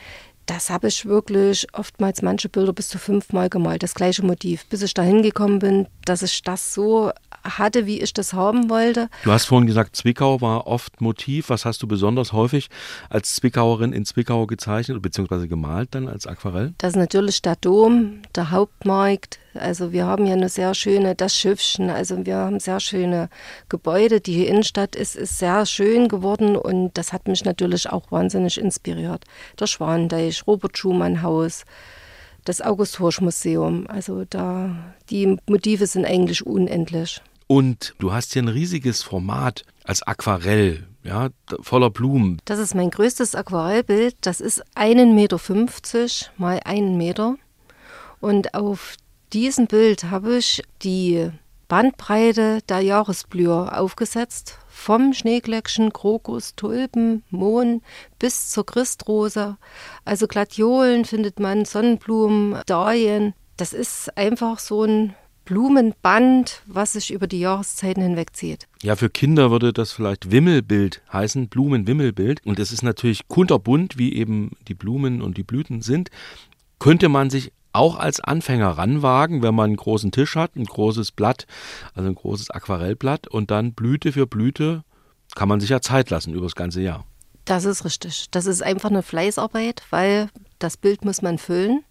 Das 0.47 0.71
habe 0.71 0.89
ich 0.89 1.05
wirklich 1.05 1.67
oftmals 1.75 2.23
manche 2.23 2.49
Bilder 2.49 2.73
bis 2.73 2.89
zu 2.89 2.97
fünfmal 2.99 3.51
gemalt, 3.51 3.83
das 3.83 3.95
gleiche 3.95 4.25
Motiv, 4.25 4.65
bis 4.71 4.81
ich 4.81 4.95
dahin 4.95 5.21
gekommen 5.21 5.59
bin, 5.59 5.89
dass 6.07 6.23
ich 6.23 6.41
das 6.41 6.73
so 6.73 7.11
hatte, 7.45 7.87
wie 7.87 8.01
ich 8.01 8.13
das 8.13 8.33
haben 8.33 8.71
wollte. 8.71 9.09
Du 9.25 9.33
hast 9.33 9.47
vorhin 9.47 9.67
gesagt, 9.67 9.97
Zwickau 9.97 10.41
war 10.41 10.67
oft 10.67 11.01
Motiv. 11.01 11.51
Was 11.51 11.65
hast 11.65 11.83
du 11.83 11.87
besonders 11.87 12.33
häufig 12.33 12.69
als 13.11 13.35
Zwickauerin 13.35 13.93
in 13.93 14.05
Zwickau 14.05 14.47
gezeichnet 14.47 15.01
bzw. 15.03 15.47
gemalt 15.47 15.95
dann 15.95 16.09
als 16.09 16.27
Aquarell? 16.27 16.75
Das 16.79 16.91
ist 16.91 16.97
natürlich 16.97 17.43
der 17.43 17.57
Dom, 17.57 18.23
der 18.35 18.51
Hauptmarkt. 18.51 19.39
Also 19.55 19.93
wir 19.93 20.07
haben 20.07 20.27
ja 20.27 20.35
eine 20.35 20.49
sehr 20.49 20.75
schöne, 20.75 21.15
das 21.15 21.35
Schiffchen, 21.35 21.91
also 21.91 22.25
wir 22.25 22.37
haben 22.37 22.61
sehr 22.61 22.81
schöne 22.81 23.29
Gebäude. 23.69 24.21
Die 24.21 24.47
Innenstadt 24.47 24.95
ist, 24.95 25.17
ist 25.17 25.39
sehr 25.39 25.67
schön 25.67 26.09
geworden 26.09 26.57
und 26.57 26.97
das 26.97 27.13
hat 27.13 27.29
mich 27.29 27.45
natürlich 27.45 27.91
auch 27.91 28.11
wahnsinnig 28.13 28.59
inspiriert. 28.59 29.25
Der 29.59 29.67
Schwanendeich, 29.67 30.47
Robert 30.47 30.79
Schumann 30.79 31.23
Haus, 31.23 31.65
das 32.49 32.61
August 32.61 32.99
Horsch 32.99 33.21
Museum. 33.21 33.87
Also 33.89 34.25
da 34.29 34.95
die 35.11 35.37
Motive 35.47 35.87
sind 35.87 36.07
eigentlich 36.07 36.47
unendlich. 36.47 37.21
Und 37.47 37.95
du 37.99 38.13
hast 38.13 38.33
hier 38.33 38.43
ein 38.43 38.49
riesiges 38.49 39.03
Format 39.03 39.65
als 39.85 40.03
Aquarell, 40.03 40.87
ja, 41.03 41.29
voller 41.61 41.91
Blumen. 41.91 42.41
Das 42.45 42.59
ist 42.59 42.75
mein 42.75 42.91
größtes 42.91 43.35
Aquarellbild. 43.35 44.17
Das 44.21 44.41
ist 44.41 44.63
1,50 44.77 45.07
Meter 45.15 46.31
mal 46.37 46.61
einen 46.65 46.97
Meter. 46.97 47.37
Und 48.21 48.55
auf 48.55 48.97
diesem 49.33 49.67
Bild 49.67 50.05
habe 50.05 50.37
ich 50.37 50.63
die 50.83 51.31
Bandbreite 51.69 52.61
der 52.69 52.81
Jahresblüher 52.81 53.79
aufgesetzt. 53.79 54.59
Vom 54.81 55.13
Schneeglöckchen, 55.13 55.93
Krokus, 55.93 56.55
Tulpen, 56.55 57.25
Mohn 57.31 57.83
bis 58.19 58.49
zur 58.49 58.65
Christrose. 58.65 59.59
Also 60.07 60.29
Gladiolen 60.29 61.05
findet 61.05 61.41
man, 61.41 61.67
Sonnenblumen, 61.67 62.63
Dahlien. 62.65 63.35
Das 63.59 63.75
ist 63.75 64.17
einfach 64.17 64.61
so 64.61 64.85
ein 64.85 65.15
Blumenband, 65.45 66.63
was 66.67 66.93
sich 66.93 67.13
über 67.13 67.27
die 67.27 67.41
Jahreszeiten 67.41 68.03
hinwegzieht. 68.03 68.67
Ja, 68.83 68.97
für 68.97 69.11
Kinder 69.11 69.51
würde 69.51 69.73
das 69.73 69.93
vielleicht 69.93 70.31
Wimmelbild 70.31 71.03
heißen, 71.13 71.49
Blumenwimmelbild. 71.49 72.47
Und 72.47 72.59
es 72.59 72.73
ist 72.73 72.83
natürlich 72.83 73.27
kunterbunt, 73.29 73.99
wie 73.99 74.15
eben 74.15 74.53
die 74.69 74.75
Blumen 74.75 75.21
und 75.21 75.37
die 75.37 75.43
Blüten 75.43 75.83
sind. 75.83 76.11
Könnte 76.79 77.09
man 77.09 77.31
sich 77.31 77.53
auch 77.73 77.97
als 77.97 78.21
Anfänger 78.21 78.71
ranwagen, 78.71 79.43
wenn 79.43 79.55
man 79.55 79.67
einen 79.67 79.77
großen 79.77 80.11
Tisch 80.11 80.37
hat, 80.37 80.57
ein 80.57 80.65
großes 80.65 81.13
Blatt, 81.13 81.47
also 81.95 82.09
ein 82.09 82.15
großes 82.15 82.51
Aquarellblatt 82.51 83.29
und 83.29 83.51
dann 83.51 83.73
Blüte 83.73 84.13
für 84.13 84.27
Blüte 84.27 84.85
kann 85.35 85.49
man 85.49 85.61
sich 85.61 85.71
ja 85.71 85.81
Zeit 85.81 86.11
lassen 86.11 86.33
über 86.33 86.47
das 86.47 86.55
ganze 86.55 86.81
Jahr. 86.81 87.05
Das 87.45 87.65
ist 87.65 87.85
richtig. 87.85 88.31
Das 88.31 88.47
ist 88.47 88.63
einfach 88.63 88.91
eine 88.91 89.03
Fleißarbeit, 89.03 89.83
weil 89.91 90.29
das 90.59 90.77
Bild 90.77 91.05
muss 91.05 91.23
man 91.23 91.39
füllen. 91.39 91.85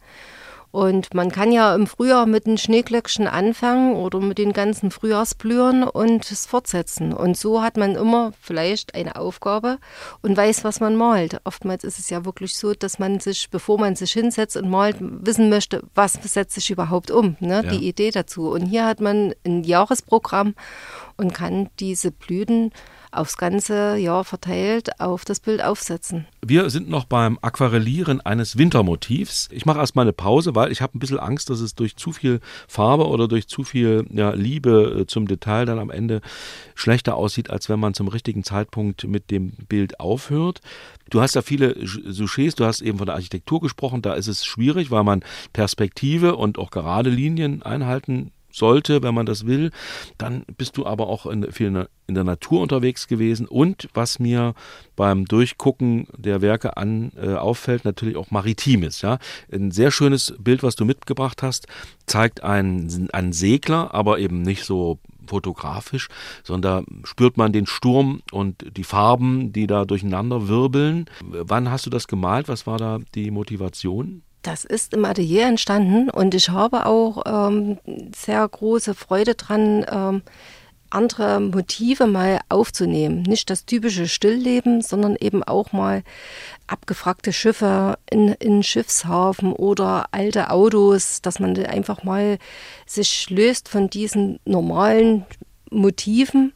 Und 0.78 1.16
man 1.16 1.32
kann 1.32 1.52
ja 1.52 1.74
im 1.74 1.88
Frühjahr 1.88 2.28
mit 2.28 2.46
den 2.46 2.60
Schneeglöckchen 2.60 3.28
anfangen 3.28 3.96
oder 3.96 4.20
mit 4.20 4.38
den 4.38 4.54
ganzen 4.54 4.92
Frühjahrsblühen 4.92 5.82
und 5.82 6.30
es 6.30 6.46
fortsetzen. 6.46 7.14
Und 7.14 7.36
so 7.36 7.64
hat 7.64 7.78
man 7.78 7.96
immer 7.96 8.32
vielleicht 8.40 8.94
eine 8.94 9.16
Aufgabe 9.16 9.80
und 10.22 10.38
weiß, 10.38 10.64
was 10.64 10.80
man 10.80 10.96
malt. 10.96 11.42
Oftmals 11.46 11.84
ist 11.84 11.98
es 11.98 12.12
ja 12.12 12.26
wirklich 12.26 12.56
so, 12.56 12.76
dass 12.76 13.00
man 13.00 13.20
sich, 13.20 13.50
bevor 13.50 13.80
man 13.80 13.96
sich 13.96 14.12
hinsetzt 14.12 14.56
und 14.56 14.70
malt, 14.70 14.98
wissen 15.00 15.50
möchte, 15.50 15.82
was 15.96 16.14
setzt 16.14 16.54
sich 16.54 16.70
überhaupt 16.70 17.10
um, 17.10 17.38
ne? 17.40 17.64
Ja. 17.66 17.72
die 17.72 17.88
Idee 17.88 18.12
dazu. 18.12 18.52
Und 18.52 18.68
hier 18.68 18.86
hat 18.86 19.02
man 19.02 19.34
ein 19.48 19.64
Jahresprogramm 19.64 20.54
und 21.16 21.34
kann 21.34 21.72
diese 21.80 22.12
Blüten 22.12 22.72
aufs 23.18 23.38
ganze 23.38 23.97
Jahr 23.97 24.24
verteilt 24.24 24.99
auf 24.99 25.26
das 25.26 25.39
Bild 25.39 25.63
aufsetzen. 25.63 26.26
Wir 26.45 26.70
sind 26.70 26.89
noch 26.89 27.05
beim 27.05 27.38
Aquarellieren 27.41 28.22
eines 28.22 28.57
Wintermotivs. 28.57 29.49
Ich 29.51 29.65
mache 29.65 29.80
erstmal 29.80 30.05
eine 30.05 30.13
Pause, 30.13 30.55
weil 30.55 30.72
ich 30.72 30.82
habe 30.82 30.97
ein 30.97 30.99
bisschen 30.99 31.20
Angst, 31.20 31.49
dass 31.49 31.59
es 31.59 31.76
durch 31.76 31.95
zu 31.97 32.11
viel 32.11 32.39
Farbe 32.68 33.07
oder 33.07 33.28
durch 33.28 33.47
zu 33.47 33.63
viel 33.63 34.05
ja, 34.11 34.32
Liebe 34.32 35.01
äh, 35.01 35.07
zum 35.07 35.28
Detail 35.28 35.65
dann 35.65 35.80
am 35.80 35.89
Ende 35.89 36.22
schlechter 36.76 37.15
aussieht, 37.15 37.49
als 37.49 37.70
wenn 37.70 37.80
man 37.80 37.93
zum 37.93 38.07
richtigen 38.07 38.43
Zeitpunkt 38.43 39.05
mit 39.05 39.32
dem 39.32 39.51
Bild 39.68 39.99
aufhört. 39.99 40.61
Du 41.09 41.22
hast 41.22 41.36
ja 41.36 41.41
viele 41.41 41.76
Sujets, 41.86 42.55
du 42.55 42.65
hast 42.65 42.82
eben 42.82 42.97
von 42.97 43.07
der 43.07 43.15
Architektur 43.15 43.61
gesprochen, 43.61 44.01
da 44.01 44.13
ist 44.13 44.28
es 44.28 44.45
schwierig, 44.45 44.91
weil 44.91 45.03
man 45.03 45.24
Perspektive 45.53 46.36
und 46.36 46.59
auch 46.59 46.70
gerade 46.70 47.09
Linien 47.09 47.63
einhalten 47.63 48.32
sollte, 48.58 49.03
wenn 49.03 49.14
man 49.14 49.26
das 49.26 49.45
will. 49.45 49.72
Dann 50.18 50.43
bist 50.58 50.78
du 50.78 50.86
aber 50.86 51.08
auch 51.08 51.26
in, 51.26 51.51
viel 51.51 51.88
in 52.08 52.16
der 52.16 52.24
Natur 52.24 52.62
unterwegs 52.62 53.08
gewesen. 53.08 53.47
Und 53.47 53.89
was 53.93 54.20
mir 54.20 54.53
beim 54.95 55.26
Durchgucken 55.26 56.08
der 56.18 56.41
Werke 56.41 56.78
an 56.78 57.12
äh, 57.22 57.34
auffällt, 57.34 57.86
natürlich 57.86 58.16
auch 58.16 58.32
Maritimes. 58.32 59.01
Ja? 59.01 59.20
Ein 59.51 59.72
sehr 59.72 59.91
schönes 59.91 60.34
Bild, 60.39 60.64
was 60.64 60.76
du 60.76 60.86
mitgebracht 60.86 61.43
hast, 61.43 61.68
zeigt 62.05 62.43
einen, 62.43 63.10
einen 63.12 63.34
Segler, 63.34 63.93
aber 63.93 64.20
eben 64.20 64.41
nicht 64.41 64.64
so 64.64 64.99
fotografisch, 65.28 66.08
sondern 66.43 66.86
spürt 67.03 67.38
man 67.38 67.51
den 67.51 67.68
Sturm 67.68 68.22
und 68.32 68.66
die 68.78 68.86
Farben, 68.86 69.51
die 69.51 69.68
da 69.68 69.84
durcheinander 69.86 70.47
wirbeln. 70.47 71.05
Wann 71.22 71.70
hast 71.70 71.86
du 71.86 71.89
das 71.89 72.08
gemalt? 72.08 72.47
Was 72.47 72.66
war 72.66 72.78
da 72.78 72.99
die 73.14 73.30
Motivation? 73.30 74.24
Das 74.42 74.64
ist 74.64 74.94
im 74.94 75.04
Atelier 75.04 75.48
entstanden 75.48 76.10
und 76.10 76.34
ich 76.34 76.50
habe 76.50 76.86
auch 76.86 77.24
ähm, 77.26 77.80
sehr 78.16 78.48
große 78.48 78.94
Freude 78.94 79.36
dran, 79.36 79.86
ähm, 79.90 80.22
andere 80.90 81.40
Motive 81.40 82.08
mal 82.08 82.40
aufzunehmen. 82.50 83.24
Nicht 83.24 83.50
das 83.50 83.66
typische 83.66 84.08
Stillleben, 84.08 84.82
sondern 84.82 85.16
eben 85.20 85.44
auch 85.44 85.72
mal 85.74 86.04
abgefragte 86.68 87.34
Schiffe 87.34 87.98
in, 88.10 88.30
in 88.30 88.64
Schiffshafen 88.64 89.54
oder 89.54 90.08
alte 90.12 90.50
Autos, 90.50 91.22
dass 91.22 91.40
man 91.40 91.58
einfach 91.66 92.04
mal 92.04 92.38
sich 92.86 93.30
löst 93.30 93.70
von 93.70 93.90
diesen 93.90 94.40
normalen 94.46 95.26
Motiven. 95.70 96.54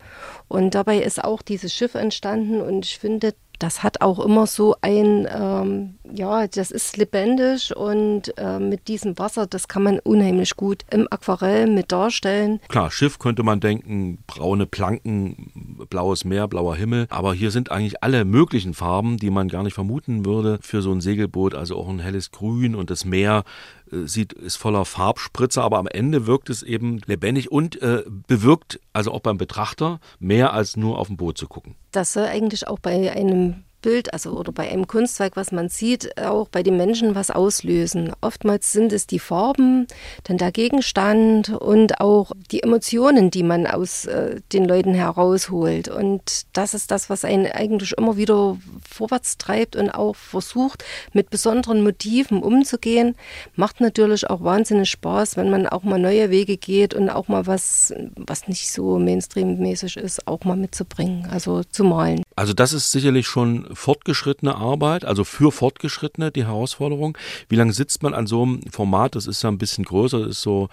Und 0.48 0.76
dabei 0.76 1.00
ist 1.00 1.24
auch 1.24 1.42
dieses 1.42 1.74
Schiff 1.74 1.96
entstanden 1.96 2.62
und 2.62 2.86
ich 2.86 3.00
finde, 3.00 3.34
das 3.62 3.84
hat 3.84 4.02
auch 4.02 4.20
immer 4.20 4.48
so 4.48 4.76
ein, 4.82 5.28
ähm, 5.32 5.96
ja, 6.12 6.48
das 6.48 6.72
ist 6.72 6.98
lebendig 6.98 7.76
und 7.76 8.36
äh, 8.38 8.60
mit 8.60 8.88
diesem 8.88 9.20
Wasser, 9.20 9.46
das 9.46 9.68
kann 9.68 9.84
man 9.84 10.00
unheimlich 10.00 10.56
gut 10.56 10.84
im 10.90 11.08
Aquarell 11.12 11.68
mit 11.68 11.92
darstellen. 11.92 12.60
Klar, 12.70 12.90
Schiff 12.90 13.20
könnte 13.20 13.44
man 13.44 13.60
denken, 13.60 14.20
braune 14.26 14.66
Planken, 14.66 15.86
blaues 15.90 16.26
Meer, 16.26 16.48
blauer 16.48 16.76
Himmel, 16.76 17.06
aber 17.10 17.34
hier 17.36 17.52
sind 17.52 17.72
eigentlich 17.72 18.04
alle 18.04 18.26
möglichen 18.26 18.74
Farben, 18.74 19.18
die 19.18 19.30
man 19.30 19.48
gar 19.48 19.62
nicht 19.62 19.76
vermuten 19.76 20.26
würde 20.26 20.58
für 20.62 20.82
so 20.82 20.92
ein 20.92 21.02
Segelboot, 21.02 21.54
also 21.54 21.78
auch 21.78 21.88
ein 21.88 22.00
helles 22.00 22.32
Grün 22.32 22.74
und 22.74 22.90
das 22.90 23.06
Meer 23.06 23.44
sieht, 23.92 24.34
ist 24.34 24.58
voller 24.58 24.86
Farbspritzer, 24.86 25.64
aber 25.64 25.78
am 25.78 25.88
Ende 25.88 26.28
wirkt 26.28 26.50
es 26.50 26.64
eben 26.64 27.00
lebendig 27.06 27.52
und 27.52 27.82
äh, 27.82 28.04
bewirkt 28.28 28.80
also 28.94 29.12
auch 29.12 29.22
beim 29.22 29.38
Betrachter 29.38 30.00
mehr 30.20 30.54
als 30.54 30.78
nur 30.78 30.98
auf 30.98 31.08
dem 31.08 31.18
Boot 31.18 31.38
zu 31.38 31.48
gucken. 31.48 31.76
Das 31.92 32.14
soll 32.14 32.26
eigentlich 32.26 32.68
auch 32.68 32.80
bei 32.80 33.12
einem 33.12 33.64
Bild, 33.82 34.14
also 34.14 34.32
oder 34.32 34.52
bei 34.52 34.70
einem 34.70 34.88
Kunstwerk, 34.88 35.36
was 35.36 35.52
man 35.52 35.70
sieht, 35.70 36.18
auch 36.18 36.48
bei 36.48 36.64
den 36.64 36.78
Menschen 36.78 37.16
was 37.16 37.32
auslösen. 37.32 38.12
Oftmals 38.22 38.72
sind 38.72 38.94
es 38.94 39.08
die 39.08 39.20
Farben, 39.20 39.88
dann 40.24 40.38
der 40.38 40.52
Gegenstand 40.52 41.50
und 41.50 42.00
auch 42.00 42.32
die 42.52 42.64
Emotionen, 42.64 43.32
die 43.32 43.44
man 43.44 43.68
aus 43.68 44.06
äh, 44.06 44.42
den 44.54 44.66
Leuten 44.66 44.94
herausholt. 44.94 45.88
Und 45.90 46.46
das 46.54 46.74
ist 46.74 46.92
das, 46.92 47.10
was 47.10 47.26
einen 47.26 47.48
eigentlich 47.48 47.94
immer 47.98 48.18
wieder 48.18 48.58
vorwärts 48.90 49.38
treibt 49.38 49.76
und 49.76 49.90
auch 49.90 50.16
versucht, 50.16 50.84
mit 51.14 51.30
besonderen 51.30 51.84
Motiven 51.84 52.44
umzugehen. 52.44 53.16
Macht 53.56 53.82
natürlich 53.82 54.30
auch 54.30 54.44
wahnsinnig 54.44 54.90
Spaß, 54.90 55.38
wenn 55.38 55.50
man 55.50 55.68
auch 55.68 55.84
mal 55.84 56.00
neue 56.00 56.30
Wege 56.30 56.58
geht 56.58 56.94
und 56.94 57.10
auch 57.10 57.28
mal 57.28 57.48
was, 57.48 57.94
was 58.16 58.48
nicht 58.48 58.72
so 58.72 59.00
Mainstream-mäßig 59.00 59.98
ist, 59.98 60.28
auch 60.28 60.44
mal 60.44 60.58
mitzubringen, 60.58 61.28
also 61.30 61.64
zu 61.64 61.84
malen. 61.84 62.24
Also 62.42 62.54
das 62.54 62.74
ist 62.74 62.92
sicherlich 62.92 63.28
schon 63.28 63.68
fortgeschrittene 63.72 64.56
Arbeit, 64.56 65.06
also 65.06 65.24
für 65.24 65.52
Fortgeschrittene 65.52 66.32
die 66.32 66.48
Herausforderung. 66.48 67.16
Wie 67.50 67.56
lange 67.56 67.72
sitzt 67.72 68.02
man 68.02 68.16
an 68.16 68.26
so 68.26 68.42
einem 68.42 68.62
Format? 68.72 69.14
Das 69.14 69.28
ist 69.28 69.44
ja 69.44 69.52
ein 69.52 69.60
bisschen 69.60 69.84
größer, 69.84 70.22
das 70.22 70.30
ist 70.30 70.42
so 70.42 70.68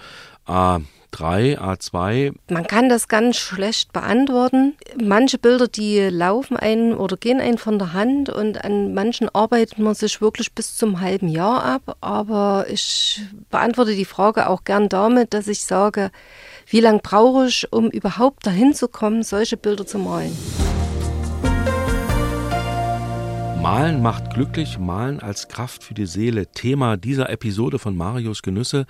A3, 0.46 1.58
A2. 1.58 2.32
Man 2.48 2.66
kann 2.66 2.88
das 2.88 3.06
ganz 3.06 3.36
schlecht 3.36 3.92
beantworten. 3.92 4.76
Manche 4.98 5.36
Bilder, 5.36 5.68
die 5.68 6.08
laufen 6.08 6.56
einen 6.56 6.94
oder 6.94 7.18
gehen 7.18 7.38
einen 7.38 7.58
von 7.58 7.78
der 7.78 7.92
Hand 7.92 8.30
und 8.30 8.64
an 8.64 8.94
manchen 8.94 9.28
arbeitet 9.28 9.78
man 9.78 9.94
sich 9.94 10.22
wirklich 10.22 10.54
bis 10.54 10.74
zum 10.74 11.02
halben 11.02 11.28
Jahr 11.28 11.62
ab. 11.62 11.98
Aber 12.00 12.64
ich 12.70 13.20
beantworte 13.50 13.94
die 13.94 14.06
Frage 14.06 14.48
auch 14.48 14.64
gern 14.64 14.88
damit, 14.88 15.34
dass 15.34 15.46
ich 15.48 15.62
sage, 15.62 16.12
wie 16.66 16.80
lange 16.80 17.00
brauche 17.00 17.48
ich, 17.48 17.70
um 17.70 17.90
überhaupt 17.90 18.46
dahin 18.46 18.72
zu 18.72 18.88
kommen, 18.88 19.22
solche 19.22 19.58
Bilder 19.58 19.86
zu 19.86 19.98
malen? 19.98 20.34
Malen 23.62 24.02
macht 24.02 24.34
glücklich, 24.34 24.78
Malen 24.78 25.20
als 25.20 25.48
Kraft 25.48 25.82
für 25.82 25.94
die 25.94 26.06
Seele. 26.06 26.46
Thema 26.46 26.96
dieser 26.96 27.28
Episode 27.28 27.78
von 27.78 27.96
Marius 27.96 28.42
Genüsse. 28.42 28.86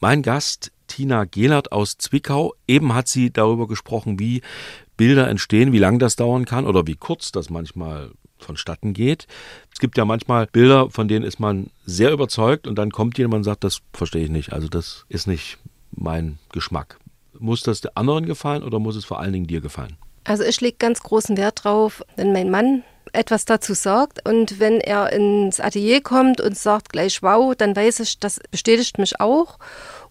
Mein 0.00 0.22
Gast 0.22 0.72
Tina 0.88 1.24
Gehlert 1.24 1.70
aus 1.70 1.96
Zwickau. 1.96 2.54
Eben 2.66 2.92
hat 2.94 3.06
sie 3.06 3.32
darüber 3.32 3.68
gesprochen, 3.68 4.18
wie 4.18 4.42
Bilder 4.96 5.28
entstehen, 5.28 5.72
wie 5.72 5.78
lang 5.78 5.98
das 5.98 6.16
dauern 6.16 6.44
kann 6.44 6.66
oder 6.66 6.86
wie 6.86 6.96
kurz 6.96 7.30
das 7.30 7.50
manchmal 7.50 8.10
vonstatten 8.38 8.94
geht. 8.94 9.26
Es 9.72 9.78
gibt 9.78 9.96
ja 9.96 10.04
manchmal 10.04 10.46
Bilder, 10.48 10.90
von 10.90 11.06
denen 11.06 11.24
ist 11.24 11.38
man 11.38 11.70
sehr 11.86 12.10
überzeugt 12.10 12.66
und 12.66 12.76
dann 12.76 12.90
kommt 12.90 13.16
jemand 13.16 13.38
und 13.40 13.44
sagt, 13.44 13.64
das 13.64 13.80
verstehe 13.92 14.24
ich 14.24 14.30
nicht. 14.30 14.52
Also 14.52 14.68
das 14.68 15.04
ist 15.08 15.28
nicht 15.28 15.58
mein 15.92 16.38
Geschmack. 16.52 16.98
Muss 17.38 17.62
das 17.62 17.80
der 17.80 17.96
anderen 17.96 18.26
gefallen 18.26 18.64
oder 18.64 18.80
muss 18.80 18.96
es 18.96 19.04
vor 19.04 19.20
allen 19.20 19.32
Dingen 19.32 19.46
dir 19.46 19.60
gefallen? 19.60 19.96
Also 20.24 20.42
ich 20.42 20.60
lege 20.60 20.76
ganz 20.78 21.00
großen 21.02 21.36
Wert 21.36 21.64
drauf, 21.64 22.02
wenn 22.16 22.32
mein 22.32 22.50
Mann 22.50 22.82
etwas 23.12 23.44
dazu 23.44 23.74
sagt. 23.74 24.26
Und 24.28 24.58
wenn 24.60 24.80
er 24.80 25.12
ins 25.12 25.60
Atelier 25.60 26.00
kommt 26.00 26.40
und 26.40 26.56
sagt 26.56 26.90
gleich 26.90 27.22
wow, 27.22 27.54
dann 27.54 27.76
weiß 27.76 28.00
ich, 28.00 28.18
das 28.18 28.40
bestätigt 28.50 28.98
mich 28.98 29.20
auch. 29.20 29.58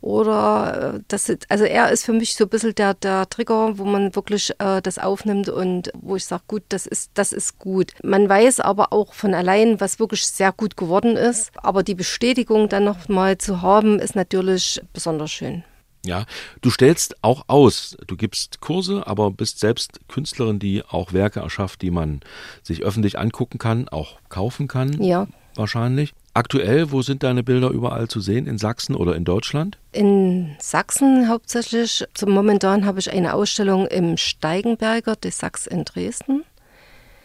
Oder 0.02 0.96
äh, 0.96 1.00
das, 1.08 1.32
also 1.50 1.66
er 1.66 1.92
ist 1.92 2.06
für 2.06 2.14
mich 2.14 2.36
so 2.36 2.46
ein 2.46 2.50
bisschen 2.50 2.76
der, 2.76 2.94
der 2.94 3.28
Trigger, 3.30 3.78
wo 3.78 3.84
man 3.84 4.16
wirklich 4.16 4.52
äh, 4.60 4.82
das 4.82 4.98
aufnimmt 4.98 5.50
und 5.50 5.92
wo 6.02 6.16
ich 6.16 6.26
sage, 6.26 6.44
gut, 6.48 6.64
das 6.70 6.86
ist, 6.88 7.12
das 7.16 7.34
ist 7.34 7.60
gut. 7.60 7.94
Man 8.04 8.30
weiß 8.30 8.62
aber 8.62 8.94
auch 8.94 9.14
von 9.14 9.34
allein, 9.34 9.82
was 9.82 10.00
wirklich 10.00 10.26
sehr 10.26 10.54
gut 10.54 10.78
geworden 10.78 11.18
ist. 11.18 11.52
Aber 11.58 11.84
die 11.84 11.96
Bestätigung 11.96 12.70
dann 12.70 12.86
nochmal 12.86 13.38
zu 13.38 13.62
haben, 13.62 14.00
ist 14.00 14.16
natürlich 14.16 14.82
besonders 14.94 15.32
schön. 15.32 15.64
Ja, 16.06 16.26
du 16.62 16.70
stellst 16.70 17.24
auch 17.24 17.44
aus. 17.48 17.98
Du 18.08 18.16
gibst 18.16 18.62
Kurse, 18.62 19.06
aber 19.06 19.32
bist 19.32 19.60
selbst 19.60 20.00
Künstlerin, 20.08 20.60
die 20.60 20.84
auch 20.84 21.12
Werke 21.12 21.42
erschafft, 21.42 21.82
die 21.82 21.92
man 21.92 22.22
sich 22.64 22.84
öffentlich 22.84 23.20
angucken 23.20 23.58
kann, 23.58 23.90
auch 23.90 24.18
kaufen 24.30 24.68
kann. 24.68 25.02
Ja. 25.02 25.28
Wahrscheinlich. 25.56 26.14
Aktuell, 26.34 26.92
wo 26.92 27.02
sind 27.02 27.24
deine 27.24 27.44
Bilder 27.44 27.70
überall 27.70 28.08
zu 28.08 28.22
sehen? 28.22 28.48
In 28.48 28.58
Sachsen 28.58 28.96
oder 28.96 29.16
in 29.16 29.26
Deutschland? 29.26 29.78
In 29.92 30.56
Sachsen 30.60 31.28
hauptsächlich. 31.28 32.06
Zum 32.14 32.32
Momentan 32.32 32.86
habe 32.86 33.00
ich 33.00 33.12
eine 33.12 33.34
Ausstellung 33.34 33.88
im 33.88 34.16
Steigenberger 34.16 35.18
des 35.18 35.40
Sachs 35.40 35.68
in 35.68 35.84
Dresden. 35.84 36.46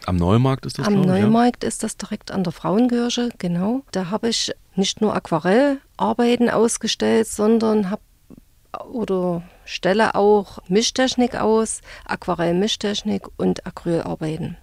Am 0.05 0.17
Neumarkt 0.17 0.65
ist 0.65 0.79
das, 0.79 0.87
Am 0.87 1.01
Neumarkt 1.01 1.63
ja? 1.63 1.69
ist 1.69 1.81
das 1.81 1.97
direkt 1.97 2.31
an 2.31 2.43
der 2.43 2.51
Frauenkirche, 2.51 3.29
genau. 3.37 3.83
Da 3.91 4.09
habe 4.09 4.29
ich 4.29 4.51
nicht 4.75 5.01
nur 5.01 5.15
Aquarellarbeiten 5.15 6.49
ausgestellt, 6.49 7.27
sondern 7.27 7.89
habe 7.89 8.01
oder 8.81 9.43
stelle 9.65 10.15
auch 10.15 10.59
Mischtechnik 10.67 11.35
aus, 11.35 11.81
Aquarell-Mischtechnik 12.05 13.27
und 13.37 13.65
Acrylarbeiten. 13.65 14.57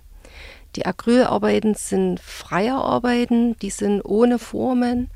Die 0.77 0.87
Acrylarbeiten 0.87 1.75
sind 1.75 2.21
freie 2.21 2.75
Arbeiten, 2.75 3.57
die 3.59 3.71
sind 3.71 4.03
ohne 4.03 4.39
Formen. 4.39 5.11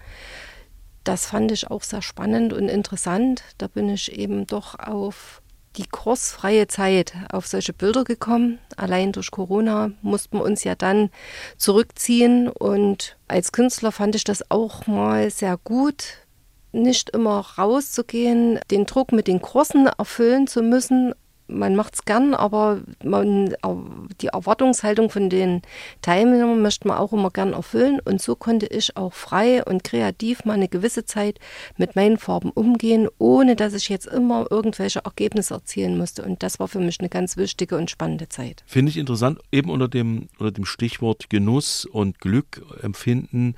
Das 1.05 1.26
fand 1.26 1.53
ich 1.53 1.70
auch 1.70 1.82
sehr 1.82 2.03
spannend 2.03 2.53
und 2.53 2.68
interessant. 2.68 3.42
Da 3.59 3.68
bin 3.68 3.88
ich 3.88 4.12
eben 4.12 4.47
doch 4.47 4.78
auf 4.78 5.40
die 5.76 5.86
kursfreie 5.86 6.66
Zeit 6.68 7.12
auf 7.30 7.47
solche 7.47 7.72
Bilder 7.72 8.05
gekommen. 8.05 8.59
Allein 8.76 9.12
durch 9.12 9.30
Corona 9.30 9.92
mussten 10.03 10.38
wir 10.38 10.44
uns 10.44 10.64
ja 10.64 10.74
dann 10.74 11.11
zurückziehen 11.59 12.49
und 12.49 13.16
als 13.28 13.53
Künstler 13.53 13.92
fand 13.92 14.14
ich 14.14 14.24
das 14.24 14.51
auch 14.51 14.86
mal 14.86 15.30
sehr 15.30 15.59
gut, 15.62 16.25
nicht 16.76 17.10
immer 17.10 17.40
rauszugehen, 17.58 18.60
den 18.70 18.86
Druck 18.86 19.12
mit 19.12 19.26
den 19.26 19.42
Kursen 19.42 19.86
erfüllen 19.86 20.46
zu 20.46 20.62
müssen, 20.62 21.14
man 21.48 21.76
macht 21.76 21.94
es 21.94 22.04
gern, 22.04 22.34
aber 22.34 22.80
man, 23.04 23.54
die 24.20 24.28
Erwartungshaltung 24.28 25.10
von 25.10 25.30
den 25.30 25.62
Teilnehmern 26.02 26.60
möchte 26.60 26.88
man 26.88 26.98
auch 26.98 27.12
immer 27.12 27.30
gern 27.30 27.52
erfüllen. 27.52 28.00
Und 28.04 28.20
so 28.20 28.34
konnte 28.34 28.66
ich 28.66 28.96
auch 28.96 29.12
frei 29.12 29.64
und 29.64 29.84
kreativ 29.84 30.44
mal 30.44 30.54
eine 30.54 30.68
gewisse 30.68 31.04
Zeit 31.04 31.38
mit 31.76 31.96
meinen 31.96 32.18
Farben 32.18 32.50
umgehen, 32.50 33.08
ohne 33.18 33.56
dass 33.56 33.74
ich 33.74 33.88
jetzt 33.88 34.06
immer 34.06 34.46
irgendwelche 34.50 35.00
Ergebnisse 35.04 35.54
erzielen 35.54 35.96
musste. 35.96 36.22
Und 36.22 36.42
das 36.42 36.58
war 36.58 36.68
für 36.68 36.80
mich 36.80 37.00
eine 37.00 37.08
ganz 37.08 37.36
wichtige 37.36 37.76
und 37.76 37.90
spannende 37.90 38.28
Zeit. 38.28 38.64
Finde 38.66 38.90
ich 38.90 38.96
interessant, 38.96 39.40
eben 39.52 39.70
unter 39.70 39.88
dem, 39.88 40.28
unter 40.38 40.52
dem 40.52 40.64
Stichwort 40.64 41.30
Genuss 41.30 41.84
und 41.84 42.20
Glück 42.20 42.62
empfinden 42.82 43.54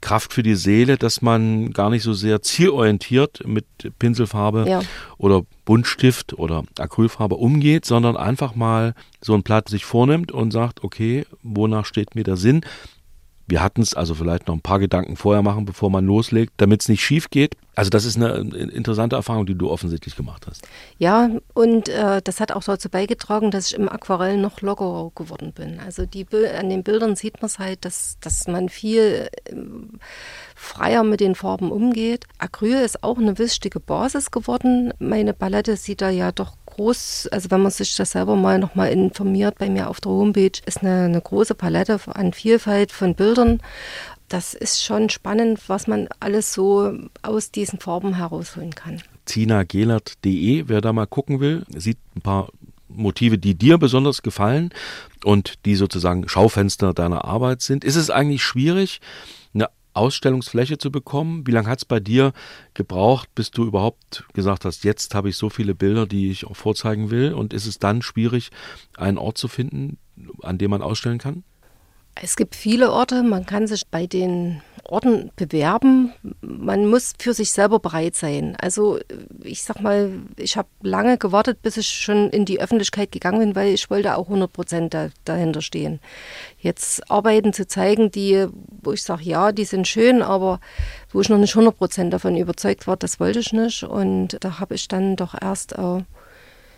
Kraft 0.00 0.32
für 0.32 0.42
die 0.42 0.54
Seele, 0.54 0.98
dass 0.98 1.22
man 1.22 1.72
gar 1.72 1.90
nicht 1.90 2.02
so 2.02 2.12
sehr 2.12 2.42
zielorientiert 2.42 3.46
mit 3.46 3.66
Pinselfarbe 3.98 4.66
ja. 4.68 4.80
oder 5.18 5.42
Buntstift 5.64 6.34
oder 6.34 6.64
Acrylfarbe 6.78 7.36
umgeht, 7.36 7.84
sondern 7.84 8.16
einfach 8.16 8.54
mal 8.54 8.94
so 9.20 9.34
ein 9.34 9.42
Blatt 9.42 9.68
sich 9.68 9.84
vornimmt 9.84 10.32
und 10.32 10.52
sagt, 10.52 10.84
okay, 10.84 11.26
wonach 11.42 11.86
steht 11.86 12.14
mir 12.14 12.24
der 12.24 12.36
Sinn? 12.36 12.60
Wir 13.48 13.62
hatten 13.62 13.80
es 13.80 13.94
also 13.94 14.14
vielleicht 14.14 14.48
noch 14.48 14.54
ein 14.54 14.60
paar 14.60 14.78
Gedanken 14.78 15.16
vorher 15.16 15.42
machen, 15.42 15.64
bevor 15.64 15.90
man 15.90 16.04
loslegt, 16.04 16.54
damit 16.56 16.82
es 16.82 16.88
nicht 16.88 17.02
schief 17.02 17.30
geht. 17.30 17.56
Also 17.76 17.90
das 17.90 18.06
ist 18.06 18.16
eine 18.16 18.38
interessante 18.38 19.16
Erfahrung, 19.16 19.44
die 19.44 19.54
du 19.54 19.70
offensichtlich 19.70 20.16
gemacht 20.16 20.46
hast. 20.48 20.66
Ja, 20.96 21.28
und 21.52 21.90
äh, 21.90 22.22
das 22.24 22.40
hat 22.40 22.50
auch 22.50 22.64
dazu 22.64 22.88
beigetragen, 22.88 23.50
dass 23.50 23.66
ich 23.68 23.74
im 23.74 23.90
Aquarell 23.90 24.38
noch 24.38 24.62
lockerer 24.62 25.12
geworden 25.14 25.52
bin. 25.52 25.78
Also 25.78 26.06
die, 26.06 26.26
an 26.58 26.70
den 26.70 26.82
Bildern 26.82 27.16
sieht 27.16 27.42
man 27.42 27.46
es 27.46 27.58
halt, 27.58 27.84
dass, 27.84 28.16
dass 28.22 28.48
man 28.48 28.70
viel 28.70 29.28
äh, 29.44 29.54
freier 30.54 31.04
mit 31.04 31.20
den 31.20 31.34
Farben 31.34 31.70
umgeht. 31.70 32.24
Acryl 32.38 32.82
ist 32.82 33.04
auch 33.04 33.18
eine 33.18 33.38
wichtige 33.38 33.78
Basis 33.78 34.30
geworden. 34.30 34.94
Meine 34.98 35.34
Palette 35.34 35.76
sieht 35.76 36.00
da 36.00 36.08
ja 36.08 36.32
doch 36.32 36.56
groß, 36.64 37.28
also 37.30 37.50
wenn 37.50 37.60
man 37.60 37.72
sich 37.72 37.94
das 37.94 38.12
selber 38.12 38.36
mal 38.36 38.58
nochmal 38.58 38.90
informiert 38.90 39.58
bei 39.58 39.68
mir 39.68 39.90
auf 39.90 40.00
der 40.00 40.12
Homepage, 40.12 40.60
ist 40.64 40.82
eine, 40.82 41.04
eine 41.04 41.20
große 41.20 41.54
Palette 41.54 42.00
an 42.06 42.32
Vielfalt 42.32 42.90
von 42.90 43.14
Bildern. 43.14 43.60
Das 44.28 44.54
ist 44.54 44.82
schon 44.82 45.08
spannend, 45.08 45.60
was 45.68 45.86
man 45.86 46.08
alles 46.20 46.52
so 46.52 46.98
aus 47.22 47.52
diesen 47.52 47.78
Farben 47.78 48.14
herausholen 48.14 48.74
kann. 48.74 49.02
zinagelert.de, 49.24 50.64
wer 50.66 50.80
da 50.80 50.92
mal 50.92 51.06
gucken 51.06 51.40
will, 51.40 51.64
sieht 51.74 51.98
ein 52.16 52.22
paar 52.22 52.48
Motive, 52.88 53.38
die 53.38 53.54
dir 53.54 53.78
besonders 53.78 54.22
gefallen 54.22 54.70
und 55.24 55.64
die 55.64 55.76
sozusagen 55.76 56.28
Schaufenster 56.28 56.94
deiner 56.94 57.24
Arbeit 57.24 57.62
sind. 57.62 57.84
Ist 57.84 57.96
es 57.96 58.10
eigentlich 58.10 58.42
schwierig, 58.42 59.00
eine 59.54 59.68
Ausstellungsfläche 59.92 60.78
zu 60.78 60.90
bekommen? 60.90 61.46
Wie 61.46 61.52
lange 61.52 61.68
hat 61.68 61.78
es 61.78 61.84
bei 61.84 62.00
dir 62.00 62.32
gebraucht, 62.74 63.28
bis 63.34 63.50
du 63.50 63.64
überhaupt 63.64 64.24
gesagt 64.34 64.64
hast, 64.64 64.84
jetzt 64.84 65.14
habe 65.14 65.28
ich 65.28 65.36
so 65.36 65.50
viele 65.50 65.74
Bilder, 65.74 66.06
die 66.06 66.30
ich 66.30 66.46
auch 66.46 66.56
vorzeigen 66.56 67.10
will? 67.10 67.32
Und 67.32 67.52
ist 67.52 67.66
es 67.66 67.78
dann 67.78 68.02
schwierig, 68.02 68.50
einen 68.96 69.18
Ort 69.18 69.38
zu 69.38 69.48
finden, 69.48 69.98
an 70.42 70.58
dem 70.58 70.70
man 70.70 70.82
ausstellen 70.82 71.18
kann? 71.18 71.44
Es 72.20 72.36
gibt 72.36 72.54
viele 72.54 72.92
Orte, 72.92 73.22
man 73.22 73.44
kann 73.44 73.66
sich 73.66 73.86
bei 73.88 74.06
den 74.06 74.62
Orten 74.88 75.30
bewerben. 75.36 76.12
Man 76.40 76.86
muss 76.88 77.12
für 77.18 77.34
sich 77.34 77.50
selber 77.50 77.78
bereit 77.78 78.14
sein. 78.14 78.56
Also 78.60 78.98
ich 79.42 79.62
sag 79.62 79.80
mal, 79.80 80.12
ich 80.36 80.56
habe 80.56 80.68
lange 80.82 81.18
gewartet, 81.18 81.60
bis 81.62 81.76
ich 81.76 81.88
schon 81.88 82.30
in 82.30 82.44
die 82.44 82.60
Öffentlichkeit 82.60 83.12
gegangen 83.12 83.40
bin, 83.40 83.56
weil 83.56 83.74
ich 83.74 83.90
wollte 83.90 84.16
auch 84.16 84.26
100 84.26 84.52
Prozent 84.52 84.94
da, 84.94 85.08
dahinter 85.24 85.60
stehen. 85.60 86.00
Jetzt 86.58 87.10
Arbeiten 87.10 87.52
zu 87.52 87.66
zeigen, 87.66 88.10
die, 88.10 88.46
wo 88.82 88.92
ich 88.92 89.02
sage, 89.02 89.24
ja, 89.24 89.52
die 89.52 89.64
sind 89.64 89.88
schön, 89.88 90.22
aber 90.22 90.60
wo 91.10 91.20
ich 91.20 91.28
noch 91.28 91.38
nicht 91.38 91.54
100 91.54 91.76
Prozent 91.76 92.12
davon 92.12 92.36
überzeugt 92.36 92.86
war, 92.86 92.96
das 92.96 93.20
wollte 93.20 93.40
ich 93.40 93.52
nicht. 93.52 93.82
Und 93.82 94.38
da 94.40 94.60
habe 94.60 94.74
ich 94.74 94.88
dann 94.88 95.16
doch 95.16 95.34
erst, 95.40 95.72
äh, 95.72 96.02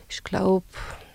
ich 0.09 0.25
glaube, 0.25 0.65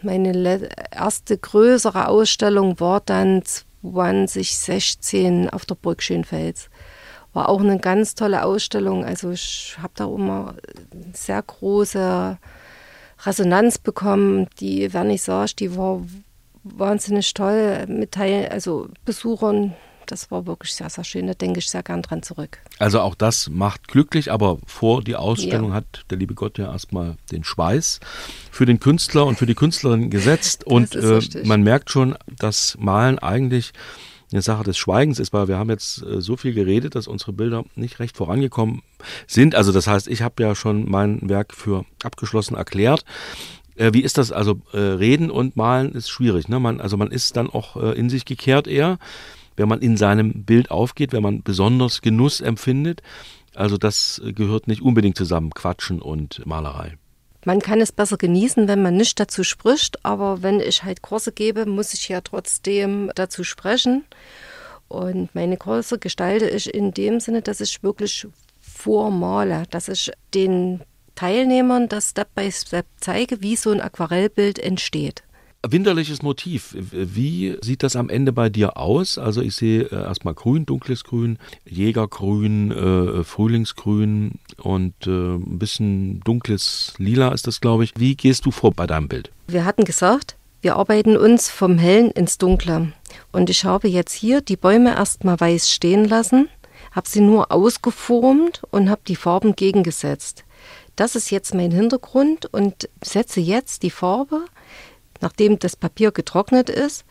meine 0.02 0.70
erste 0.92 1.38
größere 1.38 2.08
Ausstellung 2.08 2.80
war 2.80 3.02
dann 3.02 3.42
2016 3.84 5.50
auf 5.50 5.66
der 5.66 5.76
Burg 5.76 6.02
Schönfels. 6.02 6.70
War 7.34 7.50
auch 7.50 7.62
eine 7.62 7.80
ganz 7.80 8.16
tolle 8.16 8.44
Ausstellung. 8.44 9.06
Also 9.06 9.32
ich 9.32 9.76
habe 9.82 9.94
da 9.96 10.06
immer 10.06 10.56
sehr 11.14 11.42
große 11.42 12.38
Resonanz 13.26 13.78
bekommen. 13.78 14.48
Die 14.60 14.90
Vernissage, 14.90 15.56
die 15.56 15.76
war 15.76 16.02
wahnsinnig 16.64 17.34
toll 17.34 17.86
mit 17.88 18.12
Teil, 18.14 18.48
also 18.50 18.88
Besuchern. 19.06 19.74
Das 20.08 20.32
war 20.32 20.46
wirklich 20.46 20.74
sehr, 20.74 20.90
sehr 20.90 21.04
schön. 21.04 21.28
Da 21.28 21.34
denke 21.34 21.60
ich 21.60 21.70
sehr 21.70 21.84
gern 21.84 22.02
dran 22.02 22.24
zurück. 22.24 22.60
Also 22.80 23.02
auch 23.02 23.16
das 23.16 23.50
macht 23.50 23.88
glücklich, 23.88 24.32
aber 24.32 24.58
vor 24.66 25.04
die 25.04 25.16
Ausstellung 25.16 25.70
ja. 25.70 25.76
hat 25.76 26.06
der 26.10 26.18
liebe 26.18 26.34
Gott 26.34 26.58
ja 26.58 26.72
erstmal 26.72 27.18
den 27.32 27.44
Schweiß 27.44 28.00
für 28.52 28.66
den 28.66 28.80
Künstler 28.80 29.26
und 29.26 29.38
für 29.38 29.46
die 29.46 29.56
Künstlerin 29.56 30.10
gesetzt. 30.10 30.64
und 30.66 30.96
äh, 30.96 31.22
man 31.46 31.64
merkt 31.64 31.90
schon, 31.90 32.16
dass 32.28 32.78
Malen 32.80 33.20
eigentlich 33.20 33.74
eine 34.32 34.42
Sache 34.42 34.64
des 34.64 34.78
Schweigens 34.78 35.20
ist, 35.20 35.32
weil 35.32 35.48
wir 35.48 35.58
haben 35.58 35.70
jetzt 35.70 36.04
äh, 36.04 36.20
so 36.22 36.36
viel 36.36 36.54
geredet, 36.54 36.96
dass 36.96 37.08
unsere 37.08 37.34
Bilder 37.34 37.64
nicht 37.76 38.00
recht 38.00 38.18
vorangekommen 38.18 38.82
sind. 39.28 39.56
Also 39.56 39.72
das 39.72 39.88
heißt, 39.88 40.08
ich 40.08 40.22
habe 40.22 40.42
ja 40.44 40.56
schon 40.56 40.90
mein 40.90 41.20
Werk 41.30 41.54
für 41.54 41.86
abgeschlossen 42.04 42.56
erklärt. 42.56 43.06
Äh, 43.76 43.94
wie 43.94 44.02
ist 44.02 44.18
das? 44.18 44.32
Also 44.32 44.60
äh, 44.74 44.78
reden 44.78 45.30
und 45.30 45.56
malen 45.56 45.94
ist 45.94 46.10
schwierig. 46.10 46.50
Ne? 46.50 46.60
Man, 46.60 46.82
also 46.82 46.98
man 46.98 47.12
ist 47.12 47.38
dann 47.38 47.50
auch 47.50 47.76
äh, 47.76 47.98
in 47.98 48.10
sich 48.10 48.26
gekehrt 48.26 48.68
eher, 48.68 48.98
wenn 49.56 49.70
man 49.70 49.82
in 49.82 49.98
seinem 49.98 50.44
Bild 50.44 50.72
aufgeht, 50.72 51.14
wenn 51.14 51.24
man 51.24 51.44
besonders 51.44 52.02
Genuss 52.02 52.42
empfindet. 52.42 53.02
Also 53.56 53.78
das 53.78 54.22
äh, 54.24 54.34
gehört 54.34 54.68
nicht 54.68 54.82
unbedingt 54.82 55.18
zusammen, 55.18 55.52
Quatschen 55.54 56.02
und 56.02 56.46
Malerei. 56.46 56.98
Man 57.46 57.60
kann 57.60 57.82
es 57.82 57.92
besser 57.92 58.18
genießen, 58.18 58.68
wenn 58.68 58.82
man 58.82 58.96
nicht 58.96 59.20
dazu 59.20 59.44
spricht, 59.44 60.06
aber 60.06 60.42
wenn 60.42 60.62
ich 60.62 60.84
halt 60.84 61.02
Kurse 61.02 61.34
gebe, 61.34 61.66
muss 61.66 61.94
ich 61.94 62.08
ja 62.08 62.22
trotzdem 62.22 63.12
dazu 63.16 63.44
sprechen. 63.44 64.06
Und 64.88 65.36
meine 65.36 65.58
Kurse 65.58 66.00
gestalte 66.00 66.48
ich 66.50 66.74
in 66.74 66.94
dem 66.94 67.20
Sinne, 67.20 67.42
dass 67.42 67.60
ich 67.60 67.84
wirklich 67.84 68.28
vormale, 68.62 69.64
dass 69.72 69.90
ich 69.90 70.12
den 70.34 70.82
Teilnehmern 71.16 71.90
das 71.90 72.12
Step 72.12 72.34
by 72.34 72.50
Step 72.52 72.86
zeige, 72.98 73.42
wie 73.42 73.56
so 73.56 73.72
ein 73.72 73.82
Aquarellbild 73.82 74.58
entsteht 74.58 75.24
winterliches 75.68 76.22
Motiv. 76.22 76.76
Wie 76.78 77.58
sieht 77.62 77.84
das 77.84 77.96
am 77.96 78.10
Ende 78.10 78.34
bei 78.34 78.50
dir 78.50 78.78
aus? 78.78 79.18
Also 79.18 79.42
ich 79.42 79.56
sehe 79.56 79.84
äh, 79.84 79.96
erstmal 79.96 80.34
grün, 80.34 80.66
dunkles 80.66 81.04
Grün, 81.04 81.38
Jägergrün, 81.66 82.72
äh, 82.72 83.24
Frühlingsgrün 83.24 84.40
und 84.62 84.94
äh, 85.08 85.10
ein 85.10 85.60
bisschen 85.60 86.20
dunkles 86.22 86.94
Lila 86.98 87.30
ist 87.30 87.48
das, 87.48 87.62
glaube 87.62 87.86
ich. 87.86 87.94
Wie 87.98 88.16
gehst 88.16 88.46
du 88.46 88.52
vor 88.52 88.74
bei 88.74 88.88
deinem 88.88 89.08
Bild? 89.08 89.32
Wir 89.48 89.66
hatten 89.66 89.86
gesagt, 89.86 90.36
wir 90.62 90.76
arbeiten 90.76 91.18
uns 91.18 91.50
vom 91.50 91.78
Hellen 91.78 92.12
ins 92.12 92.38
Dunkle. 92.38 92.92
Und 93.32 93.50
ich 93.50 93.66
habe 93.66 93.88
jetzt 93.88 94.14
hier 94.14 94.42
die 94.42 94.58
Bäume 94.58 94.96
erstmal 94.96 95.40
weiß 95.40 95.70
stehen 95.72 96.06
lassen, 96.06 96.50
habe 96.92 97.08
sie 97.08 97.22
nur 97.22 97.52
ausgeformt 97.52 98.64
und 98.72 98.90
habe 98.90 99.02
die 99.08 99.16
Farben 99.16 99.56
gegengesetzt. 99.56 100.44
das 100.96 101.16
ist 101.16 101.32
jetzt 101.32 101.56
mein 101.56 101.72
Hintergrund 101.72 102.46
und 102.54 102.88
setze 103.02 103.40
jetzt 103.40 103.82
die 103.82 103.90
Farbe, 103.90 104.46
nachdem 105.24 105.58
das 105.58 105.76
Papier 105.76 106.12
getrocknet 106.12 106.70
ist, 106.70 107.06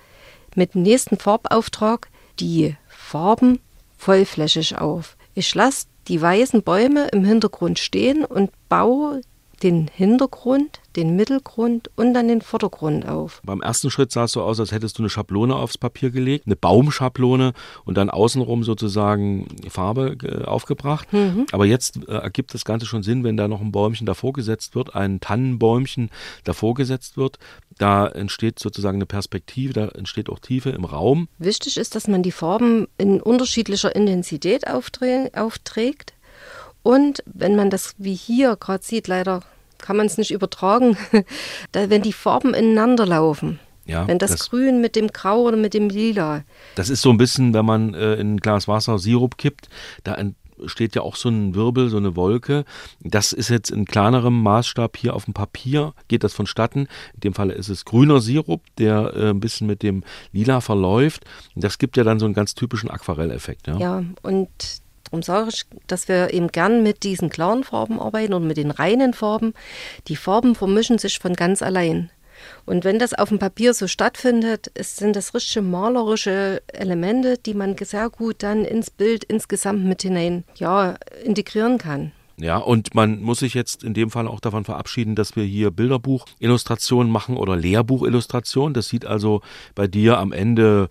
mit 0.54 0.74
dem 0.74 0.82
nächsten 0.82 1.16
Farbauftrag 1.16 2.08
die 2.38 2.76
Farben 2.86 3.58
vollflächig 3.96 4.78
auf. 4.78 5.16
Ich 5.34 5.54
lasse 5.54 5.86
die 6.08 6.20
weißen 6.20 6.62
Bäume 6.62 7.08
im 7.08 7.24
Hintergrund 7.24 7.78
stehen 7.78 8.24
und 8.24 8.50
baue 8.68 9.22
den 9.62 9.88
Hintergrund, 9.92 10.80
den 10.96 11.16
Mittelgrund 11.16 11.90
und 11.96 12.14
dann 12.14 12.28
den 12.28 12.42
Vordergrund 12.42 13.08
auf. 13.08 13.40
Beim 13.44 13.62
ersten 13.62 13.90
Schritt 13.90 14.12
sah 14.12 14.24
es 14.24 14.32
so 14.32 14.42
aus, 14.42 14.60
als 14.60 14.72
hättest 14.72 14.98
du 14.98 15.02
eine 15.02 15.10
Schablone 15.10 15.54
aufs 15.54 15.78
Papier 15.78 16.10
gelegt, 16.10 16.46
eine 16.46 16.56
Baumschablone 16.56 17.52
und 17.84 17.96
dann 17.96 18.10
außenrum 18.10 18.64
sozusagen 18.64 19.46
Farbe 19.68 20.16
äh, 20.22 20.44
aufgebracht. 20.44 21.12
Mhm. 21.12 21.46
Aber 21.52 21.66
jetzt 21.66 22.08
äh, 22.08 22.12
ergibt 22.12 22.54
das 22.54 22.64
Ganze 22.64 22.86
schon 22.86 23.02
Sinn, 23.02 23.24
wenn 23.24 23.36
da 23.36 23.48
noch 23.48 23.60
ein 23.60 23.72
Bäumchen 23.72 24.06
davor 24.06 24.32
gesetzt 24.32 24.74
wird, 24.74 24.94
ein 24.94 25.20
Tannenbäumchen 25.20 26.10
davor 26.44 26.74
gesetzt 26.74 27.16
wird. 27.16 27.38
Da 27.78 28.06
entsteht 28.06 28.58
sozusagen 28.58 28.98
eine 28.98 29.06
Perspektive, 29.06 29.72
da 29.72 29.88
entsteht 29.88 30.28
auch 30.28 30.38
Tiefe 30.38 30.70
im 30.70 30.84
Raum. 30.84 31.28
Wichtig 31.38 31.76
ist, 31.76 31.94
dass 31.94 32.08
man 32.08 32.22
die 32.22 32.32
Farben 32.32 32.88
in 32.98 33.20
unterschiedlicher 33.20 33.94
Intensität 33.94 34.66
aufträgt. 34.68 36.12
Und 36.82 37.22
wenn 37.26 37.56
man 37.56 37.70
das 37.70 37.94
wie 37.98 38.14
hier 38.14 38.56
gerade 38.56 38.84
sieht, 38.84 39.08
leider 39.08 39.42
kann 39.78 39.96
man 39.96 40.06
es 40.06 40.18
nicht 40.18 40.30
übertragen, 40.30 40.96
da, 41.72 41.90
wenn 41.90 42.02
die 42.02 42.12
Farben 42.12 42.54
ineinander 42.54 43.06
laufen. 43.06 43.58
Ja, 43.84 44.06
wenn 44.06 44.18
das, 44.18 44.30
das, 44.30 44.50
Grün 44.50 44.80
mit 44.80 44.94
dem 44.94 45.08
Grau 45.08 45.42
oder 45.42 45.56
mit 45.56 45.74
dem 45.74 45.88
Lila. 45.88 46.44
Das 46.76 46.88
ist 46.88 47.02
so 47.02 47.10
ein 47.10 47.18
bisschen, 47.18 47.52
wenn 47.52 47.64
man 47.64 47.94
äh, 47.94 48.14
in 48.14 48.34
ein 48.34 48.36
Glas 48.36 48.68
Wasser 48.68 48.96
Sirup 49.00 49.38
kippt, 49.38 49.68
da 50.04 50.14
entsteht 50.14 50.94
ja 50.94 51.02
auch 51.02 51.16
so 51.16 51.28
ein 51.28 51.56
Wirbel, 51.56 51.88
so 51.88 51.96
eine 51.96 52.14
Wolke. 52.14 52.64
Das 53.00 53.32
ist 53.32 53.50
jetzt 53.50 53.70
in 53.70 53.84
kleinerem 53.84 54.40
Maßstab 54.40 54.96
hier 54.96 55.14
auf 55.14 55.24
dem 55.24 55.34
Papier, 55.34 55.94
geht 56.06 56.22
das 56.22 56.32
vonstatten. 56.32 56.86
In 57.14 57.20
dem 57.24 57.34
Fall 57.34 57.50
ist 57.50 57.68
es 57.68 57.84
grüner 57.84 58.20
Sirup, 58.20 58.62
der 58.78 59.14
äh, 59.16 59.30
ein 59.30 59.40
bisschen 59.40 59.66
mit 59.66 59.82
dem 59.82 60.04
Lila 60.32 60.60
verläuft. 60.60 61.24
Das 61.56 61.78
gibt 61.78 61.96
ja 61.96 62.04
dann 62.04 62.20
so 62.20 62.24
einen 62.24 62.34
ganz 62.34 62.54
typischen 62.54 62.88
Aquarelleffekt. 62.88 63.66
Ja, 63.66 63.78
ja 63.78 64.04
und 64.22 64.48
Darum 65.12 65.22
sage 65.22 65.50
ich, 65.52 65.64
dass 65.88 66.08
wir 66.08 66.32
eben 66.32 66.48
gern 66.48 66.82
mit 66.82 67.02
diesen 67.02 67.28
klaren 67.28 67.64
Farben 67.64 68.00
arbeiten 68.00 68.32
und 68.32 68.46
mit 68.46 68.56
den 68.56 68.70
reinen 68.70 69.12
Farben. 69.12 69.52
Die 70.08 70.16
Farben 70.16 70.54
vermischen 70.54 70.96
sich 70.96 71.18
von 71.18 71.34
ganz 71.34 71.60
allein. 71.60 72.10
Und 72.64 72.84
wenn 72.84 72.98
das 72.98 73.12
auf 73.12 73.28
dem 73.28 73.38
Papier 73.38 73.74
so 73.74 73.88
stattfindet, 73.88 74.72
sind 74.80 75.14
das 75.14 75.34
richtige 75.34 75.60
malerische 75.60 76.62
Elemente, 76.68 77.36
die 77.36 77.52
man 77.52 77.76
sehr 77.76 78.08
gut 78.08 78.36
dann 78.42 78.64
ins 78.64 78.90
Bild 78.90 79.22
insgesamt 79.24 79.84
mit 79.84 80.00
hinein 80.00 80.44
ja, 80.56 80.96
integrieren 81.22 81.76
kann. 81.76 82.12
Ja, 82.38 82.56
und 82.56 82.94
man 82.94 83.20
muss 83.20 83.40
sich 83.40 83.52
jetzt 83.52 83.84
in 83.84 83.92
dem 83.92 84.10
Fall 84.10 84.26
auch 84.26 84.40
davon 84.40 84.64
verabschieden, 84.64 85.14
dass 85.14 85.36
wir 85.36 85.44
hier 85.44 85.70
Bilderbuchillustrationen 85.70 87.12
machen 87.12 87.36
oder 87.36 87.54
Lehrbuchillustrationen. 87.54 88.72
Das 88.72 88.88
sieht 88.88 89.04
also 89.04 89.42
bei 89.74 89.86
dir 89.86 90.16
am 90.16 90.32
Ende 90.32 90.88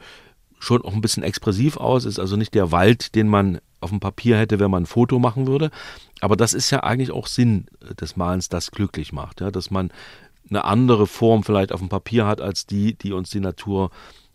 schon 0.59 0.85
auch 0.85 0.93
ein 0.93 1.01
bisschen 1.01 1.23
expressiv 1.23 1.77
aus, 1.77 2.05
ist 2.05 2.19
also 2.19 2.35
nicht 2.35 2.53
der 2.53 2.71
Wald, 2.71 3.15
den 3.15 3.27
man 3.27 3.59
auf 3.81 3.89
dem 3.89 3.99
Papier 3.99 4.37
hätte, 4.37 4.59
wenn 4.59 4.71
man 4.71 4.83
ein 4.83 4.87
Foto 4.87 5.19
machen 5.19 5.47
würde. 5.47 5.71
Aber 6.21 6.35
das 6.35 6.53
ist 6.53 6.69
ja 6.71 6.81
eigentlich 6.81 7.11
auch 7.11 7.27
Sinn 7.27 7.65
des 7.99 8.15
Malens, 8.15 8.47
das 8.49 8.71
glücklich 8.71 9.11
macht, 9.11 9.41
ja, 9.41 9.51
dass 9.51 9.71
man 9.71 9.91
eine 10.49 10.65
andere 10.65 11.07
Form 11.07 11.43
vielleicht 11.43 11.71
auf 11.71 11.79
dem 11.79 11.89
Papier 11.89 12.25
hat 12.25 12.41
als 12.41 12.65
die, 12.65 12.93
die 12.93 13.13
uns 13.13 13.29
die 13.29 13.39
Natur 13.39 13.89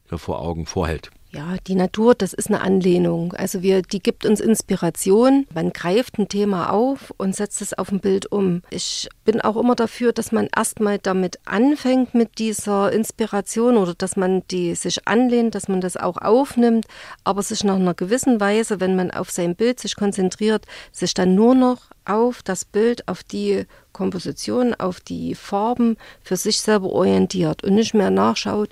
vor 0.09 0.41
Augen 0.41 0.67
vorhält. 0.67 1.11
Ja, 1.37 1.57
die 1.67 1.75
Natur, 1.75 2.15
das 2.15 2.33
ist 2.33 2.49
eine 2.49 2.63
Anlehnung. 2.63 3.35
Also 3.35 3.61
wir, 3.61 3.83
die 3.83 4.01
gibt 4.01 4.25
uns 4.25 4.41
Inspiration. 4.41 5.47
Man 5.53 5.71
greift 5.71 6.19
ein 6.19 6.29
Thema 6.29 6.71
auf 6.71 7.13
und 7.19 7.37
setzt 7.37 7.61
es 7.61 7.75
auf 7.75 7.93
ein 7.93 8.01
Bild 8.01 8.33
um. 8.33 8.63
Ich 8.71 9.07
bin 9.27 9.43
auch 9.43 9.59
immer 9.59 9.75
dafür, 9.75 10.15
dass 10.15 10.33
man 10.33 10.49
erstmal 10.57 10.97
damit 10.97 11.39
anfängt 11.45 12.15
mit 12.15 12.39
dieser 12.39 12.91
Inspiration 12.91 13.77
oder 13.77 13.93
dass 13.93 14.17
man 14.17 14.45
die 14.51 14.75
sich 14.75 15.07
anlehnt, 15.07 15.55
dass 15.55 15.69
man 15.69 15.83
das 15.83 15.99
auch 15.99 16.17
aufnimmt, 16.17 16.87
aber 17.23 17.43
sich 17.43 17.65
nach 17.65 17.77
einer 17.77 17.93
gewissen 17.93 18.41
Weise, 18.41 18.81
wenn 18.81 18.97
man 18.97 19.11
auf 19.11 19.31
sein 19.31 19.57
Bild 19.57 19.79
sich 19.79 19.95
konzentriert, 19.95 20.65
sich 20.91 21.13
dann 21.13 21.35
nur 21.35 21.55
noch 21.55 21.91
auf 22.07 22.43
das 22.43 22.65
Bild, 22.65 23.07
auf 23.09 23.23
die 23.23 23.67
Komposition, 23.93 24.73
auf 24.73 25.01
die 25.01 25.35
Farben 25.35 25.99
für 26.23 26.37
sich 26.39 26.63
selber 26.63 26.89
orientiert 26.89 27.63
und 27.63 27.75
nicht 27.75 27.93
mehr 27.93 28.11
nachschaut, 28.11 28.71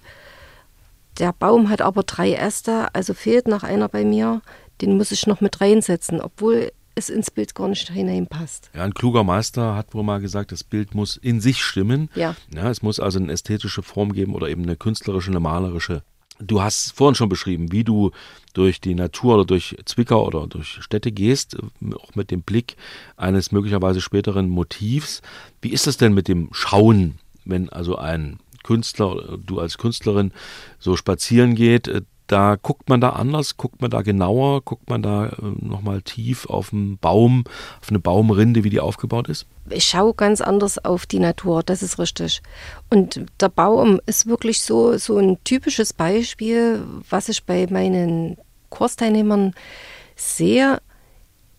der 1.18 1.32
Baum 1.32 1.68
hat 1.68 1.82
aber 1.82 2.02
drei 2.02 2.34
Äste, 2.34 2.94
also 2.94 3.14
fehlt 3.14 3.48
noch 3.48 3.62
einer 3.62 3.88
bei 3.88 4.04
mir. 4.04 4.42
Den 4.80 4.96
muss 4.96 5.12
ich 5.12 5.26
noch 5.26 5.40
mit 5.40 5.60
reinsetzen, 5.60 6.20
obwohl 6.20 6.72
es 6.94 7.10
ins 7.10 7.30
Bild 7.30 7.54
gar 7.54 7.68
nicht 7.68 7.90
hineinpasst. 7.90 8.70
Ja, 8.74 8.84
ein 8.84 8.94
kluger 8.94 9.24
Meister 9.24 9.74
hat 9.74 9.94
wohl 9.94 10.02
mal 10.02 10.20
gesagt, 10.20 10.52
das 10.52 10.64
Bild 10.64 10.94
muss 10.94 11.16
in 11.16 11.40
sich 11.40 11.62
stimmen. 11.62 12.08
Ja. 12.14 12.36
ja. 12.54 12.70
Es 12.70 12.82
muss 12.82 13.00
also 13.00 13.18
eine 13.18 13.32
ästhetische 13.32 13.82
Form 13.82 14.12
geben 14.12 14.34
oder 14.34 14.48
eben 14.48 14.62
eine 14.62 14.76
künstlerische, 14.76 15.30
eine 15.30 15.40
malerische. 15.40 16.02
Du 16.40 16.62
hast 16.62 16.92
vorhin 16.92 17.14
schon 17.14 17.28
beschrieben, 17.28 17.70
wie 17.70 17.84
du 17.84 18.10
durch 18.54 18.80
die 18.80 18.96
Natur 18.96 19.34
oder 19.34 19.44
durch 19.44 19.76
Zwickau 19.84 20.26
oder 20.26 20.48
durch 20.48 20.82
Städte 20.82 21.12
gehst, 21.12 21.56
auch 21.94 22.14
mit 22.16 22.32
dem 22.32 22.42
Blick 22.42 22.76
eines 23.16 23.52
möglicherweise 23.52 24.00
späteren 24.00 24.48
Motivs. 24.48 25.22
Wie 25.62 25.70
ist 25.70 25.86
das 25.86 25.96
denn 25.96 26.12
mit 26.12 26.26
dem 26.26 26.48
Schauen, 26.50 27.18
wenn 27.44 27.68
also 27.68 27.96
ein 27.96 28.40
Künstler, 28.64 29.38
du 29.38 29.60
als 29.60 29.78
Künstlerin 29.78 30.32
so 30.80 30.96
spazieren 30.96 31.54
geht, 31.54 31.86
äh, 31.86 32.02
da 32.26 32.56
guckt 32.56 32.88
man 32.88 33.00
da 33.00 33.10
anders, 33.10 33.56
guckt 33.56 33.82
man 33.82 33.90
da 33.90 34.02
genauer, 34.02 34.62
guckt 34.62 34.88
man 34.88 35.02
da 35.02 35.26
äh, 35.26 35.32
nochmal 35.60 36.02
tief 36.02 36.46
auf 36.46 36.72
einen 36.72 36.98
Baum, 36.98 37.44
auf 37.80 37.90
eine 37.90 37.98
Baumrinde, 37.98 38.64
wie 38.64 38.70
die 38.70 38.80
aufgebaut 38.80 39.28
ist? 39.28 39.46
Ich 39.68 39.84
schaue 39.84 40.14
ganz 40.14 40.40
anders 40.40 40.82
auf 40.84 41.06
die 41.06 41.18
Natur, 41.18 41.62
das 41.62 41.82
ist 41.82 41.98
richtig. 41.98 42.42
Und 42.90 43.26
der 43.40 43.50
Baum 43.50 44.00
ist 44.06 44.26
wirklich 44.26 44.62
so, 44.62 44.96
so 44.96 45.18
ein 45.18 45.38
typisches 45.44 45.92
Beispiel, 45.92 46.82
was 47.08 47.28
ich 47.28 47.44
bei 47.44 47.66
meinen 47.70 48.38
Kursteilnehmern 48.70 49.54
sehe. 50.16 50.80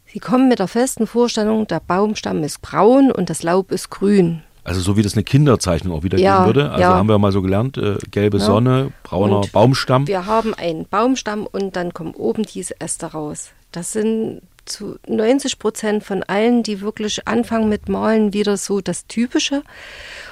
Sie 0.07 0.19
kommen 0.19 0.47
mit 0.47 0.59
der 0.59 0.67
festen 0.67 1.07
Vorstellung, 1.07 1.67
der 1.67 1.79
Baumstamm 1.79 2.43
ist 2.43 2.61
braun 2.61 3.11
und 3.11 3.29
das 3.29 3.43
Laub 3.43 3.71
ist 3.71 3.89
grün. 3.89 4.43
Also 4.65 4.81
so 4.81 4.97
wie 4.97 5.03
das 5.03 5.13
eine 5.13 5.23
Kinderzeichnung 5.23 5.95
auch 5.95 6.03
wiedergeben 6.03 6.25
ja, 6.25 6.45
würde. 6.45 6.71
Also 6.71 6.81
ja. 6.81 6.95
haben 6.95 7.07
wir 7.07 7.19
mal 7.19 7.31
so 7.31 7.43
gelernt, 7.43 7.77
äh, 7.77 7.97
gelbe 8.09 8.39
ja. 8.39 8.45
Sonne, 8.45 8.91
brauner 9.03 9.37
und 9.37 9.51
Baumstamm. 9.51 10.07
Wir 10.07 10.25
haben 10.25 10.55
einen 10.55 10.87
Baumstamm 10.87 11.47
und 11.49 11.75
dann 11.75 11.93
kommen 11.93 12.15
oben 12.15 12.43
diese 12.43 12.81
Äste 12.81 13.05
raus. 13.05 13.51
Das 13.71 13.93
sind 13.93 14.41
zu 14.65 14.97
90 15.07 15.59
Prozent 15.59 16.03
von 16.03 16.23
allen, 16.23 16.63
die 16.63 16.81
wirklich 16.81 17.27
anfangen 17.27 17.69
mit 17.69 17.89
Malen, 17.89 18.33
wieder 18.33 18.57
so 18.57 18.81
das 18.81 19.05
Typische. 19.05 19.61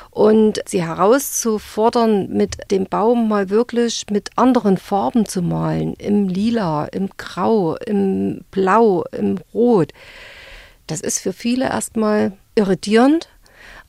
Und 0.09 0.61
sie 0.65 0.83
herauszufordern, 0.83 2.29
mit 2.29 2.71
dem 2.71 2.85
Baum 2.85 3.27
mal 3.27 3.49
wirklich 3.49 4.05
mit 4.11 4.29
anderen 4.35 4.77
Farben 4.77 5.25
zu 5.25 5.41
malen, 5.41 5.93
im 5.95 6.27
Lila, 6.27 6.85
im 6.85 7.09
Grau, 7.17 7.75
im 7.77 8.41
Blau, 8.51 9.05
im 9.11 9.39
Rot. 9.53 9.91
Das 10.85 11.01
ist 11.01 11.19
für 11.19 11.33
viele 11.33 11.65
erstmal 11.65 12.33
irritierend, 12.55 13.29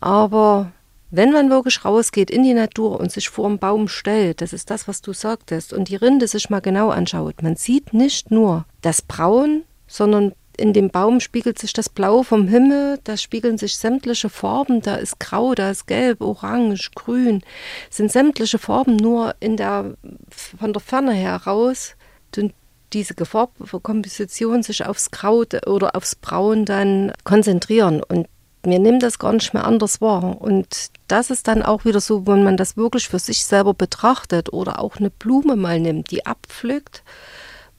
aber 0.00 0.72
wenn 1.10 1.32
man 1.32 1.48
wirklich 1.48 1.84
rausgeht 1.84 2.30
in 2.30 2.42
die 2.42 2.54
Natur 2.54 2.98
und 2.98 3.12
sich 3.12 3.28
vor 3.28 3.46
einen 3.46 3.58
Baum 3.58 3.86
stellt, 3.88 4.40
das 4.40 4.52
ist 4.52 4.70
das, 4.70 4.88
was 4.88 5.00
du 5.00 5.12
sagtest, 5.12 5.72
und 5.72 5.88
die 5.88 5.96
Rinde 5.96 6.26
sich 6.26 6.50
mal 6.50 6.60
genau 6.60 6.90
anschaut, 6.90 7.42
man 7.42 7.56
sieht 7.56 7.94
nicht 7.94 8.30
nur 8.30 8.64
das 8.82 9.00
Braun, 9.00 9.62
sondern 9.86 10.32
in 10.56 10.72
dem 10.72 10.90
Baum 10.90 11.20
spiegelt 11.20 11.58
sich 11.58 11.72
das 11.72 11.88
Blau 11.88 12.22
vom 12.22 12.48
Himmel, 12.48 12.98
da 13.04 13.16
spiegeln 13.16 13.58
sich 13.58 13.76
sämtliche 13.76 14.28
Farben, 14.28 14.82
da 14.82 14.96
ist 14.96 15.18
Grau, 15.20 15.54
da 15.54 15.70
ist 15.70 15.86
Gelb, 15.86 16.20
Orange, 16.20 16.90
Grün, 16.94 17.42
sind 17.90 18.10
sämtliche 18.10 18.58
Farben 18.58 18.96
nur 18.96 19.34
in 19.40 19.56
der, 19.56 19.94
von 20.30 20.72
der 20.72 20.80
Ferne 20.80 21.12
heraus. 21.12 21.94
Und 22.36 22.54
diese 22.92 23.14
Farbkomposition 23.24 24.62
sich 24.62 24.84
aufs 24.86 25.10
Grau 25.10 25.44
oder 25.66 25.96
aufs 25.96 26.14
Braun 26.14 26.64
dann 26.64 27.12
konzentrieren. 27.24 28.02
Und 28.02 28.28
mir 28.66 28.78
nimmt 28.78 29.02
das 29.02 29.18
gar 29.18 29.32
nicht 29.32 29.54
mehr 29.54 29.64
anders 29.64 30.00
wahr. 30.00 30.40
Und 30.40 30.90
das 31.08 31.30
ist 31.30 31.48
dann 31.48 31.62
auch 31.62 31.84
wieder 31.84 32.00
so, 32.00 32.26
wenn 32.26 32.42
man 32.42 32.56
das 32.56 32.76
wirklich 32.76 33.08
für 33.08 33.18
sich 33.18 33.44
selber 33.44 33.74
betrachtet 33.74 34.52
oder 34.52 34.80
auch 34.80 34.96
eine 34.96 35.10
Blume 35.10 35.56
mal 35.56 35.80
nimmt, 35.80 36.10
die 36.10 36.26
abpflückt 36.26 37.02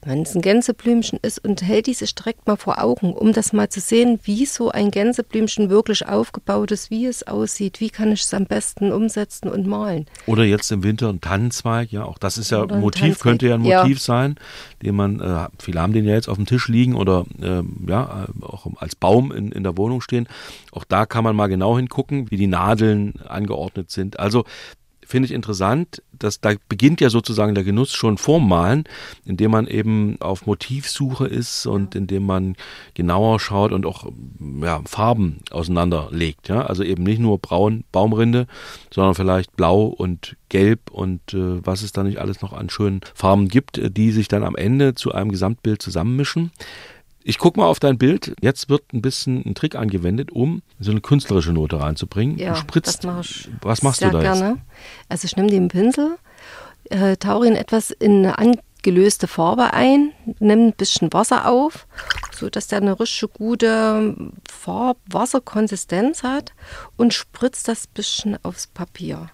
wenn 0.06 0.22
es 0.22 0.34
ein 0.34 0.40
Gänseblümchen 0.40 1.18
ist 1.20 1.44
und 1.44 1.62
hält 1.62 1.86
diese 1.88 2.06
direkt 2.06 2.46
mal 2.46 2.56
vor 2.56 2.82
Augen, 2.82 3.12
um 3.12 3.32
das 3.32 3.52
mal 3.52 3.68
zu 3.68 3.80
sehen, 3.80 4.20
wie 4.22 4.46
so 4.46 4.70
ein 4.70 4.90
Gänseblümchen 4.90 5.68
wirklich 5.68 6.06
aufgebaut 6.06 6.70
ist, 6.70 6.90
wie 6.90 7.06
es 7.06 7.26
aussieht, 7.26 7.80
wie 7.80 7.90
kann 7.90 8.12
ich 8.12 8.22
es 8.22 8.32
am 8.32 8.46
besten 8.46 8.92
umsetzen 8.92 9.48
und 9.48 9.66
malen. 9.66 10.06
Oder 10.26 10.44
jetzt 10.44 10.70
im 10.70 10.84
Winter 10.84 11.08
ein 11.08 11.20
Tannenzweig, 11.20 11.90
ja, 11.90 12.04
auch 12.04 12.18
das 12.18 12.38
ist 12.38 12.50
ja 12.50 12.62
ein 12.62 12.80
Motiv, 12.80 13.18
könnte 13.18 13.48
ja 13.48 13.54
ein 13.54 13.62
Motiv 13.62 13.98
ja. 13.98 14.04
sein, 14.04 14.36
den 14.82 14.94
man, 14.94 15.20
äh, 15.20 15.48
viele 15.58 15.80
haben 15.80 15.92
den 15.92 16.04
ja 16.04 16.14
jetzt 16.14 16.28
auf 16.28 16.36
dem 16.36 16.46
Tisch 16.46 16.68
liegen 16.68 16.94
oder 16.94 17.26
äh, 17.42 17.62
ja, 17.88 18.28
auch 18.42 18.66
als 18.76 18.94
Baum 18.94 19.32
in, 19.32 19.50
in 19.50 19.64
der 19.64 19.76
Wohnung 19.76 20.00
stehen. 20.00 20.28
Auch 20.70 20.84
da 20.84 21.06
kann 21.06 21.24
man 21.24 21.34
mal 21.34 21.48
genau 21.48 21.76
hingucken, 21.76 22.30
wie 22.30 22.36
die 22.36 22.46
Nadeln 22.46 23.14
angeordnet 23.26 23.90
sind. 23.90 24.20
Also 24.20 24.44
finde 25.06 25.26
ich 25.26 25.32
interessant, 25.32 26.02
dass 26.12 26.40
da 26.40 26.52
beginnt 26.68 27.00
ja 27.00 27.10
sozusagen 27.10 27.54
der 27.54 27.64
Genuss 27.64 27.92
schon 27.92 28.18
vorm 28.18 28.48
Malen, 28.48 28.84
indem 29.24 29.52
man 29.52 29.66
eben 29.66 30.16
auf 30.20 30.46
Motivsuche 30.46 31.26
ist 31.26 31.66
und 31.66 31.94
indem 31.94 32.26
man 32.26 32.56
genauer 32.94 33.38
schaut 33.40 33.72
und 33.72 33.86
auch 33.86 34.06
ja, 34.62 34.80
Farben 34.84 35.38
auseinanderlegt. 35.50 36.48
Ja? 36.48 36.62
Also 36.62 36.82
eben 36.82 37.04
nicht 37.04 37.20
nur 37.20 37.38
braun 37.38 37.84
Baumrinde, 37.92 38.46
sondern 38.92 39.14
vielleicht 39.14 39.56
blau 39.56 39.84
und 39.84 40.36
gelb 40.48 40.90
und 40.90 41.34
äh, 41.34 41.64
was 41.64 41.82
es 41.82 41.92
da 41.92 42.02
nicht 42.02 42.18
alles 42.18 42.42
noch 42.42 42.52
an 42.52 42.70
schönen 42.70 43.00
Farben 43.14 43.48
gibt, 43.48 43.80
die 43.96 44.12
sich 44.12 44.28
dann 44.28 44.44
am 44.44 44.56
Ende 44.56 44.94
zu 44.94 45.12
einem 45.12 45.30
Gesamtbild 45.30 45.82
zusammenmischen. 45.82 46.50
Ich 47.28 47.38
gucke 47.38 47.58
mal 47.58 47.66
auf 47.66 47.80
dein 47.80 47.98
Bild. 47.98 48.36
Jetzt 48.40 48.68
wird 48.68 48.92
ein 48.92 49.02
bisschen 49.02 49.44
ein 49.44 49.56
Trick 49.56 49.74
angewendet, 49.74 50.30
um 50.30 50.62
so 50.78 50.92
eine 50.92 51.00
künstlerische 51.00 51.52
Note 51.52 51.80
reinzubringen. 51.80 52.38
Ja, 52.38 52.50
du 52.50 52.56
spritzt. 52.56 53.02
das 53.02 53.04
mach 53.04 53.24
was 53.62 53.82
machst 53.82 54.00
du 54.00 54.10
da 54.10 54.20
gerne. 54.20 54.48
jetzt? 54.50 54.60
Also 55.08 55.24
ich 55.24 55.36
nehme 55.36 55.48
den 55.48 55.66
Pinsel, 55.66 56.18
äh, 56.84 57.16
tauche 57.16 57.48
ihn 57.48 57.56
etwas 57.56 57.90
in 57.90 58.24
eine 58.24 58.38
angelöste 58.38 59.26
Farbe 59.26 59.72
ein, 59.74 60.12
nehme 60.38 60.68
ein 60.68 60.72
bisschen 60.72 61.12
Wasser 61.12 61.50
auf, 61.50 61.88
so 62.30 62.48
dass 62.48 62.68
der 62.68 62.80
eine 62.80 63.00
richtig 63.00 63.32
gute 63.32 64.14
Farb-Wasserkonsistenz 64.48 66.22
hat 66.22 66.52
und 66.96 67.12
spritze 67.12 67.64
das 67.66 67.88
bisschen 67.88 68.38
aufs 68.44 68.68
Papier. 68.68 69.30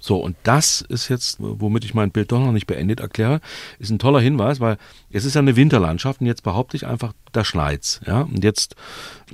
So, 0.00 0.16
und 0.16 0.34
das 0.44 0.80
ist 0.80 1.08
jetzt, 1.08 1.36
womit 1.38 1.84
ich 1.84 1.92
mein 1.92 2.10
Bild 2.10 2.32
doch 2.32 2.40
noch 2.40 2.52
nicht 2.52 2.66
beendet 2.66 3.00
erkläre, 3.00 3.40
ist 3.78 3.90
ein 3.90 3.98
toller 3.98 4.20
Hinweis, 4.20 4.58
weil 4.58 4.78
es 5.10 5.26
ist 5.26 5.34
ja 5.34 5.42
eine 5.42 5.56
Winterlandschaft 5.56 6.22
und 6.22 6.26
jetzt 6.26 6.42
behaupte 6.42 6.76
ich 6.76 6.86
einfach, 6.86 7.12
da 7.32 7.44
schneit's. 7.44 8.00
Ja? 8.06 8.22
Und 8.22 8.42
jetzt 8.42 8.76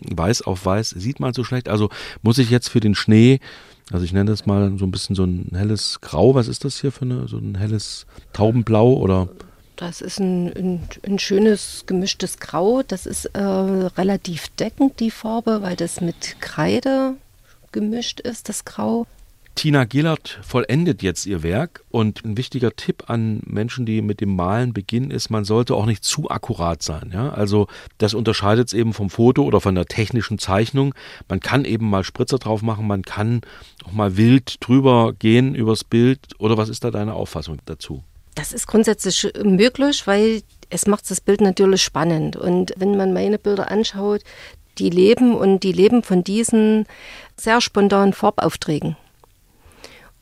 weiß 0.01 0.43
auf 0.43 0.67
weiß 0.67 0.91
sieht 0.91 1.21
man 1.21 1.33
so 1.33 1.45
schlecht. 1.45 1.69
Also 1.69 1.89
muss 2.23 2.39
ich 2.39 2.51
jetzt 2.51 2.69
für 2.69 2.81
den 2.81 2.97
Schnee, 2.97 3.39
also 3.93 4.05
ich 4.05 4.13
nenne 4.13 4.29
das 4.29 4.45
mal 4.45 4.77
so 4.77 4.85
ein 4.85 4.91
bisschen 4.91 5.15
so 5.15 5.23
ein 5.23 5.53
helles 5.55 6.01
Grau, 6.01 6.35
was 6.35 6.49
ist 6.49 6.65
das 6.65 6.81
hier 6.81 6.91
für 6.91 7.05
eine, 7.05 7.29
so 7.29 7.39
ein 7.39 7.57
helles 7.57 8.07
Taubenblau 8.33 8.95
oder 8.95 9.29
Das 9.77 10.01
ist 10.01 10.19
ein, 10.19 10.53
ein, 10.53 10.89
ein 11.07 11.21
schönes 11.21 11.85
gemischtes 11.87 12.39
Grau. 12.39 12.83
Das 12.83 13.07
ist 13.07 13.27
äh, 13.27 13.41
relativ 13.41 14.49
deckend, 14.57 14.99
die 14.99 15.13
Farbe, 15.13 15.63
weil 15.63 15.77
das 15.77 16.01
mit 16.01 16.41
Kreide 16.41 17.15
gemischt 17.71 18.19
ist, 18.19 18.49
das 18.49 18.65
Grau. 18.65 19.07
Tina 19.57 19.85
Gillert 19.85 20.39
vollendet 20.43 21.03
jetzt 21.03 21.25
ihr 21.25 21.43
Werk 21.43 21.83
und 21.91 22.23
ein 22.27 22.37
wichtiger 22.37 22.77
Tipp 22.77 23.05
an 23.09 23.41
Menschen, 23.47 23.87
die 23.87 24.03
mit 24.03 24.21
dem 24.21 24.37
Malen 24.37 24.75
beginnen, 24.75 25.11
ist, 25.11 25.31
man 25.31 25.47
sollte 25.47 25.75
auch 25.75 25.87
nicht 25.87 26.05
zu 26.05 26.31
akkurat 26.31 26.83
sein. 26.83 27.11
Ja? 27.13 27.31
Also 27.31 27.67
das 27.97 28.13
unterscheidet 28.13 28.69
es 28.69 28.75
eben 28.75 28.93
vom 28.93 29.09
Foto 29.09 29.45
oder 29.45 29.63
von 29.63 29.75
der 29.75 29.87
technischen 29.87 30.39
Zeichnung. 30.39 30.95
Man 31.27 31.41
kann 31.41 31.65
eben 31.65 31.89
mal 31.89 32.05
Spritzer 32.05 32.39
drauf 32.39 32.61
machen, 32.61 32.87
man 32.87 33.01
kann 33.01 33.41
auch 33.87 33.93
mal 33.93 34.19
wild 34.19 34.59
drüber 34.61 35.15
gehen 35.19 35.55
übers 35.55 35.85
Bild. 35.85 36.21
Oder 36.39 36.59
was 36.59 36.69
ist 36.69 36.85
da 36.85 36.91
deine 36.91 37.15
Auffassung 37.15 37.57
dazu? 37.65 38.05
Das 38.35 38.53
ist 38.53 38.67
grundsätzlich 38.67 39.33
möglich, 39.43 40.07
weil 40.07 40.43
es 40.69 40.87
macht 40.87 41.11
das 41.11 41.23
Bild 41.23 41.41
natürlich 41.41 41.83
spannend. 41.83 42.37
Und 42.37 42.75
wenn 42.77 42.99
man 42.99 43.15
meine 43.15 43.39
Bilder 43.39 43.71
anschaut, 43.71 44.21
die 44.77 44.91
leben 44.91 45.35
und 45.35 45.63
die 45.63 45.73
leben 45.73 46.03
von 46.03 46.23
diesen 46.23 46.85
sehr 47.37 47.63
spontanen 47.63 48.13
Farbaufträgen. 48.13 48.97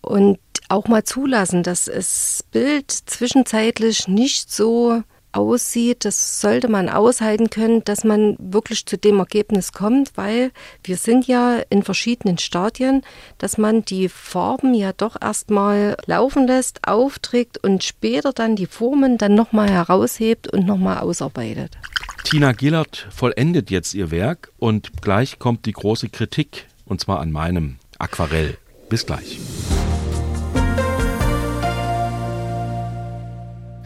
Und 0.04 0.38
auch 0.68 0.88
mal 0.88 1.04
zulassen, 1.04 1.62
dass 1.62 1.86
das 1.86 2.44
Bild 2.50 2.90
zwischenzeitlich 2.90 4.08
nicht 4.08 4.50
so 4.50 5.02
aussieht, 5.34 6.04
das 6.04 6.40
sollte 6.40 6.68
man 6.68 6.88
aushalten 6.88 7.50
können, 7.50 7.82
dass 7.84 8.04
man 8.04 8.36
wirklich 8.38 8.86
zu 8.86 8.96
dem 8.96 9.18
Ergebnis 9.18 9.72
kommt, 9.72 10.12
weil 10.16 10.52
wir 10.82 10.96
sind 10.96 11.26
ja 11.26 11.58
in 11.70 11.82
verschiedenen 11.82 12.38
Stadien, 12.38 13.02
dass 13.38 13.58
man 13.58 13.84
die 13.84 14.08
Farben 14.08 14.74
ja 14.74 14.92
doch 14.92 15.20
erstmal 15.20 15.96
laufen 16.06 16.46
lässt, 16.46 16.86
aufträgt 16.86 17.58
und 17.62 17.82
später 17.82 18.32
dann 18.32 18.56
die 18.56 18.66
Formen 18.66 19.18
dann 19.18 19.34
nochmal 19.34 19.70
heraushebt 19.70 20.52
und 20.52 20.66
nochmal 20.66 20.98
ausarbeitet. 20.98 21.76
Tina 22.22 22.52
Gillert 22.52 23.06
vollendet 23.10 23.70
jetzt 23.70 23.94
ihr 23.94 24.10
Werk 24.10 24.52
und 24.58 25.02
gleich 25.02 25.38
kommt 25.38 25.66
die 25.66 25.72
große 25.72 26.08
Kritik, 26.08 26.66
und 26.86 27.00
zwar 27.00 27.20
an 27.20 27.32
meinem 27.32 27.76
Aquarell. 27.98 28.56
Bis 28.88 29.04
gleich. 29.04 29.38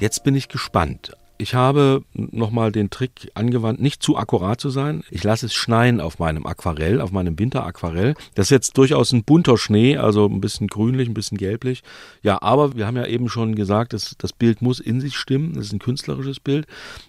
Jetzt 0.00 0.22
bin 0.22 0.36
ich 0.36 0.48
gespannt. 0.48 1.12
Ich 1.38 1.54
habe 1.54 2.02
nochmal 2.14 2.70
den 2.72 2.90
Trick 2.90 3.30
angewandt, 3.34 3.80
nicht 3.80 4.02
zu 4.02 4.16
akkurat 4.16 4.60
zu 4.60 4.70
sein. 4.70 5.02
Ich 5.10 5.24
lasse 5.24 5.46
es 5.46 5.54
schneien 5.54 6.00
auf 6.00 6.18
meinem 6.18 6.46
Aquarell, 6.46 7.00
auf 7.00 7.10
meinem 7.10 7.38
Winteraquarell. 7.38 8.14
Das 8.34 8.46
ist 8.46 8.50
jetzt 8.50 8.78
durchaus 8.78 9.12
ein 9.12 9.24
bunter 9.24 9.56
Schnee, 9.56 9.96
also 9.96 10.26
ein 10.26 10.40
bisschen 10.40 10.68
grünlich, 10.68 11.08
ein 11.08 11.14
bisschen 11.14 11.38
gelblich. 11.38 11.82
Ja, 12.22 12.42
aber 12.42 12.76
wir 12.76 12.86
haben 12.86 12.96
ja 12.96 13.06
eben 13.06 13.28
schon 13.28 13.54
gesagt, 13.54 13.92
dass 13.92 14.14
das 14.18 14.32
Bild 14.32 14.62
muss 14.62 14.80
in 14.80 15.00
sich 15.00 15.16
stimmen. 15.16 15.54
Das 15.54 15.66
ist 15.66 15.72
ein 15.72 15.78
künstlerisches 15.78 16.40
Bild, 16.40 16.66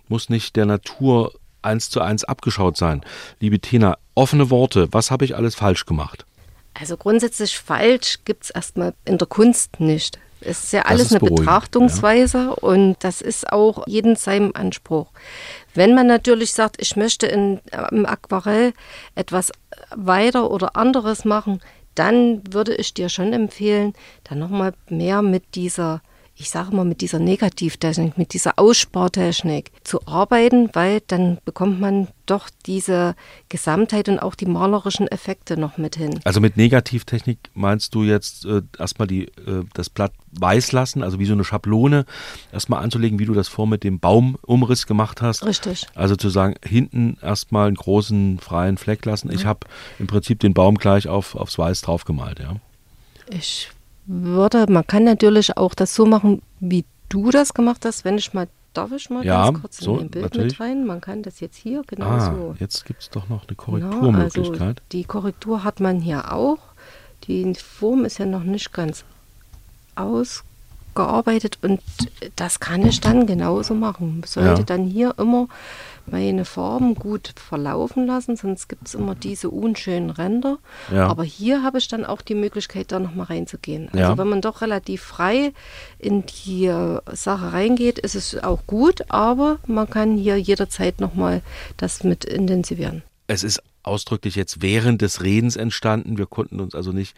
muss 0.08 0.30
nicht 0.30 0.56
der 0.56 0.66
Natur 0.66 1.34
eins 1.62 1.90
zu 1.90 2.02
eins 2.02 2.24
abgeschaut 2.24 2.78
sein. 2.78 3.02
Liebe 3.40 3.60
Tina, 3.60 3.98
offene 4.16 4.50
Worte. 4.50 4.88
Was 4.92 5.12
habe 5.12 5.26
ich 5.26 5.36
alles 5.36 5.56
falsch 5.56 5.86
gemacht? 5.86 6.26
Also 6.74 6.98
grundsätzlich 6.98 7.58
falsch 7.58 8.20
gibt 8.26 8.46
es 8.46 8.50
erstmal 8.52 8.94
in 9.06 9.18
der 9.18 9.28
Kunst 9.28 9.80
nicht. 9.80 10.20
Es 10.42 10.66
ist 10.66 10.74
ja 10.74 10.84
alles 10.84 11.12
ist 11.12 11.22
eine 11.22 11.30
Betrachtungsweise 11.30 12.56
und 12.56 12.98
das 13.00 13.22
ist 13.22 13.52
auch 13.52 13.86
jeden 13.88 14.16
seinem 14.16 14.52
Anspruch. 14.54 15.08
Wenn 15.74 15.94
man 15.94 16.08
natürlich 16.08 16.54
sagt, 16.54 16.82
ich 16.82 16.96
möchte 16.96 17.28
in, 17.28 17.60
im 17.92 18.06
Aquarell 18.06 18.74
etwas 19.16 19.52
weiter 19.96 20.50
oder 20.52 20.76
anderes 20.76 21.26
machen, 21.26 21.60
dann 21.96 22.42
würde 22.54 22.76
ich 22.76 22.94
dir 22.94 23.10
schon 23.10 23.34
empfehlen, 23.34 23.94
dann 24.24 24.40
nochmal 24.40 24.74
mehr 24.88 25.22
mit 25.22 25.56
dieser, 25.56 26.02
ich 26.40 26.50
sage 26.50 26.74
mal, 26.74 26.86
mit 26.86 27.02
dieser 27.02 27.20
Negativtechnik, 27.20 28.18
mit 28.18 28.34
dieser 28.34 28.58
Ausspartechnik 28.58 29.72
zu 29.84 30.08
arbeiten, 30.08 30.70
weil 30.72 31.02
dann 31.06 31.38
bekommt 31.44 31.82
man 31.82 32.08
doch 32.26 32.50
diese 32.66 33.16
Gesamtheit 33.50 34.08
und 34.08 34.20
auch 34.20 34.36
die 34.36 34.46
malerischen 34.46 35.10
Effekte 35.10 35.58
noch 35.58 35.78
mit 35.78 35.98
hin. 35.98 36.22
Also 36.24 36.40
mit 36.40 36.56
Negativtechnik 36.56 37.40
meinst 37.54 37.94
du 37.94 38.04
jetzt 38.04 38.46
äh, 38.46 38.62
erstmal 38.78 39.08
die, 39.10 39.26
äh, 39.26 39.66
das 39.74 39.90
Blatt 39.90 40.14
weiß 40.32 40.72
lassen, 40.72 41.04
also 41.04 41.20
wie 41.20 41.26
so 41.26 41.34
eine 41.34 41.44
Schablone, 41.44 42.06
erstmal 42.54 42.82
anzulegen, 42.84 43.20
wie 43.20 43.26
du 43.26 43.34
das 43.34 43.50
vor 43.50 43.68
mit 43.68 43.84
dem 43.84 44.00
Baumumriss 44.00 44.88
gemacht 44.88 45.22
hast. 45.22 45.46
Richtig. 45.46 45.88
Also 45.94 46.16
zu 46.16 46.30
sagen, 46.30 46.56
hinten 46.64 47.18
erstmal 47.22 47.68
einen 47.68 47.76
großen 47.76 48.40
freien 48.40 48.78
Fleck 48.78 49.04
lassen. 49.06 49.30
Ich 49.30 49.46
habe 49.46 49.68
im 49.98 50.08
Prinzip 50.08 50.40
den 50.40 50.54
Baum 50.54 50.76
gleich 50.76 51.10
auf, 51.10 51.36
aufs 51.36 51.58
Weiß 51.58 51.82
draufgemalt, 51.82 52.40
ja. 52.40 52.56
Ich 53.30 53.70
würde, 54.10 54.66
man 54.70 54.86
kann 54.86 55.04
natürlich 55.04 55.56
auch 55.56 55.74
das 55.76 55.94
so 55.96 56.06
machen, 56.06 56.42
wie 56.60 56.84
du 57.10 57.30
das 57.32 57.54
gemacht 57.54 57.86
hast, 57.86 58.04
wenn 58.06 58.18
ich 58.18 58.34
mal, 58.34 58.48
darf 58.74 58.92
ich 58.92 59.10
mal 59.10 59.24
Ja, 59.26 59.46
ganz 59.46 59.62
kurz 59.62 59.78
so, 59.78 59.94
in 59.94 60.00
den 60.00 60.10
Bild 60.12 60.24
natürlich. 60.26 60.54
mit 60.54 60.60
rein? 60.60 60.86
Man 60.86 61.00
kann 61.00 61.22
das 61.24 61.40
jetzt 61.40 61.56
hier 61.58 61.84
genau 61.88 62.06
Ah, 62.08 62.20
so. 62.36 62.56
jetzt 62.60 62.86
gibt 62.86 63.02
es 63.04 63.10
doch 63.10 63.30
noch 63.30 63.48
eine 63.48 63.56
Genau, 63.56 63.64
Korrekturmöglichkeit. 63.90 64.62
also 64.62 64.82
die 64.92 65.04
Korrektur 65.04 65.64
hat 65.64 65.80
man 65.80 66.00
hier 66.02 66.34
auch. 66.34 66.58
Die 67.28 67.54
Form 67.56 68.04
ist 68.06 68.18
ja 68.18 68.26
noch 68.26 68.44
nicht 68.44 68.74
ganz 68.74 69.06
ausgearbeitet 71.00 71.60
und 71.62 71.82
das 72.36 72.60
kann 72.60 72.86
ich 72.86 73.02
dann 73.02 73.26
genauso 73.26 73.74
machen. 73.74 74.22
Sollte 74.26 74.62
Ja. 74.62 74.66
dann 74.66 74.86
hier 74.86 75.16
immer 75.18 75.48
meine 76.06 76.44
Farben 76.44 76.96
gut 76.96 77.34
verlaufen 77.36 78.08
lassen, 78.08 78.36
sonst 78.36 78.68
gibt 78.68 78.88
es 78.88 78.96
immer 78.96 79.14
diese 79.14 79.50
unschönen 79.50 80.10
Ränder. 80.10 80.58
Ja. 80.92 81.08
Aber 81.08 81.24
hier 81.24 81.62
habe 81.62 81.78
ich 81.78 81.88
dann 81.88 82.04
auch 82.04 82.22
die 82.22 82.34
Möglichkeit, 82.36 82.92
da 82.92 83.00
nochmal 83.00 83.28
reinzugehen. 83.28 83.90
Also 83.90 84.00
Ja. 84.00 84.18
wenn 84.18 84.28
man 84.28 84.42
doch 84.42 84.62
relativ 84.62 85.02
frei 85.04 85.54
in 86.00 86.24
die 86.26 86.74
Sache 87.14 87.54
reingeht, 87.54 88.00
ist 88.00 88.16
es 88.16 88.42
auch 88.44 88.66
gut, 88.66 89.04
aber 89.10 89.60
man 89.68 89.90
kann 89.90 90.18
hier 90.18 90.38
jederzeit 90.38 91.00
nochmal 91.00 91.42
das 91.78 92.04
mit 92.04 92.26
intensivieren. 92.26 93.04
Es 93.28 93.44
ist 93.44 93.62
ausdrücklich 93.84 94.36
jetzt 94.36 94.64
während 94.64 95.02
des 95.04 95.22
Redens 95.22 95.56
entstanden. 95.56 96.18
Wir 96.18 96.26
konnten 96.26 96.60
uns 96.60 96.74
also 96.74 96.92
nicht 96.92 97.16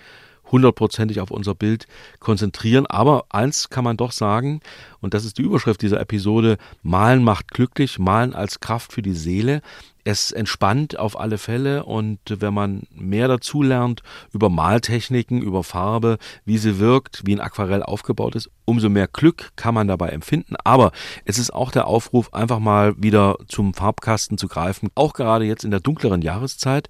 hundertprozentig 0.51 1.19
auf 1.21 1.31
unser 1.31 1.55
Bild 1.55 1.87
konzentrieren. 2.19 2.85
Aber 2.85 3.25
eins 3.29 3.69
kann 3.69 3.83
man 3.83 3.97
doch 3.97 4.11
sagen, 4.11 4.61
und 4.99 5.13
das 5.13 5.25
ist 5.25 5.37
die 5.37 5.43
Überschrift 5.43 5.81
dieser 5.81 5.99
Episode, 5.99 6.57
Malen 6.83 7.23
macht 7.23 7.49
glücklich, 7.49 7.99
Malen 7.99 8.33
als 8.33 8.59
Kraft 8.59 8.93
für 8.93 9.01
die 9.01 9.13
Seele. 9.13 9.61
Es 10.03 10.31
entspannt 10.31 10.97
auf 10.97 11.19
alle 11.19 11.37
Fälle 11.37 11.83
und 11.85 12.19
wenn 12.27 12.53
man 12.53 12.83
mehr 12.91 13.27
dazu 13.27 13.61
lernt 13.61 14.01
über 14.33 14.49
Maltechniken, 14.49 15.41
über 15.41 15.63
Farbe, 15.63 16.17
wie 16.45 16.57
sie 16.57 16.79
wirkt, 16.79 17.21
wie 17.25 17.35
ein 17.35 17.39
Aquarell 17.39 17.83
aufgebaut 17.83 18.35
ist, 18.35 18.49
umso 18.65 18.89
mehr 18.89 19.07
Glück 19.07 19.51
kann 19.55 19.73
man 19.73 19.87
dabei 19.87 20.09
empfinden. 20.09 20.55
Aber 20.63 20.91
es 21.25 21.37
ist 21.37 21.53
auch 21.53 21.71
der 21.71 21.87
Aufruf, 21.87 22.33
einfach 22.33 22.59
mal 22.59 22.95
wieder 22.97 23.37
zum 23.47 23.73
Farbkasten 23.73 24.37
zu 24.37 24.47
greifen, 24.47 24.89
auch 24.95 25.13
gerade 25.13 25.45
jetzt 25.45 25.63
in 25.63 25.71
der 25.71 25.79
dunkleren 25.79 26.21
Jahreszeit. 26.21 26.87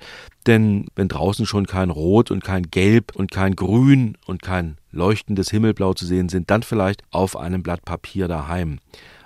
Denn 0.47 0.87
wenn 0.95 1.07
draußen 1.07 1.45
schon 1.45 1.67
kein 1.67 1.89
Rot 1.89 2.31
und 2.31 2.43
kein 2.43 2.63
Gelb 2.71 3.15
und 3.15 3.31
kein 3.31 3.55
Grün 3.55 4.17
und 4.25 4.41
kein 4.41 4.77
leuchtendes 4.91 5.49
Himmelblau 5.51 5.93
zu 5.93 6.05
sehen 6.05 6.29
sind, 6.29 6.49
dann 6.49 6.63
vielleicht 6.63 7.03
auf 7.11 7.37
einem 7.37 7.63
Blatt 7.63 7.85
Papier 7.85 8.27
daheim. 8.27 8.79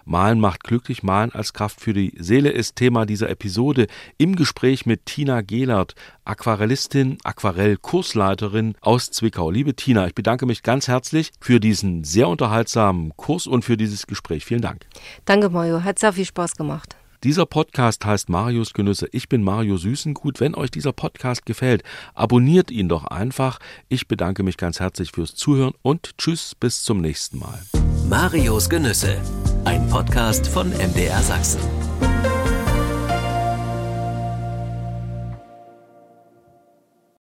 Malen 0.06 0.40
macht 0.40 0.64
glücklich, 0.64 1.02
Malen 1.02 1.32
als 1.32 1.54
Kraft 1.54 1.82
für 1.82 1.94
die 1.94 2.14
Seele 2.18 2.52
ist 2.52 2.76
Thema 2.76 3.08
dieser 3.08 3.30
Episode 3.30 3.88
im 4.18 4.36
Gespräch 4.36 4.86
mit 4.86 5.08
Tina 5.08 5.42
Gehlert, 5.42 5.96
Aquarellistin, 6.24 7.18
Aquarell-Kursleiterin 7.24 8.76
aus 8.82 9.10
Zwickau. 9.10 9.50
Liebe 9.50 9.74
Tina, 9.76 10.06
ich 10.06 10.14
bedanke 10.14 10.46
mich 10.46 10.62
ganz 10.62 10.88
herzlich 10.88 11.32
für 11.40 11.60
diesen 11.60 12.04
sehr 12.04 12.28
unterhaltsamen 12.28 13.18
Kurs 13.18 13.48
und 13.48 13.66
für 13.66 13.78
dieses 13.78 14.06
Gespräch. 14.06 14.46
Vielen 14.46 14.62
Dank. 14.62 14.86
Danke, 15.26 15.50
Mario. 15.50 15.84
Hat 15.84 15.98
sehr 15.98 16.14
viel 16.14 16.26
Spaß 16.26 16.56
gemacht. 16.56 16.96
Dieser 17.24 17.48
Podcast 17.48 18.06
heißt 18.06 18.30
Marius 18.30 18.74
Genüsse. 18.74 19.08
Ich 19.12 19.28
bin 19.28 19.42
Mario 19.42 19.78
Süßengut. 19.78 20.40
Wenn 20.40 20.54
euch 20.54 20.70
dieser 20.70 20.94
Podcast 20.94 21.48
gefällt, 21.48 21.84
abonniert 22.14 22.70
ihn 22.70 22.88
doch 22.88 23.06
einfach. 23.06 23.58
Ich 23.90 24.08
bedanke 24.08 24.44
mich 24.44 24.58
ganz 24.58 24.80
herzlich 24.80 25.12
fürs 25.12 25.34
Zuhören 25.34 25.74
und 25.82 26.16
tschüss 26.20 26.54
bis 26.54 26.84
zum 26.84 27.02
nächsten 27.02 27.40
Mal. 27.40 27.85
Marius 28.10 28.70
Genüsse, 28.70 29.18
ein 29.64 29.88
Podcast 29.88 30.48
von 30.48 30.70
MDR 30.70 31.24
Sachsen. 31.24 31.85